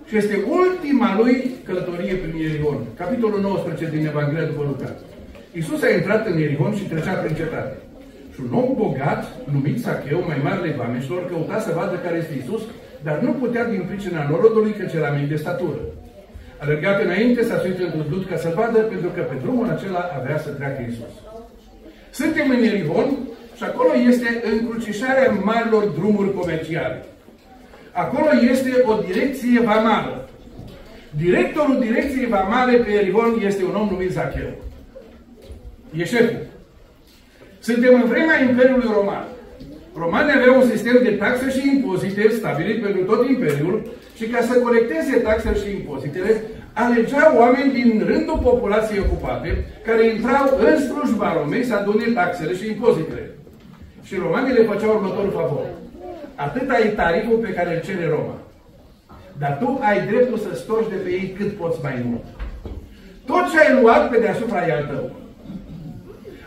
Și 0.08 0.18
este 0.18 0.36
ultima 0.62 1.18
lui 1.20 1.52
călătorie 1.64 2.14
prin 2.14 2.36
Ierihon. 2.36 2.78
Capitolul 2.98 3.42
19 3.42 3.98
din 3.98 4.06
Evanghelia 4.06 4.46
după 4.52 4.64
Luca. 4.68 4.90
Iisus 5.54 5.82
a 5.84 5.90
intrat 5.90 6.28
în 6.28 6.38
Ierihon 6.38 6.76
și 6.76 6.84
trecea 6.84 7.14
prin 7.14 7.36
cetate. 7.36 7.76
Și 8.34 8.40
un 8.46 8.54
om 8.62 8.70
bogat, 8.76 9.22
numit 9.52 9.82
Sacheu, 9.84 10.24
mai 10.28 10.40
mare 10.44 10.76
vameșilor, 10.78 11.30
căuta 11.30 11.60
să 11.60 11.72
vadă 11.76 11.96
care 12.04 12.18
este 12.18 12.34
Iisus, 12.34 12.62
dar 13.04 13.20
nu 13.20 13.32
putea 13.32 13.66
din 13.66 13.84
pricina 13.90 14.28
norodului 14.30 14.72
că 14.72 14.84
era 14.96 15.10
mic 15.10 15.30
de 15.30 15.36
statură. 15.36 15.80
Alergat 16.58 17.04
înainte, 17.04 17.44
s-a 17.44 17.60
suit 17.60 17.80
într-un 17.80 18.06
dud 18.10 18.28
ca 18.30 18.38
să 18.38 18.54
vadă, 18.56 18.80
pentru 18.80 19.10
că 19.10 19.22
pe 19.22 19.36
drumul 19.42 19.70
acela 19.70 20.12
avea 20.20 20.38
să 20.40 20.50
treacă 20.50 20.82
Iisus. 20.82 21.14
Suntem 22.12 22.50
în 22.50 22.64
Ierihon 22.64 23.18
și 23.56 23.64
acolo 23.64 23.92
este 24.10 24.44
încrucișarea 24.52 25.32
marilor 25.32 25.84
drumuri 25.84 26.34
comerciale. 26.34 27.06
Acolo 27.92 28.30
este 28.52 28.72
o 28.86 28.94
direcție 29.08 29.60
vamală. 29.62 30.30
Directorul 31.18 31.80
direcției 31.80 32.26
vamale 32.26 32.78
pe 32.78 32.92
Ierihon 32.92 33.42
este 33.46 33.64
un 33.64 33.76
om 33.76 33.88
numit 33.92 34.12
Zacheu. 34.12 34.52
E 35.96 36.06
șeful. 36.06 36.46
Suntem 37.60 37.94
în 37.94 38.08
vremea 38.08 38.42
Imperiului 38.42 38.90
Roman. 38.94 39.26
Romanii 40.00 40.36
aveau 40.36 40.56
un 40.62 40.70
sistem 40.70 40.98
de 41.04 41.12
taxe 41.12 41.50
și 41.50 41.70
impozite 41.76 42.30
stabilit 42.30 42.82
pentru 42.82 43.04
tot 43.04 43.30
Imperiul 43.30 43.82
și 44.18 44.26
ca 44.28 44.42
să 44.42 44.60
colecteze 44.60 45.16
taxele 45.18 45.56
și 45.56 45.70
impozitele, 45.72 46.42
alegeau 46.74 47.38
oameni 47.38 47.72
din 47.72 48.04
rândul 48.08 48.40
populației 48.44 49.06
ocupate 49.06 49.66
care 49.86 50.08
intrau 50.08 50.46
în 50.66 50.76
slujba 50.88 51.34
Romei 51.34 51.64
să 51.64 51.76
adune 51.76 52.06
taxele 52.06 52.54
și 52.56 52.68
impozitele. 52.68 53.30
Și 54.04 54.16
romanii 54.16 54.54
le 54.54 54.64
făceau 54.64 54.96
următorul 54.96 55.32
favor. 55.32 55.66
Atât 56.36 56.70
ai 56.70 56.88
tariful 56.90 57.38
pe 57.38 57.54
care 57.54 57.76
îl 57.76 57.82
cere 57.82 58.08
Roma. 58.10 58.38
Dar 59.40 59.58
tu 59.60 59.80
ai 59.82 60.08
dreptul 60.08 60.38
să 60.38 60.56
storci 60.56 60.90
de 60.90 60.96
pe 60.96 61.10
ei 61.10 61.36
cât 61.38 61.52
poți 61.52 61.80
mai 61.82 62.02
mult. 62.06 62.26
Tot 63.26 63.44
ce 63.52 63.60
ai 63.60 63.82
luat 63.82 64.10
pe 64.10 64.20
deasupra 64.20 64.68
e 64.68 64.74
al 64.74 64.84
tău. 64.84 65.12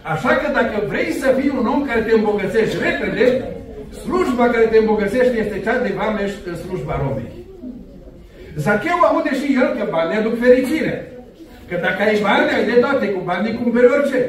Așa 0.03 0.33
că 0.37 0.51
dacă 0.53 0.83
vrei 0.89 1.13
să 1.13 1.29
fii 1.39 1.53
un 1.59 1.67
om 1.67 1.87
care 1.87 2.01
te 2.01 2.15
îmbogățești 2.15 2.77
repede, 2.87 3.45
slujba 4.03 4.47
care 4.49 4.67
te 4.67 4.79
îmbogățește 4.79 5.39
este 5.39 5.61
cea 5.65 5.79
de 5.79 5.93
vameș 5.97 6.33
în 6.45 6.57
slujba 6.57 7.01
Romei. 7.07 7.33
Zacheu 8.57 8.99
aude 9.09 9.33
și 9.41 9.55
el 9.61 9.69
că 9.77 9.85
banii 9.91 10.19
aduc 10.19 10.41
fericire. 10.41 11.13
Că 11.69 11.77
dacă 11.87 12.03
ai 12.03 12.21
bani, 12.23 12.53
ai 12.55 12.65
de 12.65 12.77
toate, 12.85 13.07
cu 13.11 13.21
banii 13.25 13.59
cumperi 13.61 13.93
orice. 13.99 14.21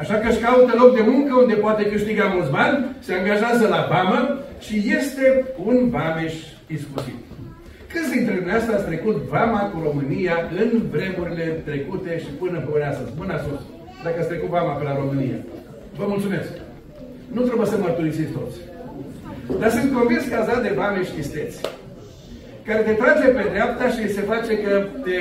Așa 0.00 0.14
că 0.14 0.28
își 0.28 0.44
caută 0.46 0.72
loc 0.76 0.94
de 0.94 1.04
muncă 1.12 1.34
unde 1.34 1.54
poate 1.54 1.82
câștiga 1.86 2.24
mulți 2.34 2.50
bani, 2.50 2.84
se 2.98 3.14
angajează 3.14 3.68
la 3.68 3.86
vamă 3.90 4.38
și 4.60 4.74
este 4.98 5.44
un 5.64 5.90
vameș 5.90 6.34
iscusit. 6.66 7.20
Câți 7.92 8.12
dintre 8.16 8.34
dumneavoastră 8.34 8.74
ați 8.74 8.88
trecut 8.90 9.16
vama 9.16 9.60
cu 9.70 9.82
România 9.86 10.36
în 10.62 10.70
vremurile 10.94 11.44
trecute 11.68 12.18
și 12.18 12.30
până 12.40 12.58
pe 12.58 12.84
astăzi? 12.84 13.10
Mâna 13.18 13.38
sus, 13.38 13.62
dacă 14.04 14.16
ați 14.18 14.28
trecut 14.28 14.48
vama 14.48 14.72
pe 14.72 14.84
la 14.84 14.94
România. 15.02 15.38
Vă 15.98 16.04
mulțumesc. 16.08 16.50
Nu 17.32 17.40
trebuie 17.42 17.66
să 17.66 17.76
mărturisiți 17.76 18.32
toți. 18.38 18.58
Dar 19.60 19.70
sunt 19.70 19.92
convins 19.92 20.24
că 20.26 20.34
ați 20.36 20.50
dat 20.52 20.62
de 20.62 20.72
vame 20.76 21.04
și 21.04 21.16
chisteți 21.16 21.60
care 22.70 22.82
te 22.82 22.94
trage 23.02 23.26
pe 23.36 23.44
dreapta 23.52 23.86
și 23.94 24.14
se 24.16 24.22
face 24.32 24.52
că 24.64 24.72
te 25.04 25.16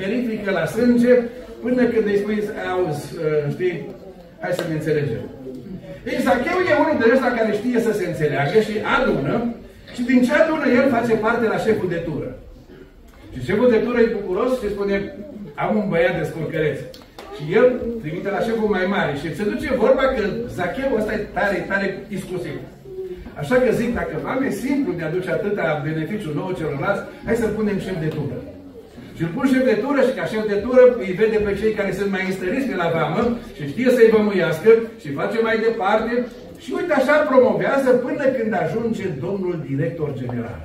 verifică 0.00 0.50
la 0.50 0.64
sânge 0.74 1.14
până 1.62 1.82
când 1.92 2.06
îi 2.06 2.20
spui, 2.22 2.38
auzi, 2.72 3.04
uh, 3.14 3.52
știi, 3.54 3.74
hai 4.40 4.52
să 4.58 4.64
ne 4.68 4.74
înțelegem. 4.74 5.22
Ei, 6.10 6.22
Zacheu 6.24 6.58
e 6.70 6.82
unul 6.84 6.96
de 7.00 7.06
ăsta 7.14 7.28
care 7.38 7.52
știe 7.60 7.80
să 7.86 7.92
se 7.92 8.06
înțeleagă 8.06 8.58
și 8.66 8.74
adună 8.96 9.34
și 9.94 10.02
din 10.10 10.22
ce 10.26 10.32
adună 10.32 10.66
el 10.78 10.86
face 10.96 11.12
parte 11.24 11.46
la 11.46 11.58
șeful 11.64 11.88
de 11.88 12.00
tură. 12.08 12.30
Și 13.32 13.44
șeful 13.48 13.70
de 13.70 13.80
tură 13.84 13.98
e 14.00 14.16
bucuros 14.18 14.50
și 14.60 14.74
spune, 14.74 14.96
am 15.54 15.76
un 15.76 15.86
băiat 15.88 16.14
de 16.18 16.28
scurcăreț. 16.30 16.78
Și 17.36 17.54
el 17.58 17.66
trimite 18.00 18.30
la 18.30 18.40
șeful 18.46 18.68
mai 18.76 18.86
mare 18.94 19.12
și 19.20 19.36
se 19.36 19.44
duce 19.52 19.80
vorba 19.84 20.04
că 20.14 20.22
Zacheu 20.56 20.96
ăsta 20.98 21.12
e 21.12 21.28
tare, 21.36 21.66
tare 21.68 21.86
exclusiv. 22.08 22.56
Așa 23.40 23.56
că 23.62 23.70
zic, 23.80 23.94
dacă 23.94 24.14
vame 24.22 24.50
simplu 24.50 24.92
de 24.98 25.04
aduce 25.04 25.30
atâta 25.30 25.82
beneficiu 25.84 26.30
nouă 26.34 26.52
celorlalți, 26.58 27.02
hai 27.26 27.42
să 27.42 27.46
punem 27.46 27.78
șef 27.78 27.98
de 28.04 28.10
tură. 28.16 28.38
Și 29.16 29.22
îl 29.22 29.30
pun 29.34 29.46
șef 29.52 29.64
de 29.64 29.76
tură 29.84 30.00
și 30.06 30.16
ca 30.18 30.24
șef 30.24 30.44
de 30.52 30.58
tură 30.64 30.82
îi 31.02 31.16
vede 31.20 31.38
pe 31.46 31.52
cei 31.60 31.72
care 31.78 31.92
sunt 31.98 32.10
mai 32.10 32.24
înstăriți 32.26 32.68
pe 32.68 32.76
la 32.82 32.88
vamă 32.96 33.22
și 33.56 33.68
știe 33.72 33.90
să-i 33.96 34.12
vămâiască 34.16 34.70
și 35.00 35.18
face 35.20 35.38
mai 35.46 35.56
departe. 35.66 36.12
Și 36.62 36.72
uite 36.78 36.92
așa 36.92 37.16
promovează 37.30 37.90
până 37.90 38.24
când 38.36 38.52
ajunge 38.62 39.06
domnul 39.24 39.64
director 39.68 40.10
general. 40.20 40.62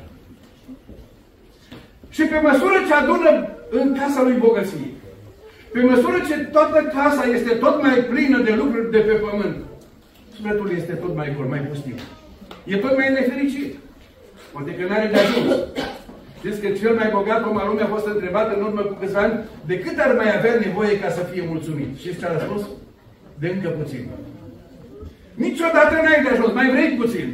Și 2.15 2.23
pe 2.31 2.39
măsură 2.47 2.77
ce 2.87 2.93
adună 2.93 3.31
în 3.69 3.95
casa 3.99 4.21
lui 4.21 4.37
bogăție, 4.45 4.89
pe 5.73 5.81
măsură 5.81 6.17
ce 6.27 6.35
toată 6.37 6.79
casa 6.97 7.23
este 7.35 7.53
tot 7.53 7.81
mai 7.81 7.97
plină 8.09 8.39
de 8.41 8.53
lucruri 8.61 8.91
de 8.91 8.97
pe 8.97 9.13
pământ, 9.13 9.55
sufletul 10.35 10.71
este 10.75 10.93
tot 10.93 11.15
mai 11.15 11.33
gol, 11.37 11.45
mai 11.45 11.59
pustit 11.59 11.99
e 12.63 12.75
tot 12.77 12.95
mai 12.95 13.09
nefericit. 13.11 13.75
Poate 14.51 14.71
că 14.75 14.83
n-are 14.87 15.07
de 15.13 15.19
ajuns. 15.19 15.49
Știți 16.39 16.61
că 16.61 16.69
cel 16.79 16.93
mai 16.95 17.09
bogat 17.13 17.41
om 17.49 17.57
al 17.57 17.67
lumii 17.67 17.87
a 17.87 17.93
fost 17.95 18.05
întrebat 18.05 18.55
în 18.55 18.61
urmă 18.63 18.81
cu 18.81 18.93
câțiva 18.99 19.19
ani 19.19 19.39
de 19.65 19.79
cât 19.79 19.97
ar 19.99 20.15
mai 20.15 20.29
avea 20.37 20.55
nevoie 20.65 20.99
ca 20.99 21.09
să 21.09 21.21
fie 21.31 21.43
mulțumit. 21.47 21.97
Și 22.01 22.17
ce 22.19 22.25
a 22.25 22.31
răspuns? 22.31 22.61
De 23.41 23.47
încă 23.47 23.69
puțin. 23.69 24.03
Niciodată 25.33 25.93
n-ai 25.95 26.23
de 26.23 26.29
ajuns, 26.29 26.53
mai 26.53 26.69
vrei 26.69 26.89
puțin. 27.01 27.27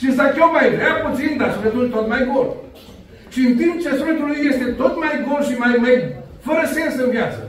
Și 0.00 0.12
Zacheu 0.12 0.50
mai 0.50 0.68
vrea 0.76 0.94
puțin, 1.06 1.36
dar 1.36 1.52
sufletul 1.52 1.88
tot 1.88 2.06
mai 2.08 2.28
gol. 2.32 2.48
Și 3.32 3.40
în 3.48 3.54
timp 3.56 3.80
ce 3.80 3.88
sufletul 3.98 4.26
lui 4.26 4.46
este 4.50 4.64
tot 4.64 4.94
mai 4.98 5.24
gol 5.26 5.42
și 5.48 5.54
mai, 5.62 5.76
mai 5.84 5.94
fără 6.46 6.62
sens 6.72 6.94
în 7.04 7.10
viață, 7.10 7.48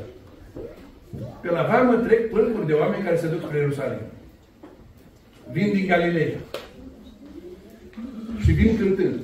pe 1.42 1.50
la 1.52 1.68
varmă 1.72 1.96
trec 1.96 2.30
pâlcuri 2.30 2.68
de 2.68 2.74
oameni 2.74 3.04
care 3.04 3.18
se 3.18 3.28
duc 3.28 3.42
spre 3.42 3.58
Ierusalim. 3.58 4.06
Vin 5.52 5.72
din 5.74 5.88
Galileea 5.88 6.38
și 8.44 8.52
vin 8.52 8.78
cântând. 8.78 9.20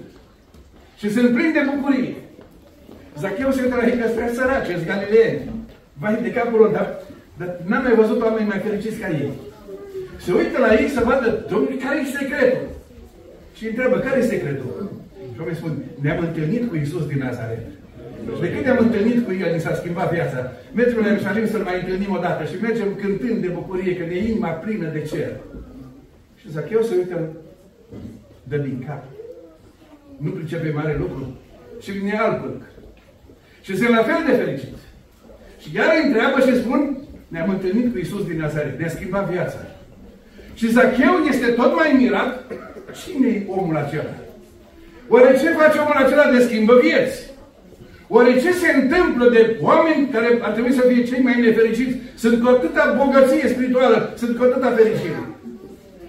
Și 0.97 1.11
se 1.11 1.21
de 1.21 1.61
bucurie. 1.75 2.13
Zacheu 3.19 3.51
se 3.51 3.61
uită 3.61 3.75
la 3.75 3.87
ei 3.87 3.97
că 3.97 4.07
sunt 4.07 4.35
săraci, 4.35 4.65
sunt 4.65 4.85
galileeni. 4.85 5.51
Vai 5.93 6.21
de 6.21 6.31
capul 6.31 6.59
lor, 6.59 6.69
dar, 6.69 6.87
dar 7.37 7.49
n-am 7.65 7.83
mai 7.83 7.95
văzut 7.95 8.21
oameni 8.21 8.47
mai 8.47 8.59
fericiți 8.59 8.99
ca 8.99 9.09
ei. 9.09 9.31
Se 10.17 10.31
uită 10.33 10.57
la 10.59 10.73
ei 10.73 10.89
să 10.89 11.03
vadă, 11.05 11.45
domnule, 11.49 11.75
care 11.75 11.99
e 11.99 12.17
secretul? 12.17 12.67
Și 13.57 13.67
întreabă, 13.67 13.97
care 13.97 14.19
e 14.19 14.31
secretul? 14.33 14.91
Și 15.33 15.39
oamenii 15.39 15.59
spun, 15.59 15.73
ne-am 16.01 16.19
întâlnit 16.19 16.69
cu 16.69 16.75
Isus 16.75 17.05
din 17.07 17.17
Nazaret. 17.17 17.65
Și 18.35 18.41
de 18.41 18.51
când 18.51 18.63
ne-am 18.63 18.85
întâlnit 18.87 19.25
cu 19.25 19.31
El, 19.33 19.53
ni 19.53 19.59
s-a 19.59 19.73
schimbat 19.73 20.13
viața. 20.13 20.51
Mergem 20.73 20.99
la 20.99 21.07
Ierusalim 21.07 21.47
să-L 21.47 21.63
mai 21.63 21.79
întâlnim 21.81 22.11
o 22.17 22.19
dată 22.19 22.43
și 22.43 22.61
mergem 22.61 22.95
cântând 23.01 23.41
de 23.41 23.47
bucurie, 23.47 23.95
că 23.95 24.03
ne 24.05 24.13
e 24.15 24.29
inima 24.29 24.49
plină 24.49 24.87
de 24.93 25.01
cer. 25.01 25.31
Și 26.39 26.51
Zacheu 26.51 26.81
se 26.81 26.95
uită, 26.95 27.19
dă 28.43 28.57
din 28.57 28.83
cap. 28.87 29.03
Nu 30.17 30.29
pricepe 30.29 30.71
mare 30.75 30.95
lucru. 30.99 31.37
Și 31.81 31.91
vine 31.91 32.17
alt 32.17 32.41
pânc. 32.41 32.61
Și 33.61 33.77
se 33.77 33.89
la 33.89 34.03
fel 34.03 34.23
de 34.27 34.43
fericit. 34.43 34.75
Și 35.61 35.75
iar 35.75 35.87
îi 35.95 36.07
întreabă 36.07 36.39
și 36.39 36.61
spun, 36.61 36.97
ne-am 37.27 37.49
întâlnit 37.49 37.91
cu 37.91 37.97
Isus 37.97 38.25
din 38.25 38.37
Nazaret, 38.37 38.79
ne-a 38.79 38.89
schimbat 38.89 39.29
viața. 39.29 39.59
Și 40.53 40.71
Zacheu 40.71 41.15
este 41.29 41.47
tot 41.47 41.75
mai 41.75 41.95
mirat, 41.97 42.51
cine 43.03 43.27
e 43.27 43.43
omul 43.47 43.77
acela? 43.77 44.13
Oare 45.07 45.37
ce 45.37 45.49
face 45.49 45.77
omul 45.77 46.05
acela 46.05 46.31
de 46.31 46.43
schimbă 46.43 46.79
vieți? 46.81 47.28
Oare 48.11 48.39
ce 48.39 48.51
se 48.51 48.69
întâmplă 48.81 49.29
de 49.29 49.57
oameni 49.61 50.07
care 50.07 50.39
ar 50.41 50.51
trebui 50.51 50.73
să 50.73 50.81
fie 50.87 51.03
cei 51.03 51.21
mai 51.21 51.41
nefericiți? 51.41 51.97
Sunt 52.15 52.43
cu 52.43 52.49
atâta 52.49 52.95
bogăție 52.97 53.47
spirituală, 53.47 54.13
sunt 54.17 54.37
cu 54.37 54.43
atâta 54.43 54.71
fericire. 54.71 55.21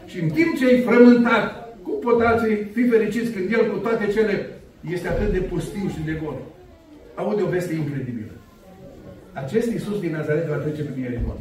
Și 0.06 0.20
în 0.20 0.28
timp 0.28 0.56
ce 0.58 0.66
e 0.66 0.80
frământat, 0.80 1.44
cum 1.82 1.98
pot 2.00 2.20
alții 2.20 2.56
fi 2.74 2.88
fericiți 2.88 3.30
când 3.30 3.52
el 3.52 3.70
cu 3.70 3.76
toate 3.76 4.06
cele 4.12 4.48
este 4.90 5.08
atât 5.08 5.32
de 5.32 5.38
pustiu 5.38 5.88
și 5.88 6.04
de 6.04 6.20
gol? 6.22 6.36
Aude 7.14 7.42
o 7.42 7.46
veste 7.46 7.74
incredibilă. 7.74 8.32
Acest 9.32 9.70
Iisus 9.70 10.00
din 10.00 10.12
Nazaret 10.12 10.46
va 10.46 10.54
trece 10.54 10.82
prin 10.82 11.02
Ierihon. 11.02 11.36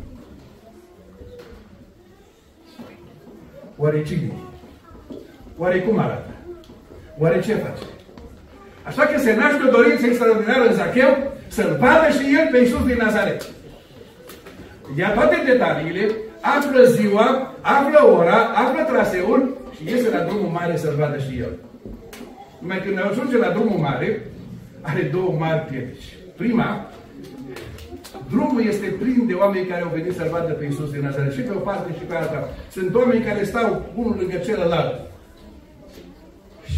Oare 3.78 4.04
cine 4.04 4.32
Oare 5.58 5.80
cum 5.82 6.00
arată? 6.00 6.30
Oare 7.18 7.42
ce 7.42 7.54
face? 7.54 7.84
Așa 8.84 9.04
că 9.06 9.20
se 9.20 9.36
naște 9.36 9.68
o 9.68 9.72
dorință 9.72 10.06
extraordinară 10.06 10.64
în 10.68 10.74
Zacheu 10.74 11.12
să-l 11.48 11.78
vadă 11.80 12.08
și 12.18 12.36
el 12.38 12.48
pe 12.52 12.58
Iisus 12.58 12.86
din 12.86 13.00
Nazaret. 13.06 13.42
Ia 14.98 15.10
toate 15.10 15.36
detaliile, 15.46 16.06
află 16.42 16.84
ziua, 16.84 17.54
află 17.62 18.00
ora, 18.18 18.40
află 18.62 18.84
traseul 18.84 19.58
și 19.76 19.82
iese 19.92 20.10
la 20.10 20.20
drumul 20.20 20.50
mare 20.58 20.78
să-l 20.78 20.96
vadă 20.98 21.18
și 21.18 21.40
el. 21.40 21.54
Numai 22.60 22.82
când 22.86 23.00
ajunge 23.00 23.38
la 23.38 23.50
drumul 23.50 23.80
mare, 23.80 24.22
are 24.82 25.10
două 25.14 25.36
mari 25.40 25.66
piedici. 25.70 26.18
Prima, 26.38 26.90
drumul 28.30 28.64
este 28.68 28.86
plin 28.86 29.24
de 29.28 29.34
oameni 29.34 29.66
care 29.66 29.82
au 29.82 29.92
venit 29.94 30.16
să-L 30.16 30.30
vadă 30.32 30.52
pe 30.52 30.66
Iisus 30.66 30.92
din 30.92 31.02
Nazaret, 31.02 31.34
și 31.34 31.42
pe 31.42 31.54
o 31.56 31.60
parte 31.60 31.94
și 31.98 32.04
pe 32.04 32.16
alta. 32.16 32.50
Sunt 32.72 32.96
oameni 32.96 33.24
care 33.24 33.44
stau 33.44 33.82
unul 33.96 34.16
lângă 34.20 34.38
celălalt. 34.38 35.00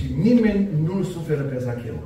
Și 0.01 0.07
nimeni 0.21 0.67
nu-l 0.85 1.03
suferă 1.03 1.41
pe 1.41 1.57
Zacheu. 1.57 1.99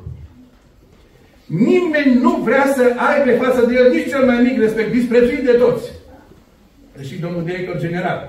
Nimeni 1.45 2.13
nu 2.21 2.31
vrea 2.47 2.65
să 2.75 2.83
aibă 3.09 3.43
față 3.43 3.65
de 3.65 3.73
el 3.73 3.91
nici 3.91 4.09
cel 4.09 4.25
mai 4.25 4.41
mic 4.41 4.59
respect, 4.59 4.91
disprețuit 4.91 5.43
de 5.43 5.51
toți. 5.51 5.85
Și 7.07 7.19
domnul 7.19 7.43
director 7.43 7.77
general. 7.79 8.19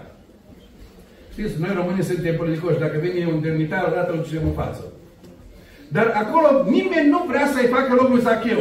Știți, 1.32 1.60
noi 1.60 1.72
românii 1.74 2.10
suntem 2.10 2.36
politicoși. 2.36 2.78
Dacă 2.84 2.96
vine 3.00 3.26
un 3.32 3.40
demnitar, 3.40 3.84
odată 3.90 4.12
îl 4.12 4.18
ducem 4.18 4.42
în 4.44 4.52
față. 4.62 4.82
Dar 5.88 6.06
acolo 6.22 6.48
nimeni 6.70 7.08
nu 7.08 7.20
vrea 7.28 7.46
să-i 7.54 7.72
facă 7.76 7.94
locul 7.94 8.20
Zacheu. 8.20 8.60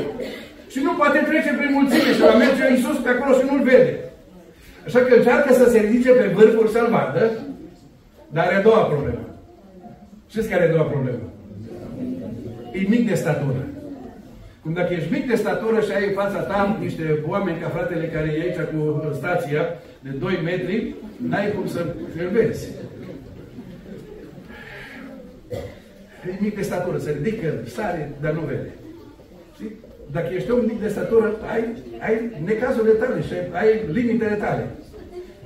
Și 0.73 0.79
nu 0.83 0.91
poate 0.93 1.19
trece 1.19 1.51
prin 1.53 1.71
mulțime 1.73 2.13
și 2.13 2.19
va 2.29 2.35
merge 2.37 2.63
Iisus 2.71 2.97
pe 2.97 3.09
acolo 3.09 3.31
și 3.37 3.47
nu-l 3.49 3.63
vede. 3.63 3.93
Așa 4.85 4.99
că 4.99 5.15
încearcă 5.15 5.53
să 5.53 5.69
se 5.69 5.79
ridice 5.79 6.11
pe 6.11 6.31
vârfuri 6.35 6.71
să-l 6.71 6.87
vadă, 6.89 7.31
dar 8.33 8.45
are 8.45 8.55
a 8.55 8.61
doua 8.61 8.83
problemă. 8.93 9.24
Știți 10.35 10.49
care 10.49 10.63
e 10.63 10.69
a 10.69 10.71
doua 10.71 10.83
problemă? 10.83 11.33
E 12.71 12.79
mic 12.87 13.07
de 13.07 13.15
statură. 13.15 13.67
Cum 14.61 14.73
dacă 14.73 14.93
ești 14.93 15.11
mic 15.11 15.27
de 15.27 15.35
statură 15.35 15.81
și 15.81 15.91
ai 15.91 16.07
în 16.07 16.13
fața 16.13 16.39
ta 16.39 16.77
niște 16.81 17.19
oameni 17.27 17.59
ca 17.59 17.69
fratele 17.69 18.07
care 18.07 18.27
e 18.27 18.41
aici 18.41 18.69
cu 18.71 19.11
stația 19.13 19.63
de 19.99 20.09
2 20.09 20.39
metri, 20.43 20.95
n-ai 21.29 21.51
cum 21.51 21.67
să 21.67 21.85
îl 22.19 22.29
vezi. 22.31 22.67
E 26.27 26.37
mic 26.39 26.55
de 26.55 26.61
statură, 26.61 26.97
se 26.97 27.11
ridică, 27.11 27.53
sare, 27.65 28.11
dar 28.21 28.31
nu 28.31 28.41
vede. 28.41 28.73
Știi? 29.53 29.75
Dacă 30.11 30.33
ești 30.33 30.51
om 30.51 30.65
mic 30.65 30.81
de 30.81 30.87
statură, 30.87 31.35
ai, 31.51 31.63
ai 31.99 32.31
necazurile 32.45 32.93
tale 32.93 33.21
și 33.21 33.33
ai, 33.33 33.49
ai 33.61 33.81
limitele 33.91 34.35
tale. 34.35 34.67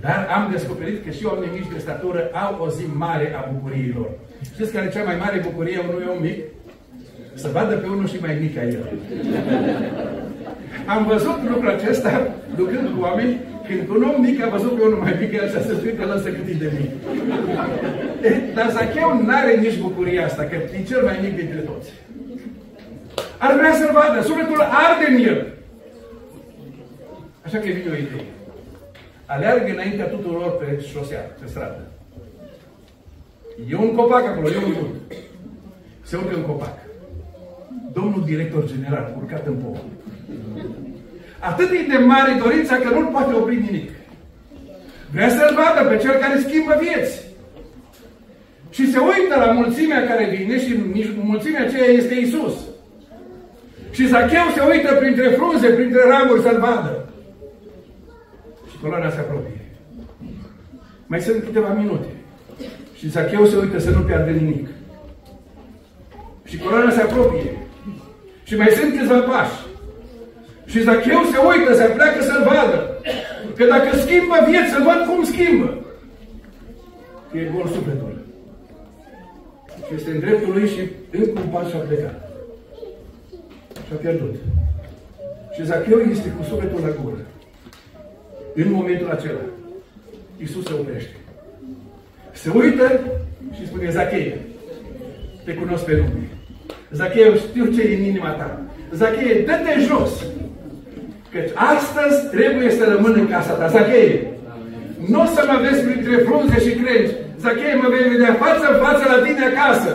Dar 0.01 0.27
am 0.35 0.49
descoperit 0.51 1.05
că 1.05 1.09
și 1.11 1.25
oamenii 1.25 1.57
mici 1.57 1.73
de 1.73 1.79
statură 1.79 2.21
au 2.43 2.65
o 2.65 2.69
zi 2.69 2.85
mare 2.93 3.27
a 3.39 3.49
bucuriilor. 3.51 4.09
Știți 4.53 4.71
care 4.71 4.85
e 4.85 4.95
cea 4.95 5.03
mai 5.03 5.17
mare 5.23 5.45
bucurie 5.47 5.77
a 5.77 5.89
unui 5.89 6.07
om 6.13 6.21
mic? 6.21 6.39
Să 7.33 7.49
vadă 7.53 7.75
pe 7.75 7.87
unul 7.87 8.07
și 8.07 8.17
mai 8.21 8.37
mic 8.41 8.55
ca 8.55 8.63
el. 8.63 8.85
Am 10.85 11.05
văzut 11.05 11.37
lucrul 11.49 11.69
acesta 11.69 12.11
ducând 12.55 12.87
cu 12.95 13.01
oameni 13.01 13.39
când 13.67 13.89
un 13.89 14.03
om 14.09 14.21
mic 14.21 14.43
a 14.43 14.49
văzut 14.49 14.75
pe 14.75 14.85
unul 14.85 14.97
mai 14.97 15.15
mic, 15.19 15.31
el 15.33 15.49
și-a 15.49 15.61
să 15.61 15.73
uită, 15.85 16.05
lăsă 16.05 16.29
cât 16.29 16.47
e 16.47 16.53
de 16.63 16.71
mic. 16.79 16.91
Dar 18.55 18.69
Zacheu 18.69 19.09
nu 19.21 19.33
are 19.39 19.55
nici 19.55 19.79
bucuria 19.79 20.25
asta, 20.25 20.43
că 20.43 20.55
e 20.55 20.83
cel 20.87 21.03
mai 21.03 21.19
mic 21.23 21.35
dintre 21.35 21.59
toți. 21.59 21.89
Ar 23.37 23.57
vrea 23.57 23.73
să-l 23.73 23.91
vadă, 23.93 24.21
sufletul 24.21 24.61
arde 24.61 25.05
în 25.11 25.17
el. 25.29 25.39
Așa 27.45 27.57
că 27.57 27.65
vine 27.65 27.91
o 27.91 27.97
idee. 28.03 28.25
Aleargă 29.33 29.71
înaintea 29.71 30.05
tuturor 30.05 30.57
pe 30.57 30.83
șosea, 30.91 31.19
pe 31.39 31.47
stradă. 31.47 31.81
E 33.69 33.75
un 33.75 33.95
copac 33.95 34.25
acolo, 34.27 34.47
e 34.49 34.65
un 34.65 34.73
bun. 34.79 35.17
Se 36.01 36.15
urcă 36.15 36.35
în 36.35 36.41
copac. 36.41 36.77
Domnul 37.93 38.23
director 38.25 38.67
general, 38.67 39.13
urcat 39.17 39.45
în 39.47 39.55
pom. 39.55 39.77
Atât 41.39 41.69
e 41.71 41.97
de 41.97 41.97
mare 41.97 42.41
dorința 42.43 42.75
că 42.75 42.89
nu-l 42.89 43.09
poate 43.11 43.33
opri 43.33 43.55
nimic. 43.55 43.89
Vrea 45.11 45.29
să-l 45.29 45.55
vadă 45.59 45.89
pe 45.89 45.97
cel 45.97 46.11
care 46.11 46.39
schimbă 46.39 46.73
vieți. 46.81 47.25
Și 48.69 48.91
se 48.91 48.97
uită 48.97 49.35
la 49.45 49.51
mulțimea 49.51 50.07
care 50.07 50.35
vine 50.35 50.59
și 50.59 50.83
mulțimea 51.21 51.63
aceea 51.63 51.85
este 51.85 52.13
Isus. 52.13 52.55
Și 53.91 54.07
Zacheu 54.07 54.47
se 54.55 54.61
uită 54.71 54.93
printre 54.93 55.27
frunze, 55.29 55.67
printre 55.67 56.01
ramuri 56.07 56.41
să-l 56.41 56.59
vadă. 56.59 57.08
Și 58.79 58.85
coloana 58.85 59.09
se 59.09 59.19
apropie. 59.19 59.61
Mai 61.07 61.21
sunt 61.21 61.43
câteva 61.43 61.73
minute. 61.73 62.07
Și 62.97 63.09
Zacheu 63.09 63.45
se 63.45 63.57
uită 63.57 63.79
să 63.79 63.89
nu 63.89 63.99
piardă 63.99 64.29
nimic. 64.29 64.67
Și 66.43 66.57
coloana 66.57 66.91
se 66.91 67.01
apropie. 67.01 67.51
Și 68.43 68.55
mai 68.55 68.67
sunt 68.67 68.97
câțiva 68.97 69.19
pași. 69.19 69.57
Și 70.65 70.81
Zacheu 70.81 71.21
se 71.31 71.37
uită, 71.49 71.73
se 71.73 71.83
pleacă 71.95 72.23
să-l 72.23 72.43
vadă. 72.43 72.79
Că 73.55 73.65
dacă 73.65 73.97
schimbă 73.97 74.35
vieți, 74.47 74.71
să 74.71 74.79
văd 74.87 74.99
cum 75.07 75.23
schimbă. 75.23 75.69
E 77.33 77.51
gol 77.53 77.67
sufletul. 77.67 78.17
Și 79.87 79.93
este 79.95 80.11
în 80.11 80.19
dreptul 80.19 80.53
lui 80.53 80.67
și 80.67 80.81
încă 81.11 81.39
un 81.39 81.47
pas 81.51 81.69
și-a 81.69 81.79
plecat. 81.79 82.29
Și-a 83.87 83.95
pierdut. 84.01 84.35
Și 85.53 85.65
Zacheu 85.65 85.99
este 85.99 86.29
cu 86.29 86.43
sufletul 86.43 86.81
la 86.81 86.95
gură. 87.01 87.23
În 88.63 88.71
momentul 88.71 89.09
acela, 89.09 89.45
Iisus 90.41 90.65
se 90.65 90.73
oprește. 90.79 91.15
Se 92.31 92.49
uită 92.53 92.99
și 93.55 93.67
spune, 93.67 93.89
Zacheu, 93.89 94.37
te 95.45 95.53
cunosc 95.53 95.83
pe 95.85 95.95
nume. 95.95 96.27
Zacheu, 96.91 97.31
știu 97.35 97.65
ce 97.65 97.81
e 97.81 97.95
în 97.95 98.03
inima 98.03 98.29
ta. 98.29 98.61
Zacheu, 98.93 99.37
dă-te 99.45 99.73
jos. 99.87 100.11
Căci 101.31 101.51
astăzi 101.73 102.29
trebuie 102.35 102.69
să 102.71 102.83
rămân 102.93 103.13
în 103.19 103.27
casa 103.29 103.53
ta. 103.53 103.67
Zachei, 103.67 104.27
nu 105.07 105.21
o 105.21 105.25
să 105.25 105.41
mă 105.47 105.57
vezi 105.63 105.85
printre 105.87 106.15
frunze 106.17 106.57
și 106.65 106.75
crengi. 106.79 107.13
Zachei, 107.43 107.79
mă 107.81 107.87
vei 107.93 108.09
vedea 108.13 108.33
față 108.33 108.65
în 108.71 108.77
față 108.85 109.03
la 109.13 109.23
tine 109.25 109.43
acasă. 109.45 109.91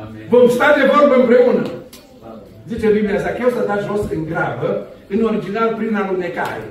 Amen. 0.00 0.24
Vom 0.28 0.48
sta 0.48 0.68
de 0.78 0.84
vorbă 0.92 1.14
împreună. 1.20 1.64
Zice 2.68 2.86
Biblia, 2.96 3.24
Zacheu 3.26 3.48
s-a 3.50 3.64
dat 3.70 3.80
jos 3.88 4.02
în 4.16 4.24
grabă, 4.30 4.86
în 5.08 5.20
original 5.24 5.74
prin 5.78 5.94
alunecare. 5.94 6.66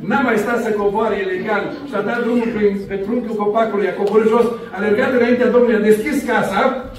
N-a 0.00 0.20
mai 0.20 0.36
stat 0.38 0.62
să 0.62 0.70
coboare 0.70 1.16
elegant 1.18 1.70
și 1.88 1.94
a 1.94 2.00
dat 2.00 2.22
drumul 2.22 2.48
prin, 2.54 2.80
pe 2.88 2.94
trunchiul 2.94 3.36
copacului, 3.36 3.88
a 3.88 3.94
coborât 3.94 4.28
jos, 4.28 4.44
a 4.44 4.76
alergat 4.76 5.12
înaintea 5.12 5.50
Domnului, 5.50 5.74
a 5.74 5.88
deschis 5.90 6.24
casa 6.24 6.92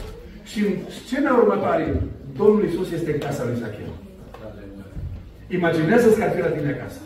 și 0.44 0.60
în 0.60 0.72
scena 1.06 1.34
următoare, 1.34 2.02
Domnul 2.38 2.64
Iisus 2.64 2.92
este 2.92 3.12
în 3.12 3.20
casa 3.20 3.44
lui 3.46 3.60
Zacheu. 3.62 3.94
Imaginează-ți 5.48 6.18
că 6.18 6.24
ar 6.24 6.32
fi 6.36 6.42
la 6.42 6.56
tine 6.56 6.72
acasă. 6.72 7.00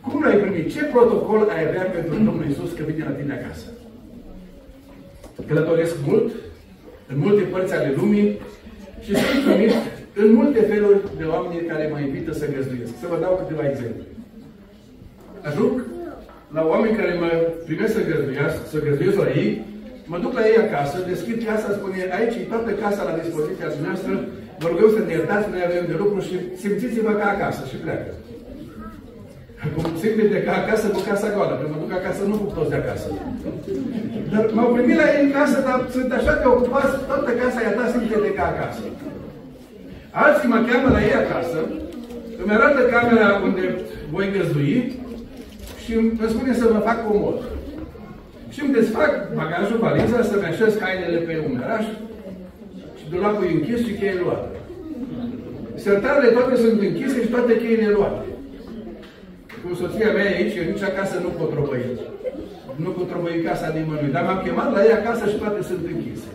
Cum 0.00 0.22
l-ai 0.22 0.36
primit? 0.36 0.72
Ce 0.74 0.82
protocol 0.82 1.48
ai 1.54 1.66
avea 1.68 1.82
pentru 1.82 2.14
Domnul 2.14 2.44
Iisus 2.48 2.70
că 2.72 2.82
vine 2.86 3.04
la 3.08 3.14
tine 3.18 3.32
acasă? 3.34 3.66
Călătoresc 5.46 5.94
mult, 6.06 6.32
în 7.10 7.18
multe 7.18 7.42
părți 7.42 7.74
ale 7.74 7.94
lumii 7.96 8.40
și 9.04 9.14
sunt 9.14 9.44
primit 9.44 9.72
în 10.14 10.32
multe 10.32 10.60
feluri 10.60 11.00
de 11.18 11.24
oameni 11.24 11.66
care 11.66 11.88
mă 11.92 11.98
invită 11.98 12.32
să 12.32 12.52
găzduiesc. 12.54 12.92
Să 13.00 13.06
vă 13.10 13.18
dau 13.20 13.34
câteva 13.42 13.68
exemple. 13.68 14.02
Ajung 15.48 15.74
la 16.56 16.62
oameni 16.72 16.96
care 16.96 17.12
mă 17.22 17.30
primesc 17.66 17.92
să 17.92 18.08
găzduiesc, 18.10 18.56
să 18.72 18.78
găzduiesc 18.86 19.18
la 19.18 19.30
ei 19.40 19.50
mă 20.12 20.18
duc 20.24 20.32
la 20.38 20.44
ei 20.50 20.58
acasă, 20.66 20.96
deschid 21.12 21.38
casa, 21.48 21.68
spune, 21.78 21.98
aici 22.18 22.36
e 22.40 22.52
toată 22.52 22.70
casa 22.82 23.02
la 23.08 23.18
dispoziția 23.22 23.68
noastră, 23.86 24.12
vă 24.62 24.66
rugăm 24.70 24.90
să 24.96 25.00
ne 25.02 25.12
iertați, 25.14 25.50
noi 25.52 25.62
avem 25.68 25.84
de 25.90 25.96
lucru 26.02 26.18
și 26.26 26.34
simțiți-vă 26.60 27.12
ca 27.20 27.26
acasă 27.34 27.62
și 27.70 27.76
pleacă. 27.82 28.10
Cum 29.74 29.84
simte 30.02 30.24
de 30.34 30.40
ca 30.46 30.54
acasă 30.62 30.86
cu 30.94 31.00
casa 31.08 31.28
goală, 31.34 31.54
când 31.58 31.70
mă 31.72 31.78
duc 31.82 31.92
acasă 31.96 32.20
nu 32.30 32.36
cu 32.42 32.48
toți 32.56 32.72
de 32.72 32.78
acasă. 32.82 33.08
Dar 34.32 34.44
m-au 34.56 34.70
primit 34.74 34.96
la 35.02 35.06
ei 35.12 35.24
în 35.24 35.32
casă, 35.36 35.56
dar 35.66 35.78
sunt 35.94 36.10
așa 36.18 36.32
de 36.40 36.46
ocupați, 36.54 36.94
toată 37.08 37.30
casa 37.40 37.58
e 37.60 37.68
a 37.70 37.74
ta 37.78 37.84
simte 37.92 38.18
de 38.26 38.32
ca 38.38 38.44
acasă. 38.52 38.82
Alții 40.24 40.52
mă 40.52 40.58
cheamă 40.68 40.88
la 40.96 41.00
ei 41.08 41.16
acasă, 41.24 41.58
îmi 42.40 42.54
arată 42.56 42.80
camera 42.94 43.28
unde 43.46 43.64
voi 44.14 44.26
găzdui 44.36 44.76
și 45.82 45.92
îmi 45.94 46.12
spune 46.28 46.52
să 46.54 46.64
mă 46.72 46.78
fac 46.78 46.98
comod. 47.06 47.38
Și 48.52 48.60
îmi 48.62 48.74
desfac 48.78 49.12
bagajul, 49.34 49.78
valiza, 49.86 50.22
să-mi 50.22 50.50
așez 50.50 50.72
hainele 50.80 51.18
pe 51.26 51.44
umeraș 51.48 51.84
și 52.98 53.04
dulapul 53.10 53.44
e 53.44 53.52
închis 53.56 53.80
și 53.86 53.98
cheile 53.98 54.20
luate. 54.24 54.48
Sertarele 55.74 56.30
toate 56.36 56.54
sunt 56.56 56.80
închise 56.80 57.22
și 57.22 57.32
toate 57.34 57.52
cheile 57.62 57.88
luate. 57.96 58.26
Cu 59.62 59.74
soția 59.74 60.10
mea 60.12 60.28
aici, 60.32 60.56
eu 60.58 60.64
nici 60.70 60.88
acasă 60.90 61.14
nu 61.24 61.30
pot 61.38 61.50
robăi. 61.58 61.84
Nu 62.84 62.90
pot 62.96 63.08
robăi 63.14 63.44
casa 63.48 63.72
nimănui. 63.74 64.14
Dar 64.14 64.24
m-am 64.24 64.40
chemat 64.44 64.68
la 64.74 64.84
ea 64.84 64.96
acasă 64.98 65.24
și 65.30 65.40
toate 65.42 65.60
sunt 65.70 65.84
închise. 65.92 66.28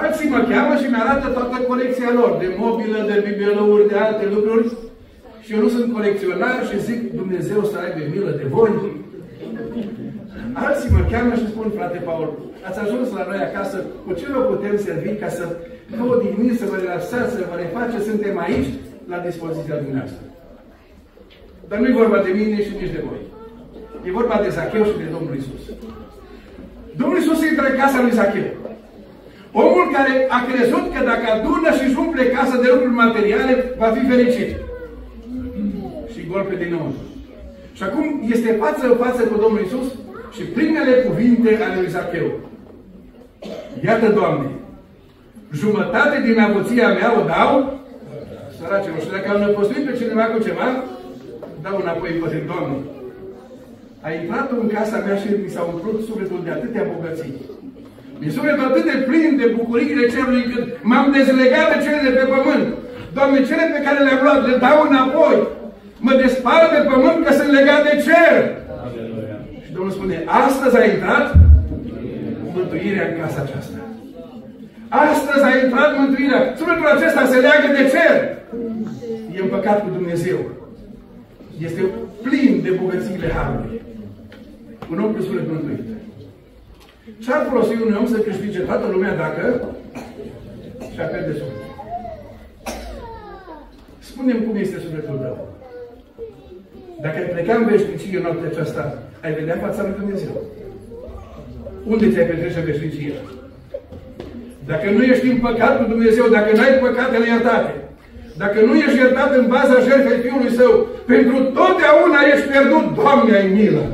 Alții 0.00 0.28
mă 0.28 0.40
cheamă 0.50 0.74
și 0.80 0.90
mi-arată 0.90 1.26
toată 1.28 1.56
colecția 1.70 2.10
lor, 2.18 2.32
de 2.42 2.48
mobilă, 2.62 2.98
de 3.10 3.16
bibelouri, 3.26 3.88
de 3.88 3.96
alte 4.06 4.24
lucruri. 4.34 4.66
Și 5.44 5.52
eu 5.54 5.60
nu 5.64 5.68
sunt 5.68 5.92
colecționar 5.92 6.58
și 6.68 6.84
zic, 6.88 7.00
Dumnezeu 7.20 7.60
să 7.64 7.76
aibă 7.78 8.00
milă 8.12 8.32
de 8.40 8.46
voi. 8.54 8.72
Alții 10.64 10.94
mă 10.94 11.02
cheamă 11.10 11.32
și 11.40 11.50
spun, 11.52 11.66
frate 11.76 11.98
Paul, 12.08 12.28
ați 12.68 12.80
ajuns 12.84 13.06
la 13.18 13.26
noi 13.30 13.40
acasă, 13.48 13.76
cu 14.04 14.12
ce 14.18 14.26
vă 14.34 14.40
putem 14.50 14.76
servi 14.86 15.20
ca 15.22 15.28
să 15.38 15.44
vă 15.98 16.04
odihniți, 16.14 16.60
să 16.60 16.66
vă 16.70 16.76
relaxați, 16.84 17.34
să 17.34 17.48
vă 17.50 17.56
reface, 17.62 17.98
suntem 18.08 18.34
aici, 18.46 18.70
la 19.12 19.18
dispoziția 19.28 19.76
dumneavoastră. 19.82 20.24
Dar 21.68 21.78
nu 21.78 21.86
e 21.88 22.00
vorba 22.02 22.18
de 22.26 22.32
mine 22.40 22.58
și 22.66 22.72
nici 22.80 22.94
de 22.96 23.04
voi. 23.08 23.20
E 24.06 24.18
vorba 24.20 24.36
de 24.44 24.48
Zacheu 24.56 24.84
și 24.84 25.00
de 25.02 25.08
Domnul 25.14 25.34
Isus. 25.40 25.62
Domnul 27.00 27.18
Isus 27.18 27.40
intră 27.50 27.66
în 27.68 27.76
casa 27.82 27.98
lui 28.00 28.16
Zacheu. 28.18 28.48
Omul 29.62 29.86
care 29.96 30.12
a 30.36 30.38
crezut 30.50 30.84
că 30.94 31.00
dacă 31.10 31.24
adună 31.28 31.70
și 31.76 31.84
își 31.86 32.00
umple 32.04 32.24
casa 32.36 32.56
de 32.62 32.68
lucruri 32.72 33.00
materiale, 33.04 33.52
va 33.82 33.88
fi 33.96 34.02
fericit. 34.12 34.50
Și 36.32 36.38
golpe 36.38 36.64
din 36.64 36.72
nou. 36.76 36.88
Și 37.76 37.82
acum 37.88 38.06
este 38.34 38.50
față 38.62 38.82
în 38.86 38.96
față 39.04 39.22
cu 39.22 39.36
Domnul 39.42 39.64
Isus 39.64 39.88
și 40.34 40.42
primele 40.56 40.92
cuvinte 41.06 41.50
ale 41.64 41.76
lui 41.80 41.94
Zacheu. 41.96 42.28
Iată, 43.86 44.06
Doamne, 44.18 44.48
jumătate 45.62 46.16
din 46.26 46.38
avuția 46.46 46.88
mea 46.98 47.10
o 47.20 47.22
dau 47.34 47.52
săracilor. 48.56 49.00
Și 49.04 49.12
dacă 49.14 49.26
am 49.30 49.40
năpostuit 49.40 49.84
pe 49.86 49.98
cineva 50.00 50.24
cu 50.32 50.38
ceva, 50.46 50.68
dau 51.64 51.76
înapoi 51.82 52.10
în 52.38 52.46
Doamne. 52.50 52.76
A 54.06 54.08
intrat 54.20 54.48
în 54.60 54.66
casa 54.76 54.96
mea 55.06 55.16
și 55.22 55.28
mi 55.44 55.54
s-a 55.54 55.62
umplut 55.72 55.98
sufletul 56.08 56.40
de 56.46 56.52
atâtea 56.56 56.88
bogății. 56.92 57.34
Mi 58.20 58.34
sufletul 58.36 58.68
atât 58.68 58.84
de 58.92 58.98
plin 59.08 59.30
de 59.40 59.46
bucuriile 59.56 60.04
cerului 60.12 60.44
încât 60.44 60.64
m-am 60.88 61.06
dezlegat 61.16 61.66
de 61.72 61.78
cele 61.84 62.00
de 62.06 62.12
pe 62.18 62.24
pământ. 62.34 62.66
Doamne, 63.16 63.38
cele 63.48 63.64
pe 63.74 63.84
care 63.86 63.98
le-am 64.04 64.22
luat, 64.24 64.40
le 64.48 64.54
dau 64.64 64.78
înapoi. 64.88 65.38
Mă 66.06 66.12
despart 66.22 66.68
de 66.74 66.80
pământ 66.90 67.18
că 67.24 67.32
sunt 67.32 67.50
legat 67.58 67.82
de 67.88 67.94
cer. 68.06 68.34
Aleluia. 68.86 69.36
Și 69.64 69.70
Domnul 69.74 69.92
spune, 69.96 70.16
astăzi 70.44 70.76
a 70.80 70.84
intrat 70.94 71.26
mântuirea 72.54 73.06
în 73.08 73.14
casa 73.20 73.38
aceasta. 73.42 73.78
Astăzi 75.10 75.44
a 75.50 75.52
intrat 75.64 75.90
mântuirea. 75.98 76.40
Sufletul 76.58 76.94
acesta 76.94 77.22
se 77.32 77.38
leagă 77.44 77.68
de 77.78 77.84
cer. 77.92 78.14
E 79.36 79.40
împăcat 79.42 79.78
cu 79.82 79.88
Dumnezeu. 79.98 80.38
Este 81.66 81.82
plin 82.22 82.52
de 82.62 82.70
bogățiile 82.80 83.28
Harului. 83.36 83.80
Un 84.90 84.98
om 85.04 85.12
cu 85.12 85.22
suflet 85.22 85.46
mântuit. 85.48 85.84
Ce-ar 87.22 87.46
folosi 87.48 87.74
un 87.86 87.96
om 88.00 88.06
să 88.06 88.18
câștige 88.18 88.58
toată 88.58 88.86
lumea 88.92 89.14
dacă 89.16 89.44
și-a 90.94 91.04
pierde 91.04 91.32
sufletul? 91.32 91.70
Spune-mi 93.98 94.44
cum 94.44 94.56
este 94.56 94.78
sufletul 94.78 95.18
tău. 95.22 95.51
Dacă 97.02 97.16
ai 97.18 97.32
pleca 97.32 97.54
în 97.54 97.66
veșnicie 97.72 98.16
în 98.16 98.22
noaptea 98.22 98.50
aceasta, 98.52 98.82
ai 99.24 99.32
vedea 99.38 99.62
fața 99.64 99.82
lui 99.82 99.98
Dumnezeu. 100.00 100.34
Unde 101.92 102.10
ți-ai 102.10 102.30
petrece 102.30 102.60
veșnicia? 102.70 103.20
Dacă 104.70 104.86
nu 104.90 105.02
ești 105.02 105.26
în 105.30 105.38
păcat 105.46 105.74
cu 105.78 105.84
Dumnezeu, 105.92 106.26
dacă 106.36 106.50
nu 106.56 106.62
ai 106.62 106.78
păcatele 106.84 107.26
iertate, 107.26 107.72
dacă 108.42 108.58
nu 108.66 108.74
ești 108.74 108.98
iertat 108.98 109.30
în 109.36 109.46
baza 109.54 109.84
jertfei 109.86 110.22
Fiului 110.24 110.56
Său, 110.58 110.72
pentru 111.12 111.36
totdeauna 111.58 112.20
ești 112.32 112.50
pierdut, 112.50 112.84
Doamne, 113.00 113.36
ai 113.36 113.48
milă. 113.58 113.84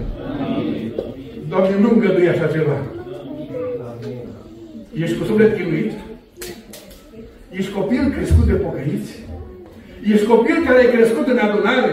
Doamne, 1.49 1.75
nu 1.81 1.91
îngădui 1.93 2.29
așa 2.29 2.47
ceva. 2.55 2.77
Ești 5.03 5.19
cu 5.19 5.25
suflet 5.25 5.57
chinuit? 5.57 5.93
Ești 7.59 7.73
copil 7.73 8.13
crescut 8.15 8.47
de 8.47 8.53
pocăiți? 8.53 9.13
Ești 10.13 10.27
copil 10.27 10.57
care 10.67 10.79
ai 10.79 10.95
crescut 10.95 11.27
în 11.27 11.39
adunare? 11.39 11.93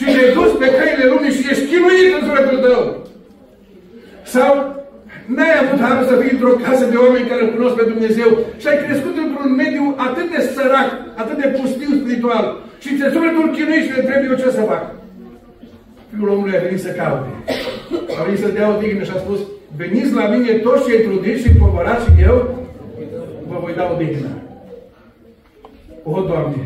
Și 0.00 0.06
te-ai 0.14 0.34
dus 0.38 0.50
pe 0.60 0.68
căile 0.78 1.04
lumii 1.12 1.36
și 1.36 1.48
ești 1.50 1.68
chinuit 1.70 2.08
în 2.16 2.22
sufletul 2.26 2.58
tău? 2.66 2.82
Sau 4.34 4.52
n-ai 5.34 5.54
avut 5.62 5.78
harul 5.84 6.06
să 6.10 6.14
fii 6.20 6.34
într-o 6.36 6.54
casă 6.64 6.84
de 6.92 6.96
oameni 7.04 7.28
care 7.30 7.42
îl 7.42 7.52
cunosc 7.54 7.74
pe 7.76 7.90
Dumnezeu 7.92 8.28
și 8.60 8.66
ai 8.68 8.82
crescut 8.84 9.16
într-un 9.24 9.50
mediu 9.62 9.84
atât 10.08 10.26
de 10.34 10.40
sărac, 10.54 10.90
atât 11.22 11.36
de 11.42 11.48
pustiu 11.56 11.90
spiritual 12.00 12.44
și 12.82 12.96
ți 12.96 13.12
sufletul 13.14 13.54
chinuit 13.56 13.84
și 13.84 13.92
te 13.92 14.00
întrebi 14.00 14.28
eu 14.30 14.40
ce 14.40 14.56
să 14.58 14.62
fac? 14.72 14.84
Fiul 16.10 16.32
omului 16.34 16.56
a 16.56 16.64
venit 16.66 16.82
să 16.86 16.90
caute. 17.00 17.30
A 18.18 18.22
venit 18.26 18.40
să 18.44 18.54
dea 18.56 18.66
o 18.72 18.80
dignă 18.82 19.02
și 19.04 19.14
a 19.14 19.24
spus, 19.24 19.40
veniți 19.80 20.12
la 20.20 20.24
mine 20.32 20.52
toți 20.66 20.86
cei 20.86 21.04
trudiți 21.06 21.42
și 21.44 21.58
povărați 21.62 22.04
și 22.04 22.12
eu 22.28 22.36
vă 23.48 23.56
voi 23.64 23.74
da 23.78 23.84
o 23.92 23.96
dignă. 24.02 24.30
O, 26.02 26.20
Doamne, 26.30 26.62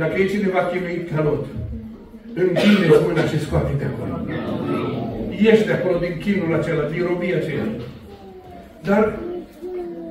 dacă 0.00 0.14
e 0.18 0.34
cineva 0.34 0.60
chinuit 0.70 1.04
ca 1.10 1.22
lot, 1.26 1.44
închide 2.42 2.86
mâna 3.06 3.24
și 3.30 3.40
scoate-te 3.44 3.84
acolo. 3.90 4.14
Ieși 5.44 5.66
de 5.66 5.72
acolo 5.72 5.96
din 5.98 6.14
chinul 6.24 6.54
acela, 6.58 6.84
din 6.92 7.02
robia 7.08 7.36
aceea. 7.36 7.66
Dar, 8.88 9.18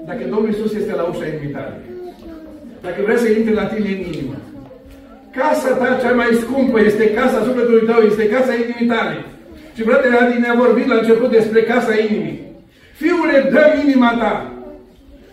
dacă 0.07 0.21
Domnul 0.29 0.49
Iisus 0.49 0.73
este 0.73 0.93
la 0.95 1.03
ușa 1.03 1.27
invitare, 1.27 1.75
dacă 2.81 2.99
vrea 3.03 3.17
să 3.17 3.27
intre 3.29 3.53
la 3.53 3.65
tine 3.65 3.89
în 3.89 4.01
inimă, 4.11 4.35
casa 5.37 5.71
ta 5.79 5.99
cea 6.01 6.13
mai 6.13 6.31
scumpă 6.41 6.77
este 6.79 7.13
casa 7.19 7.43
sufletului 7.43 7.85
tău, 7.89 8.01
este 8.01 8.29
casa 8.29 8.53
inimii 8.53 8.93
tale. 8.95 9.15
Și 9.75 9.81
fratele 9.83 10.17
Adi 10.17 10.39
ne-a 10.39 10.61
vorbit 10.63 10.87
la 10.87 10.95
început 10.95 11.31
despre 11.31 11.61
casa 11.61 11.93
inimii. 12.07 12.43
Fiule, 12.93 13.49
dă 13.51 13.63
inima 13.83 14.11
ta. 14.21 14.54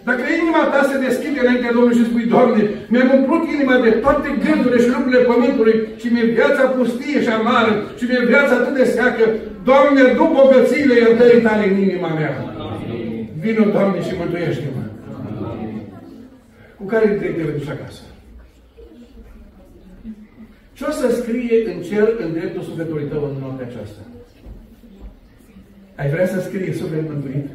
Dacă 0.08 0.22
inima 0.38 0.62
ta 0.72 0.80
se 0.90 0.96
deschide 1.06 1.40
înainte 1.42 1.68
Domnului 1.76 1.98
și 1.98 2.08
spui, 2.08 2.32
Doamne, 2.34 2.60
mi-am 2.92 3.10
umplut 3.18 3.42
inima 3.54 3.76
de 3.86 3.90
toate 4.04 4.28
gândurile 4.44 4.78
și 4.82 4.94
lucrurile 4.94 5.28
pământului 5.30 5.76
și 6.00 6.06
mi-e 6.12 6.34
viața 6.38 6.64
pustie 6.74 7.18
și 7.24 7.32
amară 7.38 7.72
și 7.98 8.04
mi-e 8.04 8.30
viața 8.32 8.54
atât 8.56 8.74
de 8.80 8.84
seacă, 8.84 9.24
Doamne, 9.68 10.02
du 10.16 10.24
bogățiile 10.38 10.94
iertării 10.94 11.44
tale 11.46 11.64
în 11.70 11.78
inima 11.86 12.10
mea. 12.20 12.32
Vino, 13.40 13.64
Doamne, 13.76 13.98
și 14.06 14.14
mântuiește-mă. 14.18 14.82
Cu 16.78 16.84
care 16.84 17.06
dintre 17.06 17.28
te 17.28 17.58
duci 17.58 17.74
acasă? 17.76 18.02
Ce 20.72 20.84
o 20.84 20.90
să 20.90 21.08
scrie 21.20 21.56
în 21.72 21.82
cer 21.82 22.08
în 22.24 22.32
dreptul 22.32 22.62
sufletului 22.62 23.08
tău 23.10 23.22
în 23.24 23.40
noaptea 23.40 23.66
aceasta? 23.70 24.02
Ai 25.94 26.08
vrea 26.10 26.26
să 26.26 26.40
scrie 26.40 26.72
suflet 26.72 27.08
mântuit? 27.08 27.46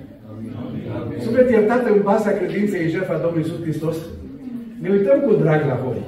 Suflet 1.24 1.50
iertat 1.50 1.84
în 1.90 2.00
baza 2.04 2.32
credinței 2.32 2.84
în 2.84 2.90
jertfa 2.90 3.18
Domnului 3.24 3.46
Iisus 3.46 3.62
Hristos? 3.66 3.98
Ne 4.82 4.90
uităm 4.90 5.20
cu 5.26 5.34
drag 5.44 5.62
la 5.72 5.78
voi. 5.84 6.00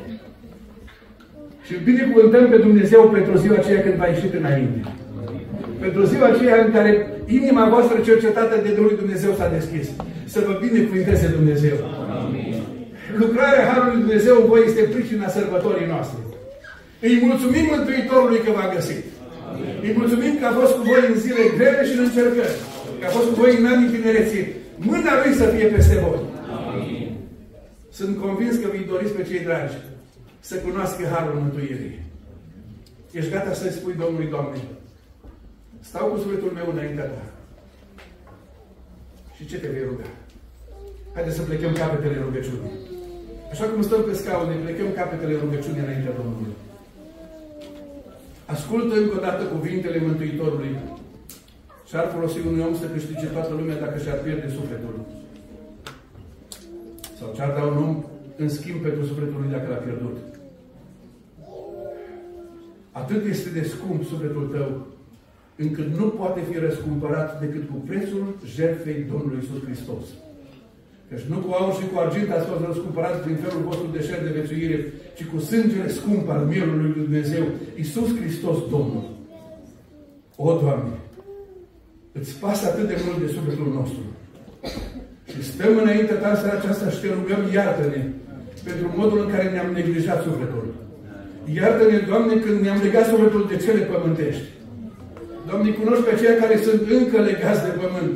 Și 1.66 1.74
binecuvântăm 1.90 2.46
pe 2.50 2.58
Dumnezeu 2.58 3.02
pentru 3.18 3.34
ziua 3.38 3.58
aceea 3.58 3.82
când 3.82 3.96
va 4.02 4.08
ieșit 4.08 4.34
înainte. 4.34 4.80
Pentru 5.84 6.02
ziua 6.12 6.28
aceea 6.30 6.58
în 6.66 6.72
care 6.76 6.92
inima 7.40 7.70
voastră 7.74 7.98
cercetată 8.08 8.56
de 8.66 8.72
Domnul 8.78 8.96
Dumnezeu 9.02 9.32
s-a 9.34 9.50
deschis. 9.58 9.88
Să 10.34 10.40
vă 10.46 10.54
binecuvânteze 10.66 11.28
Dumnezeu. 11.38 11.78
Amin. 12.24 12.56
Lucrarea 13.24 13.68
Harului 13.70 14.02
Dumnezeu 14.04 14.36
în 14.42 14.48
voi 14.52 14.62
este 14.66 14.82
pricina 14.94 15.28
sărbătorii 15.36 15.92
noastre. 15.94 16.20
Îi 17.08 17.22
mulțumim 17.28 17.66
Mântuitorului 17.74 18.44
că 18.46 18.52
v-a 18.58 18.74
găsit. 18.76 19.04
Îi 19.86 19.94
mulțumim 20.00 20.34
că 20.40 20.46
a 20.48 20.58
fost 20.60 20.74
cu 20.76 20.82
voi 20.90 21.04
în 21.12 21.16
zile 21.26 21.44
grele 21.58 21.82
și 21.88 21.96
în 21.98 22.04
încercări. 22.08 22.58
Că 23.00 23.06
a 23.06 23.10
fost 23.10 23.28
cu 23.28 23.34
voi 23.34 23.58
în 23.58 23.66
anii 23.66 23.90
tinereții. 23.96 24.48
Mâna 24.78 25.14
Lui 25.24 25.34
să 25.34 25.46
fie 25.46 25.66
peste 25.66 25.96
voi. 26.06 26.20
Amin. 26.72 27.12
Sunt 27.92 28.14
convins 28.26 28.56
că 28.58 28.68
vi 28.74 28.90
doriți 28.92 29.12
pe 29.12 29.24
cei 29.24 29.40
dragi 29.48 29.78
să 30.40 30.56
cunoască 30.56 31.02
Harul 31.14 31.40
Mântuirii. 31.42 32.00
Ești 33.12 33.32
gata 33.32 33.54
să-i 33.54 33.78
spui 33.78 33.96
Domnului, 34.04 34.30
Doamne, 34.34 34.58
stau 35.80 36.06
cu 36.08 36.18
sufletul 36.18 36.52
meu 36.58 36.68
înaintea 36.72 37.04
Ta. 37.04 37.24
Și 39.36 39.46
ce 39.46 39.58
te 39.58 39.68
vei 39.68 39.88
ruga? 39.90 40.08
Haideți 41.14 41.36
să 41.36 41.42
plecăm 41.42 41.74
capetele 41.74 42.18
rugăciunii. 42.26 42.72
Așa 43.52 43.66
cum 43.66 43.82
stăm 43.82 44.02
pe 44.04 44.14
scaune, 44.14 44.54
plecăm 44.66 44.90
capetele 44.96 45.36
rugăciunii 45.44 45.84
înaintea 45.86 46.18
Domnului. 46.20 46.56
Ascultă 48.46 48.94
încă 48.96 49.16
o 49.18 49.22
dată 49.28 49.44
cuvintele 49.44 50.00
Mântuitorului 50.08 50.74
și 51.90 51.96
ar 51.96 52.08
folosi 52.16 52.48
unui 52.48 52.66
om 52.68 52.76
să 52.76 52.86
câștige 52.86 53.28
toată 53.36 53.52
lumea 53.60 53.78
dacă 53.84 53.98
și-ar 54.00 54.20
pierde 54.26 54.48
sufletul. 54.58 54.96
Sau 57.18 57.28
ce-ar 57.36 57.52
da 57.58 57.64
un 57.72 57.78
om 57.86 58.04
în 58.42 58.50
schimb 58.50 58.80
pentru 58.88 59.04
sufletul 59.06 59.40
lui 59.42 59.52
dacă 59.56 59.68
l-a 59.70 59.86
pierdut. 59.86 60.18
Atât 62.92 63.22
este 63.34 63.50
de 63.50 63.64
scump 63.74 64.02
sufletul 64.04 64.46
tău, 64.56 64.70
încât 65.64 65.88
nu 66.00 66.06
poate 66.20 66.42
fi 66.50 66.56
răscumpărat 66.58 67.40
decât 67.40 67.64
cu 67.70 67.78
prețul 67.90 68.24
jertfei 68.56 69.06
Domnului 69.12 69.44
Isus 69.44 69.64
Hristos. 69.66 70.06
Deci 71.10 71.26
nu 71.32 71.38
cu 71.38 71.52
aur 71.54 71.74
și 71.74 71.90
cu 71.92 72.00
argint 72.00 72.30
ați 72.32 72.48
fost 72.52 72.64
răscumpărați 72.66 73.24
prin 73.24 73.36
felul 73.36 73.64
vostru 73.70 73.88
de 73.96 74.02
șer 74.08 74.20
de 74.24 74.40
vețuire, 74.40 74.78
ci 75.18 75.24
cu 75.26 75.38
sângele 75.40 75.88
scump 75.98 76.30
al 76.30 76.44
mielului 76.46 76.90
lui 76.90 77.02
Dumnezeu, 77.04 77.44
Isus 77.84 78.10
Hristos 78.20 78.58
Domnul. 78.74 79.06
O, 80.36 80.60
Doamne, 80.62 80.96
îți 82.18 82.34
pasă 82.42 82.64
atât 82.68 82.88
de 82.92 82.98
mult 83.06 83.20
de 83.24 83.34
sufletul 83.36 83.70
nostru. 83.80 84.04
Și 85.32 85.40
stăm 85.52 85.74
înainte 85.84 86.14
ta 86.14 86.32
seara 86.36 86.58
aceasta 86.58 86.90
și 86.94 87.02
te 87.02 87.10
rugăm, 87.18 87.42
iartă-ne 87.58 88.02
pentru 88.68 88.88
modul 89.00 89.20
în 89.24 89.30
care 89.34 89.46
ne-am 89.50 89.72
neglijat 89.78 90.20
sufletul. 90.28 90.66
Iartă-ne, 91.60 91.98
Doamne, 92.10 92.34
când 92.44 92.58
ne-am 92.62 92.82
legat 92.86 93.06
sufletul 93.12 93.44
de 93.52 93.58
cele 93.66 93.82
pământești. 93.92 94.48
Doamne, 95.48 95.70
cunoști 95.82 96.06
pe 96.06 96.14
aceia 96.14 96.36
care 96.42 96.56
sunt 96.68 96.82
încă 96.98 97.18
legați 97.30 97.66
de 97.68 97.74
pământ. 97.82 98.16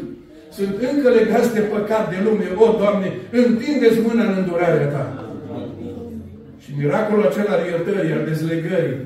Sunt 0.58 0.74
încă 0.90 1.10
legați 1.20 1.54
de 1.58 1.64
păcat, 1.74 2.06
de 2.14 2.20
lume. 2.26 2.48
O, 2.64 2.66
Doamne, 2.82 3.10
întindeți 3.44 4.00
mâna 4.06 4.24
în 4.30 4.36
îndurarea 4.40 4.92
Ta. 4.94 5.06
Și 6.64 6.70
miracolul 6.80 7.28
acela 7.28 7.54
al 7.56 7.64
iertării, 7.66 8.16
al 8.18 8.24
dezlegării, 8.32 9.00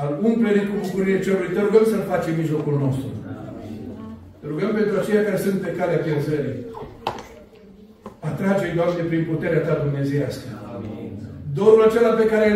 al 0.00 0.08
umplerii 0.28 0.68
cu 0.68 0.74
bucurie 0.82 1.22
cerului, 1.24 1.54
te 1.54 1.60
rugăm 1.60 1.84
să-L 1.90 2.04
facem 2.12 2.32
în 2.34 2.40
mijlocul 2.42 2.76
nostru. 2.84 3.08
Te 4.48 4.54
rugăm 4.54 4.74
pentru 4.80 4.94
aceia 4.98 5.22
care 5.26 5.38
sunt 5.44 5.56
pe 5.60 5.74
calea 5.78 6.04
pierzării. 6.04 6.56
Atrage-i, 8.28 8.76
Doamne, 8.78 9.02
prin 9.10 9.24
puterea 9.30 9.64
Ta 9.66 9.74
dumnezeiască. 9.84 10.46
Dorul 11.58 11.82
acela 11.84 12.12
pe 12.20 12.26
care 12.32 12.46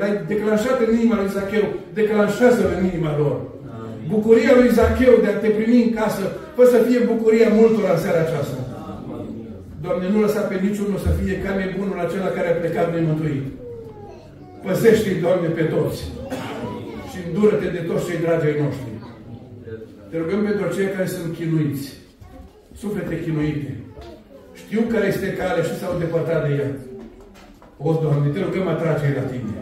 l-ai 0.00 0.14
declanșat 0.32 0.78
în 0.84 0.90
inima 0.96 1.16
lui 1.20 1.34
Zacheu, 1.36 1.66
declanșează-l 1.98 2.70
în 2.76 2.82
inima 2.90 3.12
lor. 3.22 3.36
Bucuria 4.12 4.52
lui 4.60 4.74
Zacheu 4.78 5.14
de 5.24 5.30
a 5.30 5.40
te 5.42 5.50
primi 5.58 5.84
în 5.86 5.92
casă, 6.00 6.24
fă 6.56 6.62
să 6.72 6.78
fie 6.86 7.00
bucuria 7.12 7.48
multor 7.58 7.84
în 7.94 8.00
seara 8.02 8.20
aceasta. 8.24 8.60
Doamne, 9.84 10.06
nu 10.12 10.18
lăsa 10.24 10.42
pe 10.50 10.56
niciunul 10.66 10.98
să 11.06 11.10
fie 11.18 11.34
ca 11.44 11.50
nebunul 11.60 11.98
acela 12.06 12.30
care 12.36 12.48
a 12.50 12.60
plecat 12.60 12.88
nemântuit. 12.94 13.44
Păzește-i, 14.64 15.22
Doamne, 15.24 15.48
pe 15.58 15.64
toți. 15.74 16.00
Și 17.10 17.18
îndură-te 17.26 17.68
de 17.76 17.82
toți 17.88 18.06
cei 18.06 18.22
dragi 18.24 18.48
ai 18.50 18.60
noștri. 18.64 18.91
Te 20.12 20.18
rugăm 20.18 20.42
pentru 20.48 20.66
cei 20.76 20.88
care 20.94 21.08
sunt 21.16 21.30
chinuiți. 21.38 21.84
Suflete 22.80 23.16
chinuite. 23.24 23.70
Știu 24.62 24.80
care 24.92 25.06
este 25.06 25.28
cale 25.40 25.60
și 25.68 25.78
s-au 25.80 25.94
depărtat 26.02 26.40
de 26.46 26.52
ea. 26.60 26.70
O, 27.86 27.90
Doamne, 28.02 28.28
te 28.32 28.40
rugăm 28.46 28.66
atrage 28.68 29.06
la 29.18 29.24
Tine. 29.30 29.52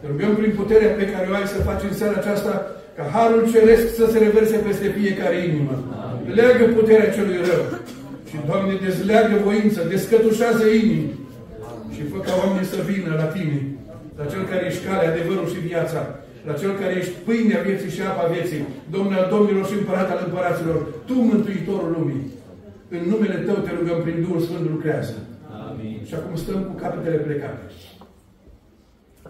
Te 0.00 0.06
rugăm 0.12 0.32
prin 0.38 0.52
puterea 0.60 0.92
pe 0.98 1.06
care 1.12 1.26
o 1.30 1.34
ai 1.34 1.52
să 1.54 1.66
faci 1.68 1.84
în 1.88 1.94
seara 1.98 2.16
aceasta 2.18 2.52
ca 2.96 3.04
Harul 3.14 3.42
Ceresc 3.52 3.86
să 4.00 4.04
se 4.12 4.18
reverse 4.26 4.56
peste 4.66 4.88
fiecare 4.98 5.36
inimă. 5.48 5.74
Leagă 6.38 6.64
puterea 6.78 7.14
celui 7.16 7.40
rău. 7.48 7.64
Și, 8.28 8.36
Doamne, 8.48 8.74
dezleagă 8.84 9.34
voință, 9.48 9.80
descătușează 9.92 10.64
inimi. 10.82 11.10
Și 11.94 12.02
fă 12.10 12.18
ca 12.26 12.32
oamenii 12.40 12.72
să 12.74 12.80
vină 12.90 13.10
la 13.20 13.28
Tine, 13.34 13.58
la 14.18 14.24
Cel 14.30 14.42
care 14.50 14.62
ești 14.66 14.84
calea, 14.86 15.10
adevărul 15.10 15.48
și 15.52 15.66
viața, 15.70 16.00
la 16.46 16.52
Cel 16.60 16.72
care 16.80 16.94
ești 16.96 17.12
pâinea 17.24 17.60
vieții 17.68 17.90
și 17.96 18.02
apa 18.02 18.32
vieții, 18.34 18.66
Domnul 18.90 19.18
al 19.18 19.28
Domnilor 19.34 19.66
și 19.66 19.78
Împărat 19.78 20.10
al 20.10 20.22
Împăraților, 20.26 20.78
Tu, 21.06 21.14
Mântuitorul 21.14 21.94
lumii. 21.96 22.22
În 22.88 23.02
numele 23.10 23.38
Tău 23.46 23.54
te 23.54 23.70
rugăm 23.78 23.98
prin 24.02 24.22
Duhul 24.24 24.40
Sfânt 24.40 24.70
lucrează. 24.70 25.14
Amin. 25.68 26.00
Și 26.08 26.14
acum 26.14 26.36
stăm 26.36 26.60
cu 26.62 26.74
capetele 26.82 27.16
plecate. 27.16 27.64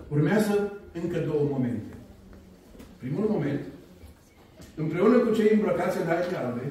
Urmează 0.08 0.72
încă 1.02 1.18
două 1.28 1.44
momente. 1.50 1.92
Primul 3.02 3.26
moment, 3.34 3.61
împreună 4.74 5.16
cu 5.16 5.34
cei 5.34 5.50
îmbrăcați 5.52 5.98
în 6.00 6.06
haine 6.11 6.36
albe 6.42 6.64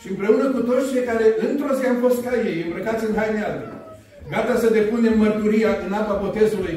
și 0.00 0.08
împreună 0.08 0.44
cu 0.54 0.60
toți 0.60 0.90
cei 0.92 1.04
care 1.10 1.24
într-o 1.48 1.74
zi 1.74 1.84
am 1.86 1.96
fost 2.04 2.18
ca 2.24 2.32
ei, 2.48 2.62
îmbrăcați 2.62 3.04
în 3.08 3.14
haine 3.18 3.42
albe, 3.42 3.66
gata 4.30 4.54
să 4.62 4.76
depunem 4.78 5.18
mărturia 5.18 5.70
în 5.86 5.92
apa 5.92 6.20
botezului, 6.24 6.76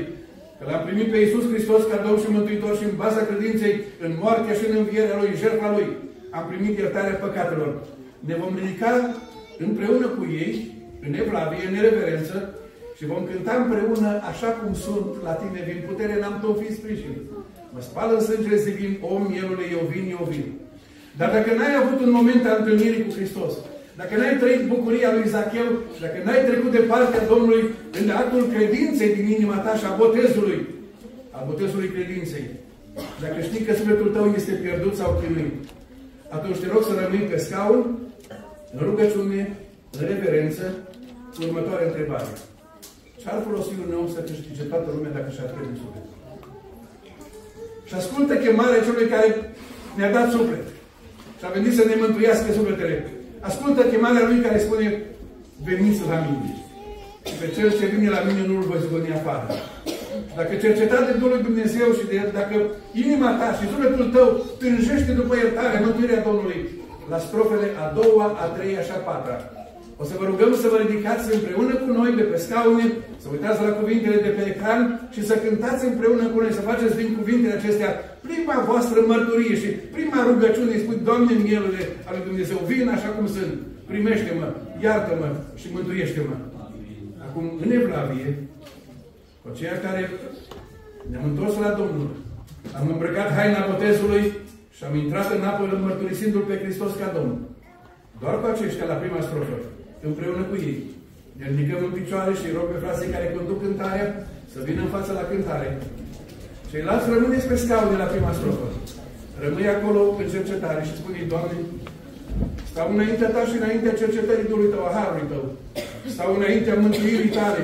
că 0.64 0.70
l-am 0.72 0.86
primit 0.88 1.07
pe 1.11 1.18
Iisus 1.20 1.45
Hristos 1.51 1.82
ca 1.89 1.97
Domn 2.05 2.20
și 2.24 2.34
Mântuitor 2.36 2.74
și 2.80 2.88
în 2.89 2.95
baza 3.01 3.22
credinței, 3.30 3.76
în 4.05 4.11
moartea 4.22 4.53
și 4.59 4.66
în 4.70 4.76
învierea 4.82 5.18
Lui, 5.20 5.32
în 5.32 5.41
jertfa 5.43 5.70
Lui, 5.76 5.88
am 6.38 6.43
primit 6.51 6.74
iertarea 6.78 7.22
păcatelor. 7.26 7.72
Ne 8.28 8.36
vom 8.41 8.51
ridica 8.59 8.91
împreună 9.66 10.07
cu 10.18 10.24
ei, 10.43 10.53
în 11.05 11.14
evlavie, 11.24 11.64
în 11.68 11.76
reverență, 11.88 12.36
și 12.97 13.09
vom 13.11 13.24
cânta 13.30 13.53
împreună 13.64 14.09
așa 14.32 14.49
cum 14.59 14.72
sunt 14.86 15.11
la 15.28 15.34
tine, 15.41 15.59
din 15.70 15.80
putere 15.88 16.16
n-am 16.18 16.38
tot 16.43 16.55
fi 16.61 16.70
sprijin. 16.80 17.16
Mă 17.74 17.82
spală 17.89 18.11
în 18.16 18.24
sângele 18.28 18.57
vin, 18.80 18.91
o 19.09 19.14
mielule, 19.30 19.66
eu 19.78 19.84
vin, 19.93 20.05
eu 20.18 20.24
vin. 20.34 20.47
Dar 21.20 21.30
dacă 21.36 21.49
n-ai 21.53 21.76
avut 21.82 21.99
un 22.05 22.11
moment 22.18 22.43
al 22.45 22.57
întâlnirii 22.59 23.05
cu 23.05 23.11
Hristos, 23.18 23.53
dacă 24.00 24.14
n-ai 24.18 24.38
trăit 24.41 24.64
bucuria 24.74 25.10
lui 25.14 25.30
Zacheu, 25.34 25.70
dacă 26.04 26.18
n-ai 26.24 26.46
trecut 26.50 26.72
de 26.72 26.84
partea 26.91 27.28
Domnului 27.32 27.64
în 28.02 28.10
actul 28.10 28.44
credinței 28.54 29.16
din 29.16 29.28
inima 29.36 29.58
ta 29.58 29.74
și 29.80 29.86
a 29.86 29.96
botezului, 30.02 30.60
a 31.38 31.39
botezului 31.50 31.94
credinței, 31.96 32.46
dacă 33.24 33.39
știi 33.41 33.66
că 33.66 33.74
sufletul 33.74 34.10
tău 34.16 34.26
este 34.38 34.54
pierdut 34.64 34.96
sau 34.96 35.10
chinuit, 35.20 35.54
atunci 36.36 36.60
te 36.60 36.68
rog 36.74 36.84
să 36.84 36.94
rămâi 36.94 37.30
pe 37.30 37.38
scaun, 37.46 37.80
în 38.76 38.82
rugăciune, 38.88 39.41
în 39.98 40.04
reverență, 40.12 40.64
cu 41.36 41.39
următoarea 41.48 41.88
întrebare. 41.88 42.32
Ce-ar 43.22 43.39
folosi 43.48 43.72
un 43.86 43.94
om 44.02 44.08
să 44.16 44.20
câștige 44.20 44.64
toată 44.72 44.88
lumea 44.96 45.16
dacă 45.18 45.30
și-ar 45.36 45.50
pierde 45.54 45.76
sufletul? 45.82 46.12
Și 47.88 47.94
ascultă 47.96 48.34
chemarea 48.36 48.86
celui 48.88 49.08
care 49.14 49.30
ne-a 49.98 50.12
dat 50.18 50.28
suflet. 50.36 50.66
Și 51.38 51.46
a 51.46 51.56
venit 51.58 51.74
să 51.80 51.84
ne 51.86 51.96
mântuiască 52.04 52.50
sufletele. 52.52 52.98
Ascultă 53.50 53.82
chemarea 53.82 54.28
lui 54.30 54.39
care 54.46 54.58
spune, 54.66 54.88
veniți 55.68 56.02
la 56.12 56.18
mine. 56.28 56.50
Și 57.28 57.34
pe 57.41 57.48
cel 57.56 57.70
ce 57.80 57.86
vine 57.94 58.10
la 58.18 58.22
mine 58.28 58.44
nu-l 58.48 58.64
voi 58.70 58.84
zgoni 58.86 59.18
afară. 59.20 59.48
Și 60.28 60.36
dacă 60.39 60.54
cercetat 60.56 61.04
de 61.08 61.14
Duhul 61.22 61.41
Dumnezeu 61.48 61.88
și 61.98 62.06
de, 62.10 62.18
dacă 62.39 62.56
inima 63.04 63.30
ta 63.39 63.48
și 63.58 63.70
sufletul 63.72 64.08
tău 64.16 64.28
tânjește 64.62 65.12
după 65.20 65.34
iertare, 65.36 65.84
mântuirea 65.86 66.26
Domnului, 66.28 66.60
la 67.12 67.20
strofele 67.26 67.68
a 67.84 67.86
doua, 68.00 68.26
a 68.44 68.46
treia 68.56 68.82
și 68.88 68.94
a 68.96 69.00
patra, 69.08 69.38
o 70.02 70.04
să 70.10 70.14
vă 70.20 70.26
rugăm 70.32 70.52
să 70.64 70.68
vă 70.74 70.78
ridicați 70.84 71.34
împreună 71.38 71.74
cu 71.84 71.89
noi 72.00 72.12
de 72.20 72.26
pe 72.32 72.38
scaune, 72.46 72.86
să 73.22 73.28
uitați 73.32 73.64
la 73.66 73.72
cuvintele 73.80 74.18
de 74.26 74.32
pe 74.36 74.44
ecran 74.52 74.82
și 75.14 75.22
să 75.30 75.34
cântați 75.44 75.86
împreună 75.86 76.26
cu 76.28 76.39
noi, 76.39 76.58
să 76.58 76.70
faceți 76.70 77.00
din 77.02 77.10
cuvintele 77.18 77.54
acestea 77.56 77.89
prima 78.28 78.58
voastră 78.70 78.98
mărturie 79.08 79.56
și 79.62 79.70
prima 79.96 80.20
rugăciune. 80.30 80.78
Spui, 80.78 81.00
Doamne, 81.08 81.34
mielule 81.48 81.82
al 82.08 82.14
lui 82.16 82.28
Dumnezeu, 82.30 82.58
vin 82.72 82.88
așa 82.89 83.10
cum 83.16 83.26
sunt, 83.36 83.54
primește-mă, 83.91 84.48
iartă-mă 84.86 85.30
și 85.60 85.68
mântuiește-mă. 85.76 86.36
Acum, 87.26 87.46
în 87.64 87.70
Evlavie, 87.78 88.30
cu 89.41 89.46
aceia 89.52 89.78
care 89.86 90.02
ne-am 91.10 91.26
întors 91.32 91.54
la 91.66 91.72
Domnul, 91.82 92.10
am 92.80 92.88
îmbrăcat 92.94 93.30
haina 93.38 93.68
botezului 93.72 94.24
și 94.76 94.84
am 94.84 94.96
intrat 95.04 95.28
în 95.36 95.44
apă 95.50 95.64
mărturisindu-L 95.86 96.46
pe 96.48 96.60
Hristos 96.64 96.91
ca 97.02 97.12
Domn. 97.16 97.36
Doar 98.22 98.36
cu 98.39 98.46
aceștia 98.48 98.86
la 98.91 99.02
prima 99.02 99.22
strofă 99.28 99.58
împreună 100.08 100.43
cu 100.49 100.56
ei. 100.70 100.80
Ne 101.38 101.45
ridicăm 101.49 101.82
în 101.88 101.93
picioare 101.99 102.34
și 102.39 102.56
rog 102.58 102.68
pe 102.72 102.84
frații 102.84 103.14
care 103.14 103.36
conduc 103.36 103.60
cântarea 103.64 104.08
să 104.54 104.60
vină 104.68 104.82
în 104.84 104.93
față 104.95 105.12
la 105.20 105.26
cântare. 105.32 105.70
Ceilalți 106.72 107.12
rămâneți 107.14 107.49
pe 107.49 107.58
scaune 107.64 107.95
la 108.04 108.12
prima 108.14 108.38
strofă. 108.38 108.68
Rămâi 109.43 109.74
acolo 109.76 110.01
în 110.22 110.28
cercetare 110.36 110.82
și 110.88 110.99
spune 110.99 111.32
Doamne, 111.32 111.58
stau 112.72 112.88
înaintea 112.93 113.30
Ta 113.34 113.41
și 113.49 113.60
înaintea 113.60 113.99
cercetării 114.01 114.49
Duhului 114.49 114.72
Tău, 114.74 114.84
a 114.86 114.95
Harului 114.97 115.30
Tău. 115.32 115.43
Stau 116.14 116.30
înaintea 116.36 116.82
mântuirii 116.84 117.36
Tale, 117.38 117.64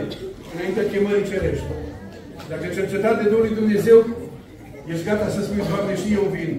înaintea 0.54 0.90
chemării 0.92 1.30
cerești. 1.32 1.70
Dacă 2.52 2.66
cercetat 2.78 3.16
de 3.20 3.30
Duhul 3.34 3.52
Dumnezeu, 3.60 4.00
ești 4.92 5.08
gata 5.10 5.28
să 5.36 5.40
spui, 5.42 5.70
Doamne, 5.72 5.94
și 6.02 6.10
eu 6.20 6.26
vin. 6.36 6.52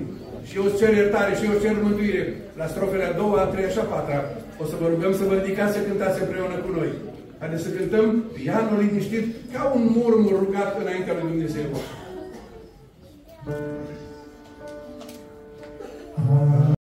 Și 0.48 0.56
eu 0.58 0.64
îți 0.66 0.78
cer 0.80 0.92
iertare, 0.94 1.32
și 1.38 1.46
eu 1.46 1.52
îți 1.54 1.64
cer 1.64 1.74
mântuire. 1.86 2.22
La 2.60 2.66
strofele 2.72 3.06
a 3.08 3.18
doua, 3.20 3.38
a 3.42 3.50
treia 3.52 3.70
și 3.74 3.82
a 3.82 3.86
patra, 3.92 4.20
o 4.62 4.64
să 4.70 4.76
vă 4.80 4.86
rugăm 4.88 5.12
să 5.14 5.24
vă 5.24 5.34
ridicați 5.34 5.74
să 5.74 5.80
cântați 5.80 6.20
împreună 6.20 6.56
cu 6.64 6.70
noi. 6.78 6.90
Haideți 7.38 7.62
să 7.62 7.70
cântăm 7.70 8.06
pianul 8.20 8.78
liniștit 8.82 9.24
ca 9.52 9.72
un 9.74 9.82
murmur 9.96 10.38
rugat 10.38 10.80
înaintea 10.80 11.14
lui 11.14 11.30
Dumnezeu. 11.30 11.68
Sfântul 16.20 16.79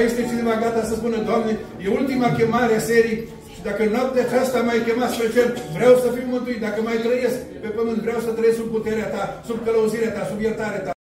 mai 0.00 0.08
este 0.08 0.30
cineva 0.32 0.54
gata 0.64 0.82
să 0.90 0.94
spună, 0.94 1.16
Doamne, 1.28 1.52
e 1.84 1.88
ultima 2.00 2.28
chemare 2.38 2.74
a 2.76 2.80
serii 2.90 3.18
și 3.54 3.60
dacă 3.68 3.82
noaptea 3.84 4.24
aceasta 4.26 4.60
mai 4.60 4.82
chemat 4.86 5.10
spre 5.12 5.28
cer, 5.34 5.46
vreau 5.76 5.94
să 6.02 6.08
fiu 6.14 6.26
mântuit. 6.26 6.60
Dacă 6.60 6.80
mai 6.82 6.96
trăiesc 7.06 7.38
pe 7.62 7.68
pământ, 7.68 8.00
vreau 8.06 8.20
să 8.20 8.30
trăiesc 8.30 8.58
sub 8.58 8.70
puterea 8.76 9.08
Ta, 9.14 9.42
sub 9.46 9.58
călăuzirea 9.64 10.12
Ta, 10.12 10.26
sub 10.30 10.40
iertarea 10.40 10.80
Ta. 10.86 10.99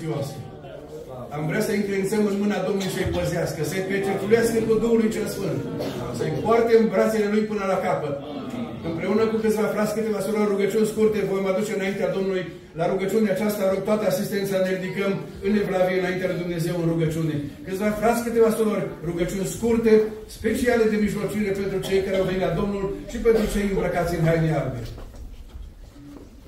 Suflete 0.00 0.08
prețioase. 0.08 0.34
Am 1.36 1.42
vrea 1.50 1.62
să 1.66 1.72
încredințăm 1.72 2.22
în 2.30 2.36
mâna 2.42 2.58
Domnului 2.66 2.94
să-i 2.96 3.12
păzească, 3.16 3.60
să-i 3.70 3.88
pecertulească 3.90 4.58
cu 4.66 4.74
Duhului 4.84 5.14
cel 5.16 5.26
Sfânt, 5.34 5.60
să-i 6.18 6.36
poarte 6.44 6.72
în 6.80 6.86
brațele 6.92 7.28
Lui 7.34 7.48
până 7.50 7.64
la 7.72 7.78
capăt. 7.86 8.16
Împreună 8.90 9.24
cu 9.30 9.36
câțiva 9.44 9.66
frați, 9.74 9.96
câteva 9.98 10.20
surori, 10.26 10.52
rugăciuni 10.54 10.90
scurte, 10.92 11.28
vom 11.30 11.46
aduce 11.52 11.72
înaintea 11.74 12.14
Domnului 12.16 12.44
la 12.80 12.84
rugăciunea 12.92 13.32
aceasta, 13.34 13.70
rog 13.72 13.82
toată 13.88 14.04
asistența, 14.06 14.56
ne 14.58 14.70
ridicăm 14.76 15.12
în 15.46 15.52
evlavie 15.62 16.00
înaintea 16.00 16.28
lui 16.30 16.42
Dumnezeu 16.44 16.74
în 16.78 16.88
rugăciune. 16.92 17.34
Câțiva 17.66 17.90
frați, 18.00 18.24
câteva 18.26 18.50
surori, 18.58 18.86
rugăciuni 19.08 19.52
scurte, 19.54 19.92
speciale 20.38 20.84
de 20.92 20.96
mijlocire 21.06 21.50
pentru 21.60 21.78
cei 21.86 22.00
care 22.04 22.16
au 22.18 22.28
venit 22.28 22.44
la 22.46 22.56
Domnul 22.60 22.84
și 23.10 23.18
pentru 23.26 23.44
cei 23.52 23.66
îmbrăcați 23.68 24.16
în 24.16 24.24
haine 24.26 24.50
albe. 24.60 24.80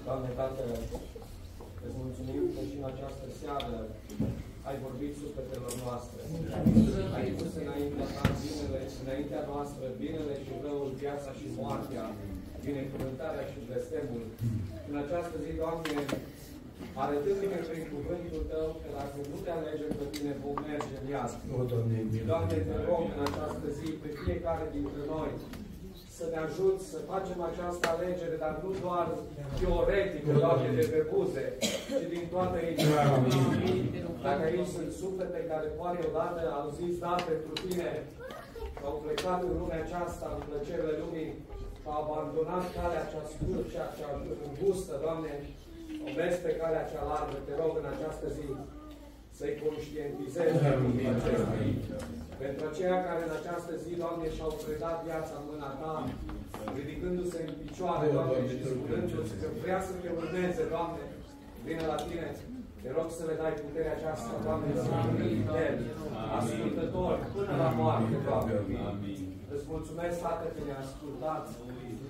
Doamne 0.06 0.30
Tată, 0.38 0.62
îți 1.84 1.96
mulțumim 2.02 2.42
că 2.54 2.60
și 2.68 2.74
în 2.80 2.86
această 2.92 3.26
seară 3.40 3.74
ai 4.68 4.76
vorbit 4.86 5.12
sufletelor 5.22 5.72
noastre. 5.84 6.20
Ai 7.18 7.26
pus 7.38 7.52
înaintea 7.62 8.06
ta 8.14 8.24
binele, 8.42 8.80
înaintea 9.02 9.42
noastră 9.52 9.84
binele 10.02 10.34
și 10.44 10.52
răul, 10.64 10.90
viața 11.22 11.40
și 11.40 11.48
moartea, 11.60 12.04
binecuvântarea 12.66 13.44
și 13.50 13.58
blestemul. 13.66 14.22
În 14.88 14.94
această 15.02 15.36
zi, 15.44 15.50
Doamne, 15.62 15.96
arătându-ne 17.02 17.60
prin 17.68 17.84
cuvântul 17.94 18.42
Tău 18.52 18.68
că 18.80 18.88
dacă 18.98 19.16
nu 19.30 19.36
te 19.44 19.50
alegem 19.58 19.92
pe 19.98 20.06
Tine, 20.12 20.32
vom 20.42 20.56
merge 20.68 20.94
în 21.00 21.06
iad. 21.14 21.32
O, 21.54 21.58
Doamne, 21.70 21.98
Doamne, 22.30 22.56
te 22.68 22.76
rog 22.88 23.04
în 23.14 23.22
această 23.28 23.66
zi 23.78 23.88
pe 24.02 24.08
fiecare 24.22 24.64
dintre 24.76 25.02
noi 25.14 25.32
să 26.16 26.24
ne 26.32 26.38
ajut 26.46 26.76
să 26.90 26.98
facem 27.10 27.38
această 27.50 27.84
alegere, 27.94 28.36
dar 28.44 28.54
nu 28.62 28.70
doar 28.84 29.06
teoretică, 29.58 30.30
Doamne, 30.44 30.68
de 30.78 30.84
pe 30.92 31.00
buze, 31.10 31.46
ci 31.98 32.06
din 32.14 32.24
toată 32.32 32.56
inima. 32.70 33.02
Dacă 34.26 34.42
aici 34.48 34.72
sunt 34.76 34.90
suflete 35.00 35.40
care 35.50 35.66
poate 35.80 36.00
odată 36.10 36.40
au 36.58 36.66
zis 36.78 36.92
da 37.04 37.14
pentru 37.28 37.52
Tine, 37.64 37.90
și 38.36 38.41
au 38.88 38.94
plecat 39.04 39.40
în 39.48 39.54
lumea 39.60 39.80
aceasta, 39.84 40.26
în 40.34 40.40
plăcerile 40.48 40.94
lumii, 41.02 41.30
și 41.80 41.88
au 41.92 42.00
abandonat 42.02 42.64
calea 42.76 43.08
cea 43.12 43.24
scurtă, 43.32 43.62
cea, 43.72 43.86
cea 43.98 44.10
îngustă, 44.46 44.92
Doamne, 45.04 45.32
o 46.06 46.08
mers 46.18 46.36
pe 46.44 46.52
calea 46.60 46.88
cea 46.90 47.04
largă, 47.10 47.38
te 47.46 47.54
rog 47.62 47.72
în 47.82 47.88
această 47.94 48.26
zi 48.36 48.46
să-i 49.38 49.58
conștientizezi 49.62 50.58
pentru 52.42 52.62
aceia 52.70 52.98
care 53.06 53.20
în 53.24 53.34
această 53.40 53.72
zi, 53.84 53.92
Doamne, 54.02 54.26
și-au 54.36 54.52
predat 54.64 54.96
viața 55.08 55.34
în 55.38 55.44
mâna 55.50 55.70
Ta, 55.80 55.94
ridicându-se 56.76 57.38
în 57.46 57.52
picioare, 57.62 58.06
Doamne, 58.16 58.38
și 58.50 58.56
spunându-ți 58.72 59.34
că 59.40 59.46
vrea 59.62 59.80
să 59.86 59.92
Te 60.02 60.10
urmeze, 60.20 60.62
Doamne, 60.74 61.02
vine 61.66 61.84
la 61.92 61.98
Tine, 62.06 62.28
te 62.82 62.88
rog 62.96 63.08
să 63.18 63.22
le 63.28 63.34
dai 63.42 63.54
puterea 63.64 63.94
aceasta, 63.98 64.32
Doamne, 64.46 64.70
să 64.84 64.90
fii 65.16 65.28
fidel, 65.34 65.74
ascultător, 66.38 67.14
până 67.34 67.54
la 67.62 67.68
moarte, 67.80 68.14
Doamne. 68.26 68.54
Îți 69.54 69.66
mulțumesc, 69.74 70.16
Tată, 70.24 70.46
că 70.54 70.60
ne-ai 70.66 70.82
ascultat, 70.86 71.44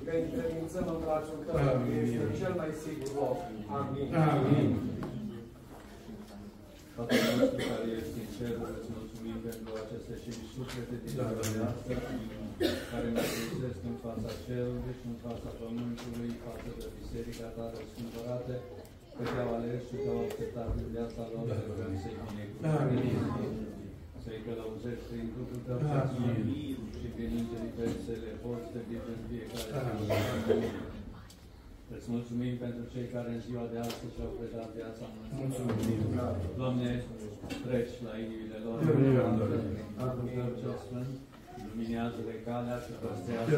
că 0.04 0.10
îi 0.18 0.26
credințăm 0.34 0.86
în 0.94 0.98
brațul 1.04 1.38
Tău, 1.46 1.56
că 1.82 1.92
este 2.02 2.26
cel 2.40 2.52
mai 2.60 2.70
sigur 2.82 3.10
loc. 3.20 3.36
Amin. 3.78 4.08
Amin. 4.34 4.70
Tatăl 6.96 7.22
nostru 7.40 7.60
care 7.70 7.86
ești 7.98 8.16
în 8.22 8.28
cer, 8.36 8.54
îți 8.78 8.90
mulțumim 8.96 9.38
pentru 9.48 9.70
aceste 9.82 10.14
și 10.22 10.30
suflete 10.54 10.96
din 11.04 11.14
Da, 11.18 11.26
ziua 11.28 11.44
de 11.54 11.58
da. 11.60 11.66
astăzi, 11.72 12.04
care 12.90 13.06
ne 13.14 13.22
trezesc 13.32 13.80
în 13.90 13.96
fața 14.06 14.30
cerului 14.44 14.94
și 14.98 15.06
în 15.12 15.18
fața 15.26 15.48
pământului, 15.60 16.30
față 16.46 16.70
de 16.80 16.86
biserica 16.98 17.46
ta 17.56 17.64
răscumpărate, 17.74 18.54
că 19.16 19.22
te-au 19.32 19.51
ales 19.56 19.80
și 19.89 19.97
te-au 20.02 20.18
acceptat 20.26 20.70
în 20.82 20.89
viața 20.94 21.22
lor, 21.32 21.44
Da, 21.51 21.56
să 21.60 21.66
da. 21.68 21.74
vrem 21.78 21.94
să-i 22.02 22.16
Amin. 22.26 22.48
binecuvântăm, 22.90 23.52
să-i 24.24 24.40
călăuzești 24.47 25.06
prin 25.10 25.26
Duhul 25.34 25.60
tău, 25.66 25.78
Amin. 26.01 26.36
și 26.98 27.06
prin 27.14 27.30
îngerii 27.40 27.74
tăi 27.76 27.93
să 28.06 28.12
le 28.24 28.32
poți 28.44 28.68
de 28.74 28.80
în 29.14 29.20
fiecare 29.28 29.93
zi. 29.98 30.10
Amin. 30.47 30.72
Îți 31.97 32.09
mulțumim 32.14 32.55
pentru 32.64 32.84
cei 32.93 33.06
care 33.14 33.28
în 33.36 33.40
ziua 33.47 33.64
de 33.72 33.78
astăzi 33.89 34.14
și-au 34.16 34.32
predat 34.39 34.68
viața 34.78 35.02
în 35.09 35.12
mâna 35.16 35.28
ta. 35.30 35.36
Mulțumim. 35.43 36.01
Doamne, 36.60 36.90
treci 37.66 37.94
la 38.06 38.12
inimile 38.24 38.59
lor. 38.66 38.76
Te 38.84 38.90
rugăm, 38.98 39.30
Doamne. 39.39 39.59
Duhul 40.16 40.30
Tău 40.36 40.51
cel 40.60 40.74
Sfânt, 40.84 41.12
luminează-le 41.68 42.34
calea 42.47 42.78
și 42.84 42.90
Te 42.93 42.98
păstrează. 43.02 43.55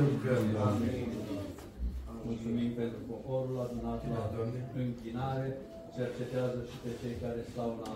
Rugăm, 2.24 2.30
Doamne. 2.30 2.30
Mulțumim 2.30 2.70
pentru 2.80 3.01
poporul 3.12 3.56
adunat 3.64 4.01
la 4.12 4.20
Da, 4.22 4.32
Doamne. 4.34 4.60
închinare. 4.84 5.48
Cercetează 5.96 6.59
și 6.70 6.76
pe 6.84 6.90
cei 7.01 7.16
care 7.22 7.40
stau 7.51 7.70
la 7.84 7.92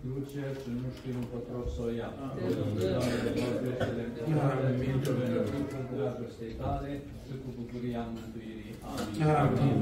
cruce 0.00 0.44
și 0.60 0.68
nu 0.80 0.88
știu 0.98 1.14
încotro 1.22 1.60
să 1.74 1.80
o 1.86 1.88
ia. 2.00 2.10
Doamne, 2.16 3.16
de 3.24 3.30
vorbește-le 3.40 4.02
în 4.06 4.36
Amin. 4.68 4.96
dragostei 5.96 6.52
tale 6.62 6.90
și 7.26 7.34
cu 7.42 7.48
bucuria 7.58 8.02
mântuirii. 8.14 8.74
Amin. 8.90 9.20
Amin. 9.44 9.78